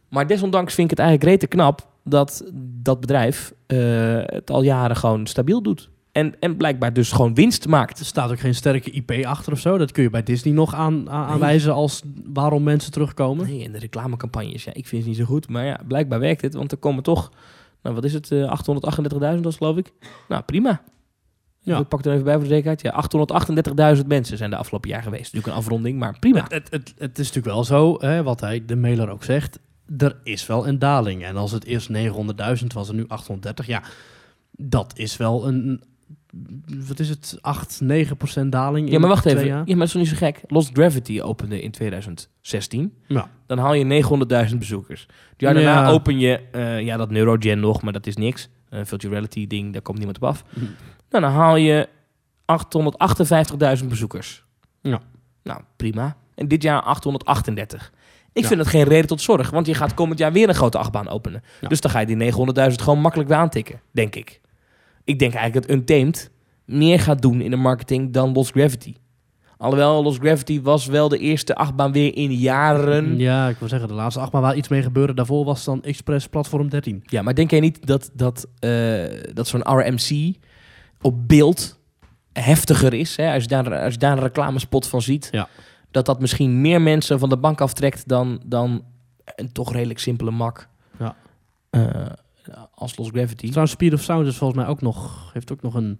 [0.08, 2.44] Maar desondanks vind ik het eigenlijk rete knap dat
[2.82, 3.78] dat bedrijf eh,
[4.24, 5.90] het al jaren gewoon stabiel doet.
[6.12, 7.98] En, en blijkbaar dus gewoon winst maakt.
[7.98, 9.78] Er staat ook geen sterke IP achter of zo.
[9.78, 11.32] Dat kun je bij Disney nog aan, aan- Nee.
[11.32, 12.02] aanwijzen als
[12.32, 13.46] waarom mensen terugkomen.
[13.46, 15.48] Nee, en de reclamecampagnes, ja, ik vind het niet zo goed.
[15.48, 17.30] Maar ja, blijkbaar werkt het, want er komen toch...
[17.82, 18.32] Nou, wat is het?
[18.32, 18.54] eh
[19.34, 19.92] 838.000 was geloof ik.
[20.28, 20.82] Nou, prima.
[21.68, 21.78] Ja.
[21.78, 22.80] Ik pak er even bij voor de zekerheid.
[22.80, 23.04] Ja,
[23.96, 25.22] 838.000 mensen zijn de afgelopen jaar geweest.
[25.22, 26.42] Natuurlijk een afronding, maar prima.
[26.42, 29.58] Het, het, het, het is natuurlijk wel zo, hè, wat hij, de mailer ook zegt.
[29.98, 31.24] Er is wel een daling.
[31.24, 33.82] En als het eerst 900.000 was en nu 830, ja,
[34.56, 35.82] dat is wel een,
[36.88, 39.46] wat is het, 8, 9 procent daling Ja, maar wacht even.
[39.46, 39.58] jaar?
[39.66, 40.40] Ja, maar dat is niet zo gek?
[40.46, 42.92] Lost Gravity opende in 2016.
[43.06, 43.30] Ja.
[43.46, 44.02] Dan haal je
[44.50, 45.06] 900.000 bezoekers.
[45.36, 45.90] Jaar daarna Ja.
[45.90, 48.48] open je eh, ja, dat Neurogen nog, maar dat is niks.
[48.68, 50.44] Een virtual reality ding, daar komt niemand op af.
[50.52, 50.60] Hm.
[51.10, 51.88] Nou, dan haal je
[53.80, 54.44] 858.000 bezoekers.
[54.80, 55.00] Ja.
[55.42, 56.16] Nou, prima.
[56.34, 57.92] En dit jaar 838.
[58.32, 58.48] Ik Ja.
[58.48, 61.08] vind dat geen reden tot zorg, want je gaat komend jaar weer een grote achtbaan
[61.08, 61.42] openen.
[61.60, 61.68] Ja.
[61.68, 64.40] Dus dan ga je die 900.000 gewoon makkelijk weer aantikken, denk ik.
[65.04, 66.30] ik denk eigenlijk dat Untamed
[66.64, 68.94] meer gaat doen in de marketing dan Lost Gravity.
[69.56, 73.18] Alhoewel Lost Gravity was wel de eerste achtbaan weer in jaren.
[73.18, 75.14] Ja, ik wil zeggen, de laatste acht maar waar iets mee gebeurde.
[75.14, 77.02] Daarvoor was dan Express Platform 13.
[77.04, 80.34] Ja, maar denk jij niet dat, dat, eh, dat zo'n RMC
[81.00, 81.78] op beeld
[82.32, 83.16] heftiger is?
[83.16, 83.32] Hè?
[83.32, 85.28] Als, je daar, als je daar een reclamespot van ziet.
[85.30, 85.48] Ja.
[85.90, 88.84] Dat dat misschien meer mensen van de bank aftrekt dan, dan
[89.24, 90.68] een toch redelijk simpele mak.
[90.98, 91.16] Ja.
[91.70, 92.06] Eh,
[92.74, 93.46] als Lost Gravity.
[93.46, 95.98] Trouwens, Speed of Sound is volgens mij ook nog, heeft ook nog een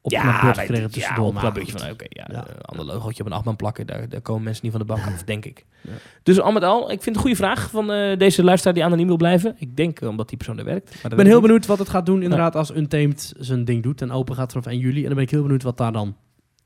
[0.00, 1.24] opknapbeurt gekregen ja, tussendoor.
[1.24, 1.80] maar opknapbeurtje goed.
[1.80, 2.44] van, oké, ja, Ja.
[2.48, 5.06] een ander logootje op een achtbaan plakken, daar, daar komen mensen niet van de bank
[5.06, 5.66] af, denk ik.
[5.84, 5.90] Ja.
[6.22, 8.84] Dus al met al, ik vind het een goede vraag van eh, deze luisteraar die
[8.84, 9.54] anoniem wil blijven.
[9.58, 10.94] Ik denk eh, omdat die persoon er werkt.
[11.02, 11.44] maar Ik ben heel niet.
[11.46, 14.66] benieuwd wat het gaat doen inderdaad als Untamed zijn ding doet en open gaat vanaf
[14.66, 15.00] 1 juli.
[15.00, 16.16] En dan ben ik heel benieuwd wat daar dan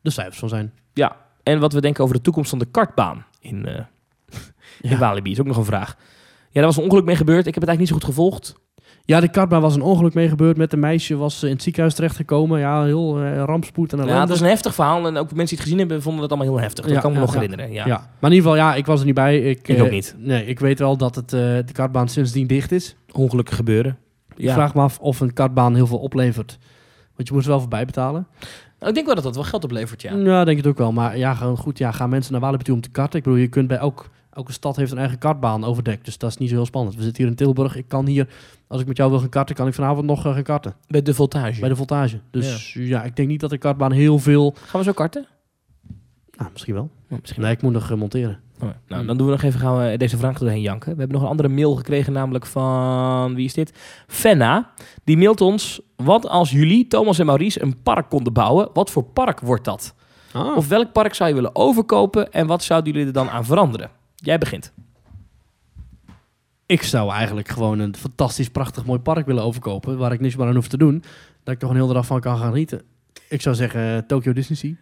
[0.01, 0.73] de cijfers van zijn.
[0.93, 3.85] Ja, en wat we denken over de toekomst van de kartbaan in, eh
[4.91, 4.99] in.
[4.99, 5.97] Walibi is ook nog een vraag.
[6.51, 7.47] Ja, daar was een ongeluk mee gebeurd.
[7.47, 8.55] Ik heb het eigenlijk niet zo goed gevolgd.
[9.09, 11.63] Ja, de kartbaan was een ongeluk mee gebeurd met een meisje, was eh, in het
[11.63, 12.59] ziekenhuis terechtgekomen.
[12.59, 15.49] Ja, heel eh, rampspoed en Ja, het was een heftig verhaal en ook mensen die
[15.57, 16.85] het gezien hebben vonden het allemaal heel heftig.
[16.85, 17.73] Dat Ja, kan me ja, nog herinneren.
[17.73, 17.87] Ja.
[17.87, 17.97] ja.
[17.97, 19.39] maar in ieder geval, ja, ik was er niet bij.
[19.41, 20.15] Ik, Ik eh, ook niet.
[20.19, 22.97] Nee, ik weet wel dat het, de kartbaan sindsdien dicht is.
[23.13, 23.99] Ongelukken gebeuren.
[24.37, 26.59] Ik vraag me af of een kartbaan heel veel oplevert.
[27.17, 28.27] Want je moet er wel voorbij betalen.
[28.79, 30.15] Nou, ik denk wel dat dat wel geld oplevert, ja.
[30.15, 30.93] Ja, denk ik het ook wel.
[30.93, 33.19] Maar ja, gewoon goed, ja, gaan mensen naar Walibi toe om te karten?
[33.19, 36.05] Ik bedoel, je kunt bij elk, elke stad heeft een eigen kartbaan overdekt.
[36.05, 36.97] Dus dat is niet zo heel spannend.
[36.97, 37.77] We zitten hier in Tilburg.
[37.77, 38.29] Ik kan hier,
[38.67, 40.75] als ik met jou wil gaan karten, kan ik vanavond nog eh, gaan karten.
[40.87, 41.61] Bij de voltage.
[41.61, 42.21] Bij de voltage.
[42.31, 43.03] Dus ja.
[43.03, 44.55] ik denk niet dat de kartbaan heel veel...
[44.67, 45.27] Gaan we zo karten?
[46.37, 46.91] Nou, misschien wel.
[47.11, 48.41] Oh, misschien Nee, ik moet nog eh, monteren.
[48.63, 50.93] Oh, nou, dan doen we nog even gaan we deze vraag doorheen janken.
[50.93, 53.73] We hebben nog een andere mail gekregen, namelijk van wie is dit?
[54.07, 54.71] Fenna.
[55.05, 58.69] Die mailt ons: wat als jullie, Thomas en Maurice, een park konden bouwen?
[58.73, 59.95] Wat voor park wordt dat?
[60.33, 60.57] Ah.
[60.57, 63.91] Of welk park zou je willen overkopen en wat zouden jullie er dan aan veranderen?
[64.21, 64.73] Jij begint.
[66.67, 69.99] Ik zou eigenlijk gewoon een fantastisch, prachtig, mooi park willen overkopen.
[69.99, 71.03] Waar ik niks meer aan hoef te doen.
[71.43, 72.83] Dat ik toch een hele dag van kan gaan genieten.
[73.29, 74.73] Ik zou zeggen eh, Tokyo Disney Sea.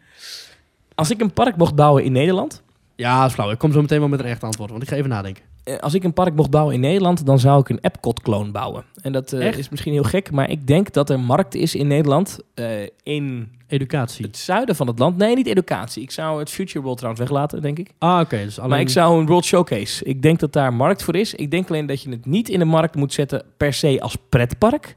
[0.95, 2.62] Als ik een park mocht bouwen in Nederland,
[2.97, 3.51] Ja, dat is flauw.
[3.51, 4.70] Ik kom zo meteen wel met een echt antwoord.
[4.70, 5.45] Want ik ga even nadenken.
[5.67, 8.85] Eh, als ik een park mocht bouwen in Nederland, dan zou ik een Epcot-kloon bouwen.
[9.03, 11.87] En dat eh, is misschien heel gek, maar ik denk dat er markt is in
[11.87, 14.27] Nederland eh, in Educatie.
[14.27, 15.17] het zuiden van het land.
[15.17, 16.03] Nee, niet educatie.
[16.03, 17.91] Ik zou het Future World trouwens weglaten, denk ik.
[17.99, 18.37] Ah, oké.
[18.37, 18.71] dus alleen...
[18.71, 20.05] Maar ik zou een World Showcase.
[20.05, 21.35] Ik denk dat daar markt voor is.
[21.35, 24.17] Ik denk alleen dat je het niet in de markt moet zetten per se als
[24.29, 24.97] pretpark.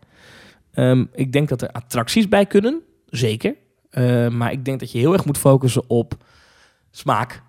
[0.74, 3.56] Ehm, ik denk dat er attracties bij kunnen, zeker.
[3.90, 6.14] Eh, maar ik denk dat je heel erg moet focussen op
[6.92, 7.42] smaak,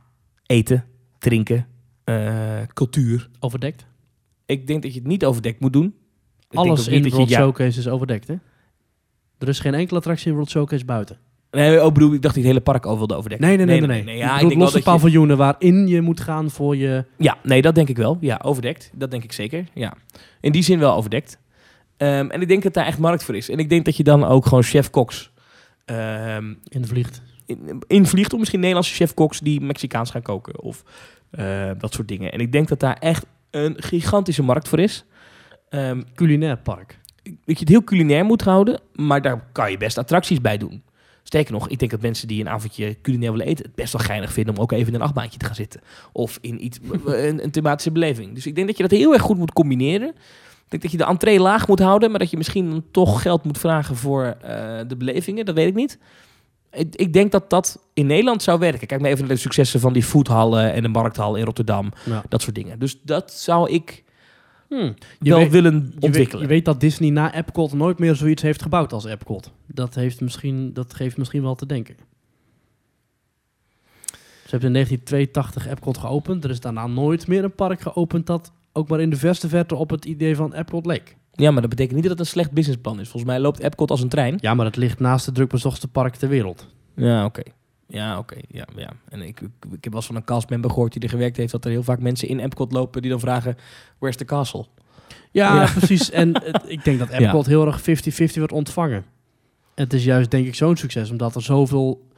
[0.47, 0.85] eten,
[1.19, 1.67] drinken,
[2.75, 3.29] cultuur.
[3.41, 3.87] Overdekt.
[4.47, 5.95] Ik denk dat je het niet overdekt moet doen.
[6.51, 7.39] Ik Alles in je- World ja.
[7.41, 8.35] Showcase is overdekt, hè?
[9.39, 11.19] Er is geen enkele attractie in World Showcase buiten.
[11.51, 13.47] Nee, oh, bedoel, ik dacht dat het hele park over wilde overdekken.
[13.49, 13.81] Nee, nee, nee.
[13.87, 14.17] nee, nee.
[14.17, 17.05] Ja, ik bedoel denk wel losse je- paviljoenen waarin je moet gaan voor je...
[17.19, 18.17] Ja, nee, dat denk ik wel.
[18.21, 18.91] Ja, overdekt.
[18.95, 19.65] Dat denk ik zeker.
[19.75, 19.95] Ja.
[20.41, 21.39] In die zin wel overdekt.
[21.97, 23.49] Ehm, en ik denk dat daar echt markt voor is.
[23.49, 25.31] En ik denk dat je dan ook gewoon chef-koks
[25.85, 27.23] ehm, in de vliegt.
[27.47, 28.33] in, invliegt.
[28.33, 30.61] Of misschien Nederlandse chef-koks die Mexicaans gaan koken.
[30.63, 30.83] Of
[31.31, 32.33] eh, dat soort dingen.
[32.33, 35.05] En ik denk dat daar echt een gigantische markt voor is.
[35.69, 36.99] Ehm, Culinair park.
[37.23, 38.81] dat je het heel culinair moet houden.
[38.95, 40.83] Maar daar kan je best attracties bij doen.
[41.23, 43.65] Sterker nog, ik denk dat mensen die een avondje culinair willen eten...
[43.65, 45.81] het best wel geinig vinden om ook even in een achtbaantje te gaan zitten.
[46.13, 48.35] Of in iets, een, een thematische beleving.
[48.35, 50.09] Dus ik denk dat je dat heel erg goed moet combineren.
[50.09, 52.11] Ik denk dat je de entree laag moet houden...
[52.11, 55.45] maar dat je misschien dan toch geld moet vragen voor eh, de belevingen.
[55.45, 55.99] Dat weet ik niet.
[56.73, 58.87] Ik, ik denk dat dat in Nederland zou werken.
[58.87, 60.73] Kijk maar even naar de successen van die foodhallen...
[60.73, 61.93] en de markthal in Rotterdam.
[62.05, 62.23] Ja.
[62.29, 62.79] Dat soort dingen.
[62.79, 64.05] Dus dat zou ik
[64.69, 66.43] Je wel weet- willen Je weet, ontwikkelen.
[66.43, 69.53] je weet dat Disney na Epcot nooit meer zoiets heeft gebouwd als Epcot.
[69.67, 71.97] Dat, heeft misschien, dat geeft misschien wel te denken.
[74.45, 76.45] Ze hebben in 1982 Epcot geopend.
[76.45, 79.75] Er is daarna nooit meer een park geopend dat ook maar in de verste verte
[79.75, 81.17] op het idee van Epcot leek.
[81.33, 83.09] Ja, maar dat betekent niet dat het een slecht businessplan is.
[83.09, 84.39] Volgens mij loopt Epcot als een trein.
[84.41, 86.67] Ja, maar het ligt naast het drukbezochtste park ter wereld.
[86.97, 87.43] Ja, oké.
[87.87, 88.37] Ja, oké.
[88.49, 88.91] Ja, ja.
[89.09, 91.53] En ik, ik, ik heb wel eens van een castmember gehoord die er gewerkt heeft...
[91.53, 93.57] dat er heel vaak mensen in Epcot lopen die dan vragen...
[93.99, 94.67] Where's the castle?
[95.31, 95.71] Ja, Ja.
[95.79, 96.11] precies.
[96.11, 97.85] En het- ik denk dat Epcot heel erg 50-50
[98.35, 99.05] wordt ontvangen.
[99.75, 102.09] En het is juist denk ik zo'n succes, omdat er zoveel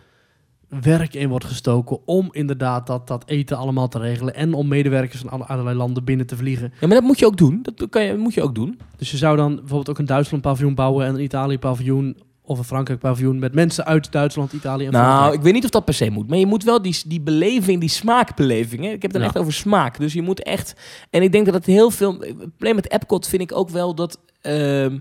[0.80, 5.20] werk in wordt gestoken om inderdaad dat, dat eten allemaal te regelen en om medewerkers
[5.20, 6.72] van alle- allerlei landen binnen te vliegen.
[6.80, 7.58] Ja, maar dat moet je ook doen.
[7.62, 8.78] Dat kan je, moet je ook doen.
[8.96, 12.58] Dus je zou dan bijvoorbeeld ook een Duitsland paviljoen bouwen en een Italië paviljoen of
[12.58, 15.34] een Frankrijk paviljoen met mensen uit Duitsland, Italië en nou, Frankrijk.
[15.34, 16.28] ik weet niet of dat per se moet.
[16.28, 18.82] Maar je moet wel die, die beleving, die smaakbeleving...
[18.84, 18.90] Hè?
[18.90, 19.26] Ik heb het dan Ja.
[19.26, 19.98] echt over smaak.
[19.98, 20.74] Dus je moet echt...
[21.10, 22.12] En ik denk dat het heel veel...
[22.20, 24.20] Het probleem met Epcot vind ik ook wel dat...
[24.40, 24.98] ehm,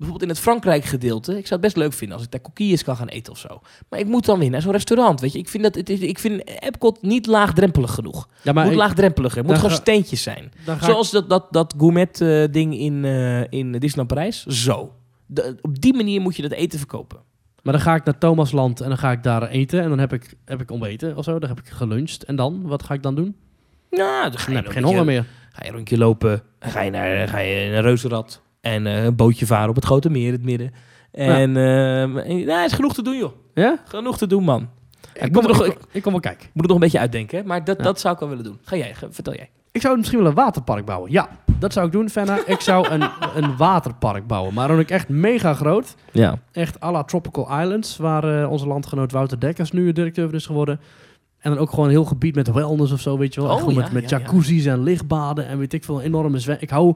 [0.00, 1.30] bijvoorbeeld in het Frankrijk gedeelte...
[1.38, 3.60] Ik zou het best leuk vinden als ik daar coquilles kan gaan eten of zo.
[3.88, 5.38] Maar ik moet dan weer naar zo'n restaurant, weet je.
[5.38, 8.28] Ik vind, dat, het is, ik vind Epcot niet laagdrempelig genoeg.
[8.42, 9.44] Ja, maar moet ik- laagdrempeliger.
[9.44, 10.52] Moet gewoon ga- steentjes zijn.
[10.80, 14.46] Zoals dat, dat, dat gourmet eh, ding in, eh, in Disneyland Parijs.
[14.46, 14.92] Zo.
[15.26, 17.18] de- op die manier moet je dat eten verkopen.
[17.62, 19.82] Maar dan ga ik naar Thomasland en dan ga ik daar eten.
[19.82, 21.38] En dan heb ik, heb ik ontbeten of zo.
[21.38, 22.24] Dan heb ik geluncht.
[22.24, 22.62] En dan?
[22.62, 23.36] Wat ga ik dan doen?
[23.90, 25.26] Nou, dan ga Dan je heb ik geen honger meer.
[25.52, 29.16] Ga je een rondje lopen, ga je naar, ga je een reuzenrad en eh, een
[29.16, 30.72] bootje varen op het grote meer in het midden.
[31.12, 33.32] En ehm, en- nou, is genoeg te doen, joh.
[33.54, 33.78] Ja?
[33.84, 34.68] Genoeg te doen, man.
[35.14, 36.42] Ik, moet kom, er nog- ik, ik kom wel kijken.
[36.46, 37.44] Ik moet het nog een beetje uitdenken, hè?
[37.44, 37.82] maar dat, Ja.
[37.82, 38.58] dat zou ik wel willen doen.
[38.62, 39.50] Ga jij, vertel jij.
[39.72, 41.10] Ik zou misschien wel een waterpark bouwen.
[41.10, 42.38] Ja, dat zou ik doen, Fenna.
[42.46, 43.02] Ik zou een,
[43.42, 44.54] een waterpark bouwen.
[44.54, 45.94] Maar dan ook echt mega groot.
[46.12, 46.38] Ja.
[46.52, 47.96] Echt à la Tropical Islands.
[47.96, 50.80] Waar eh, onze landgenoot Wouter Dekkers nu directeur van is geworden.
[51.38, 53.48] En dan ook gewoon een heel gebied met wellness of zo, weet je wel.
[53.50, 54.22] Oh, Echt gewoon ja, met, met ja, ja.
[54.24, 56.56] jacuzzi's en lichtbaden en weet ik veel, enorme zwem.
[56.60, 56.94] Ik hou...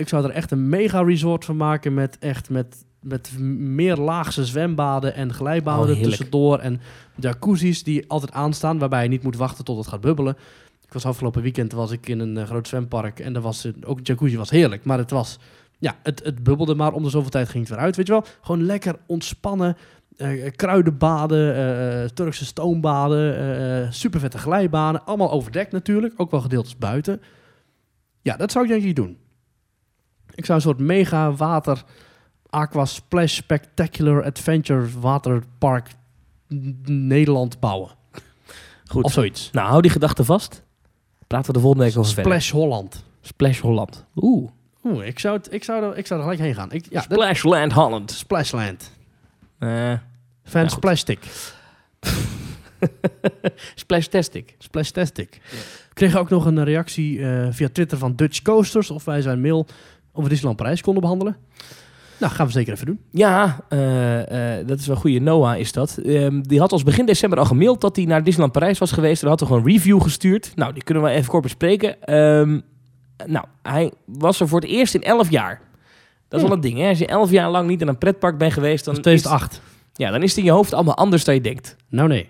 [0.00, 5.14] Ik zou er echt een mega resort van maken met echt met, met meerlaagse zwembaden
[5.14, 6.58] en glijbaden Oh, tussendoor.
[6.58, 6.80] En
[7.14, 10.36] jacuzzi's die altijd aanstaan, waarbij je niet moet wachten tot het gaat bubbelen.
[10.86, 13.98] Ik was afgelopen weekend was ik in een eh, groot zwempark en er was ook
[13.98, 15.38] een jacuzzi was heerlijk, maar het was
[15.80, 18.12] ja, het, het bubbelde maar om de zoveel tijd ging het weer uit, weet je
[18.12, 18.24] wel?
[18.40, 19.76] Gewoon lekker ontspannen,
[20.16, 26.76] eh, kruidenbaden, eh, eh, Turkse stoombaden, eh, supervette glijbanen, allemaal overdekt natuurlijk, ook wel gedeeltes
[26.76, 27.20] buiten.
[28.22, 29.16] Ja, dat zou ik denk ik doen.
[30.40, 31.82] Ik zou een soort mega water
[32.50, 35.88] aqua splash spectacular adventure waterpark
[36.84, 37.90] Nederland bouwen.
[38.86, 39.04] Goed.
[39.04, 39.50] Of zoiets.
[39.52, 40.62] Nou, hou die gedachte vast.
[41.26, 42.32] Praten we de volgende week over verder.
[42.32, 43.04] Splash Holland.
[43.20, 44.04] Splash Holland.
[44.16, 44.50] Oeh.
[44.84, 46.72] Oeh, ik zou, het, ik, zou er, ik zou er gelijk heen gaan.
[46.72, 48.10] Ik, ja, Splashland Holland.
[48.10, 48.90] Splashland.
[49.58, 49.92] Eh
[50.42, 50.68] Fan Ja.
[50.68, 51.18] Splastic.
[53.74, 54.54] Splashtastic.
[54.58, 55.40] Splastastic.
[55.88, 59.40] We kregen ook nog een reactie eh, via Twitter van Dutch Coasters of wij zijn
[59.40, 59.66] mail
[60.12, 61.36] over Disneyland Parijs konden behandelen.
[62.18, 63.00] Nou, gaan we zeker even doen.
[63.10, 65.20] Ja, eh, eh, dat is wel een goede.
[65.20, 65.96] Noah is dat.
[66.04, 69.22] Ehm, die had ons begin december al gemaild dat hij naar Disneyland Parijs was geweest.
[69.22, 70.52] En had gewoon een review gestuurd.
[70.54, 72.02] Nou, die kunnen we even kort bespreken.
[72.02, 72.60] Ehm,
[73.26, 75.60] nou, hij was er voor het eerst in 11 jaar.
[76.28, 76.48] Dat is Hmm.
[76.48, 76.88] wel een ding, hè?
[76.88, 79.20] Als je 11 jaar lang niet in een pretpark bent geweest, dan, Dat is is,
[79.22, 79.60] 2008.
[79.92, 81.76] ja, dan is het in je hoofd allemaal anders dan je denkt.
[81.88, 82.28] Nou nee.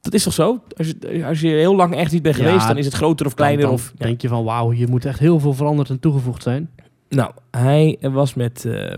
[0.00, 0.62] Dat is toch zo?
[0.76, 3.26] Als je, als je heel lang echt niet bent Ja, geweest, dan is het groter
[3.26, 3.60] of kleiner.
[3.60, 4.06] Dan- dan of, ja.
[4.06, 6.70] denk je van wauw, hier moet echt heel veel veranderd en toegevoegd zijn.
[7.08, 8.96] Nou, hij was met, eh,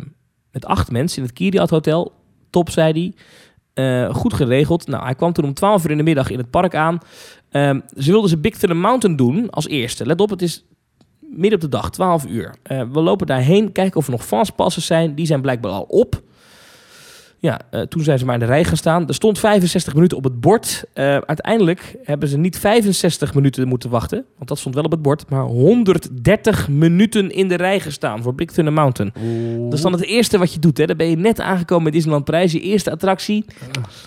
[0.52, 2.12] met acht mensen in het Kiriat Hotel.
[2.50, 3.14] Top, zei hij.
[3.74, 4.86] Eh, goed geregeld.
[4.86, 6.98] Nou, hij kwam toen om 12 uur in de middag in het park aan.
[7.50, 10.06] Ehm, ze wilden ze Big Thunder Mountain doen als eerste.
[10.06, 10.64] Let op, het is
[11.20, 12.54] midden op de dag, 12 uur.
[12.62, 15.14] Eh, we lopen daarheen, kijken of er nog fastpassen zijn.
[15.14, 16.22] Die zijn blijkbaar al op.
[17.40, 19.08] Ja, eh, toen zijn ze maar in de rij gaan staan.
[19.08, 20.84] Er stond 65 minuten op het bord.
[20.92, 24.24] Eh, uiteindelijk hebben ze niet 65 minuten moeten wachten.
[24.36, 25.30] Want dat stond wel op het bord.
[25.30, 29.12] Maar 130 minuten in de rij gestaan voor Big Thunder Mountain.
[29.64, 30.78] Dat is dan het eerste wat je doet.
[30.78, 30.86] Hè?
[30.86, 32.52] Dan ben je net aangekomen met Disneyland Parijs.
[32.52, 33.44] Je eerste attractie.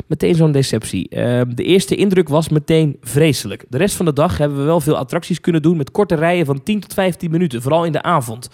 [0.08, 1.10] Meteen zo'n deceptie.
[1.10, 3.66] Eh, de eerste indruk was meteen vreselijk.
[3.70, 5.78] De rest van de dag hebben we wel veel attracties kunnen doen.
[5.78, 7.62] Met korte rijen van 10 tot 15 minuten.
[7.62, 8.50] Vooral in de avond.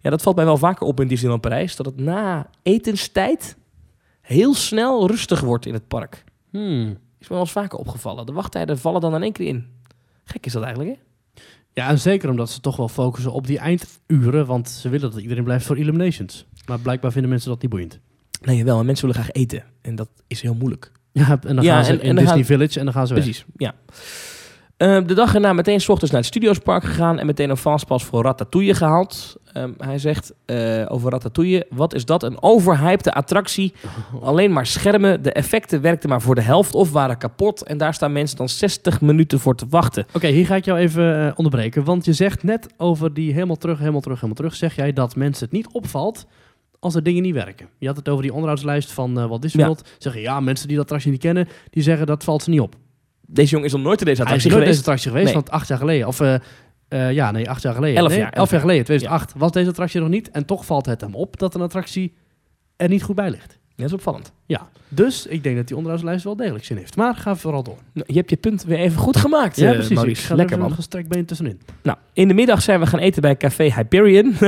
[0.00, 1.76] Ja, dat valt mij wel vaker op in Disneyland Parijs.
[1.76, 3.56] Dat het na etenstijd
[4.22, 6.24] heel snel rustig wordt in het park.
[6.50, 6.88] Hmm.
[7.18, 8.26] Is me wel eens vaker opgevallen.
[8.26, 9.66] De wachttijden vallen dan in één keer in.
[10.24, 11.00] Gek is dat eigenlijk, hè?
[11.74, 15.20] Ja, en zeker omdat ze toch wel focussen op die einduren, want ze willen dat
[15.20, 16.46] iedereen blijft voor Illuminations.
[16.66, 18.00] Maar blijkbaar vinden mensen dat niet boeiend.
[18.42, 18.84] Nee, wel.
[18.84, 19.64] Mensen willen graag eten.
[19.80, 20.92] En dat is heel moeilijk.
[21.12, 23.06] Ja, en dan Ja, gaan ze en- in en Disney gaan- Village en dan gaan
[23.06, 23.22] ze weg.
[23.22, 23.74] Precies, ja.
[24.82, 28.04] Eh, de dag erna meteen s ochtends naar het Studiospark gegaan en meteen een fastpass
[28.04, 29.36] voor Ratatouille gehaald.
[29.52, 32.22] Ehm, hij zegt eh, over Ratatouille, wat is dat?
[32.22, 33.72] Een overhypte attractie.
[34.22, 37.62] Alleen maar schermen, de effecten werkten maar voor de helft of waren kapot.
[37.62, 40.06] En daar staan mensen dan 60 minuten voor te wachten.
[40.12, 41.84] Oké, hier ga ik jou even eh, onderbreken.
[41.84, 44.54] Want je zegt net over die helemaal terug, helemaal terug, helemaal terug.
[44.54, 46.26] Zeg jij dat mensen het niet opvalt
[46.78, 47.68] als er dingen niet werken.
[47.78, 49.68] Je had het over die onderhoudslijst van eh Walt Disney Ja.
[49.68, 49.88] World.
[49.98, 52.76] Zeggen ja, mensen die dat attractie niet kennen, die zeggen dat valt ze niet op.
[53.32, 54.88] Deze jongen is nog nooit in deze Hij is attractie nooit deze geweest.
[54.88, 55.34] attractie geweest, Nee.
[55.34, 56.34] want acht jaar geleden, of eh,
[56.88, 57.96] eh, ja, nee, acht jaar geleden.
[57.96, 60.30] Elf Nee, jaar, elf elf jaar geleden, 2008, was deze attractie nog niet.
[60.30, 62.14] En toch valt het hem op dat een attractie
[62.76, 63.58] er niet goed bij ligt.
[63.76, 64.32] Dat is opvallend.
[64.46, 66.96] Ja, dus ik denk dat die onderhoudslijst wel degelijk zin heeft.
[66.96, 67.78] Maar ga vooral door.
[67.92, 69.90] Nou, Je hebt je punt weer even goed gemaakt, Ja, eh, precies.
[69.90, 70.22] Ik Maurice.
[70.22, 70.68] ga er Lekker man.
[70.70, 71.60] een gestrekt been tussenin.
[71.82, 74.34] Nou, in de middag zijn we gaan eten bij Café Hyperion.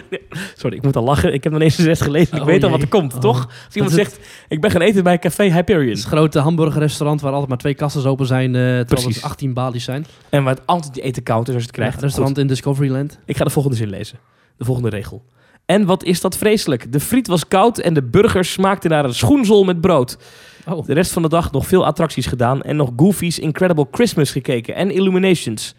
[0.56, 1.32] Sorry, ik moet al lachen.
[1.34, 2.34] Ik heb nog eens eens gelezen.
[2.34, 3.20] Ik Oh, weet al wat er komt, Oh.
[3.20, 3.46] toch?
[3.66, 4.18] Als iemand zegt,
[4.48, 5.88] ik ben gaan eten bij Café Hyperion.
[5.94, 9.52] Het een grote hamburgerrestaurant waar altijd maar twee kassen open zijn, eh terwijl er 18
[9.54, 10.06] balies zijn.
[10.28, 12.02] En waar het altijd die eten koud is als je het Ja, krijgt.
[12.02, 13.10] restaurant in Discoveryland.
[13.12, 14.18] Goed, ik ga de volgende zin lezen.
[14.56, 15.24] De volgende regel.
[15.66, 16.92] En wat is dat vreselijk.
[16.92, 20.16] De friet was koud en de burgers smaakten naar een schoenzol met brood.
[20.68, 24.30] Oh, De rest van de dag nog veel attracties gedaan en nog Goofy's Incredible Christmas
[24.30, 25.74] gekeken en Illuminations.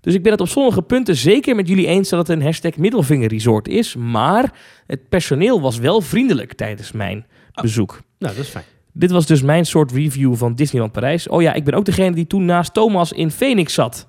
[0.00, 2.76] Dus ik ben het op sommige punten zeker met jullie eens dat het een hashtag
[2.76, 3.96] middelvinger resort is.
[3.96, 4.52] Maar
[4.86, 7.62] het personeel was wel vriendelijk tijdens mijn Oh.
[7.62, 8.00] bezoek.
[8.18, 8.64] nou, dat is fijn.
[8.92, 11.28] Dit was dus mijn soort review van Disneyland Parijs.
[11.28, 14.08] Oh ja, ik ben ook degene die toen naast Thomas in Phoenix zat.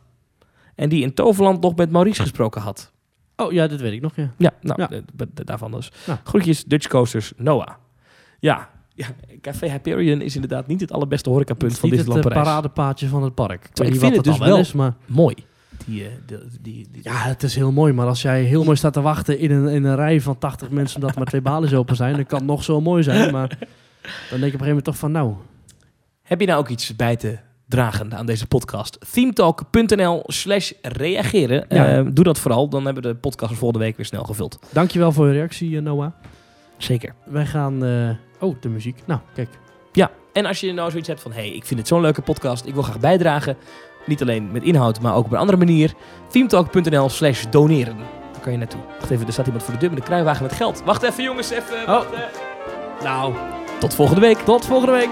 [0.76, 2.92] En die in Toverland nog met Maurice gesproken had.
[3.36, 4.32] Oh ja, dat weet ik nog, ja.
[4.38, 5.02] Ja, nou, Ja.
[5.34, 5.92] daarvan dus.
[6.06, 6.22] Ja.
[6.24, 7.68] Groetjes, Dutch Coasters, Noah.
[8.40, 9.08] Ja, ja,
[9.42, 12.48] Café Hyperion is inderdaad niet het allerbeste horecapunt van het Disneyland eh, Parijs.
[12.50, 13.64] paradepaadje van het park.
[13.66, 14.94] Ik weet ik niet vind wat het het dus al wel- is, maar...
[15.06, 15.36] Mooi.
[15.86, 18.78] Die, eh, die, die, die- Ja, het is heel mooi, maar als jij heel mooi
[18.78, 21.42] staat te wachten in een, in een rij van 80 mensen omdat er maar twee
[21.42, 23.62] balies open zijn, dan kan het nog zo mooi zijn, maar dan denk
[24.32, 25.34] je op een gegeven moment toch van nou,
[26.22, 28.98] Heb je nou ook iets bij te dragen aan deze podcast?
[29.14, 31.66] themetalk.nl slash reageren.
[31.70, 31.88] Ja.
[31.98, 34.60] Eh, doe dat vooral, dan hebben we de podcast volgende week weer snel gevuld.
[34.72, 36.12] dankjewel voor je reactie eh, Noah.
[36.78, 37.14] Zeker.
[37.26, 38.10] Wij gaan, eh,
[38.40, 39.50] oh de muziek, nou kijk,
[39.92, 41.32] Ja, en als je nou zoiets hebt van...
[41.32, 43.58] hey, ik vind het zo'n leuke podcast, ik wil graag bijdragen.
[44.06, 45.94] Niet alleen met inhoud, maar ook op een andere manier.
[46.28, 47.98] themetalk.nl slash doneren.
[48.32, 48.82] Daar kan je naartoe.
[49.00, 50.82] Wacht even, er staat iemand voor de deur met een kruiwagen met geld.
[50.86, 52.02] Wacht even jongens, even Oh.
[53.04, 53.34] nou
[53.80, 54.38] Tot volgende week.
[54.38, 55.10] tot volgende week.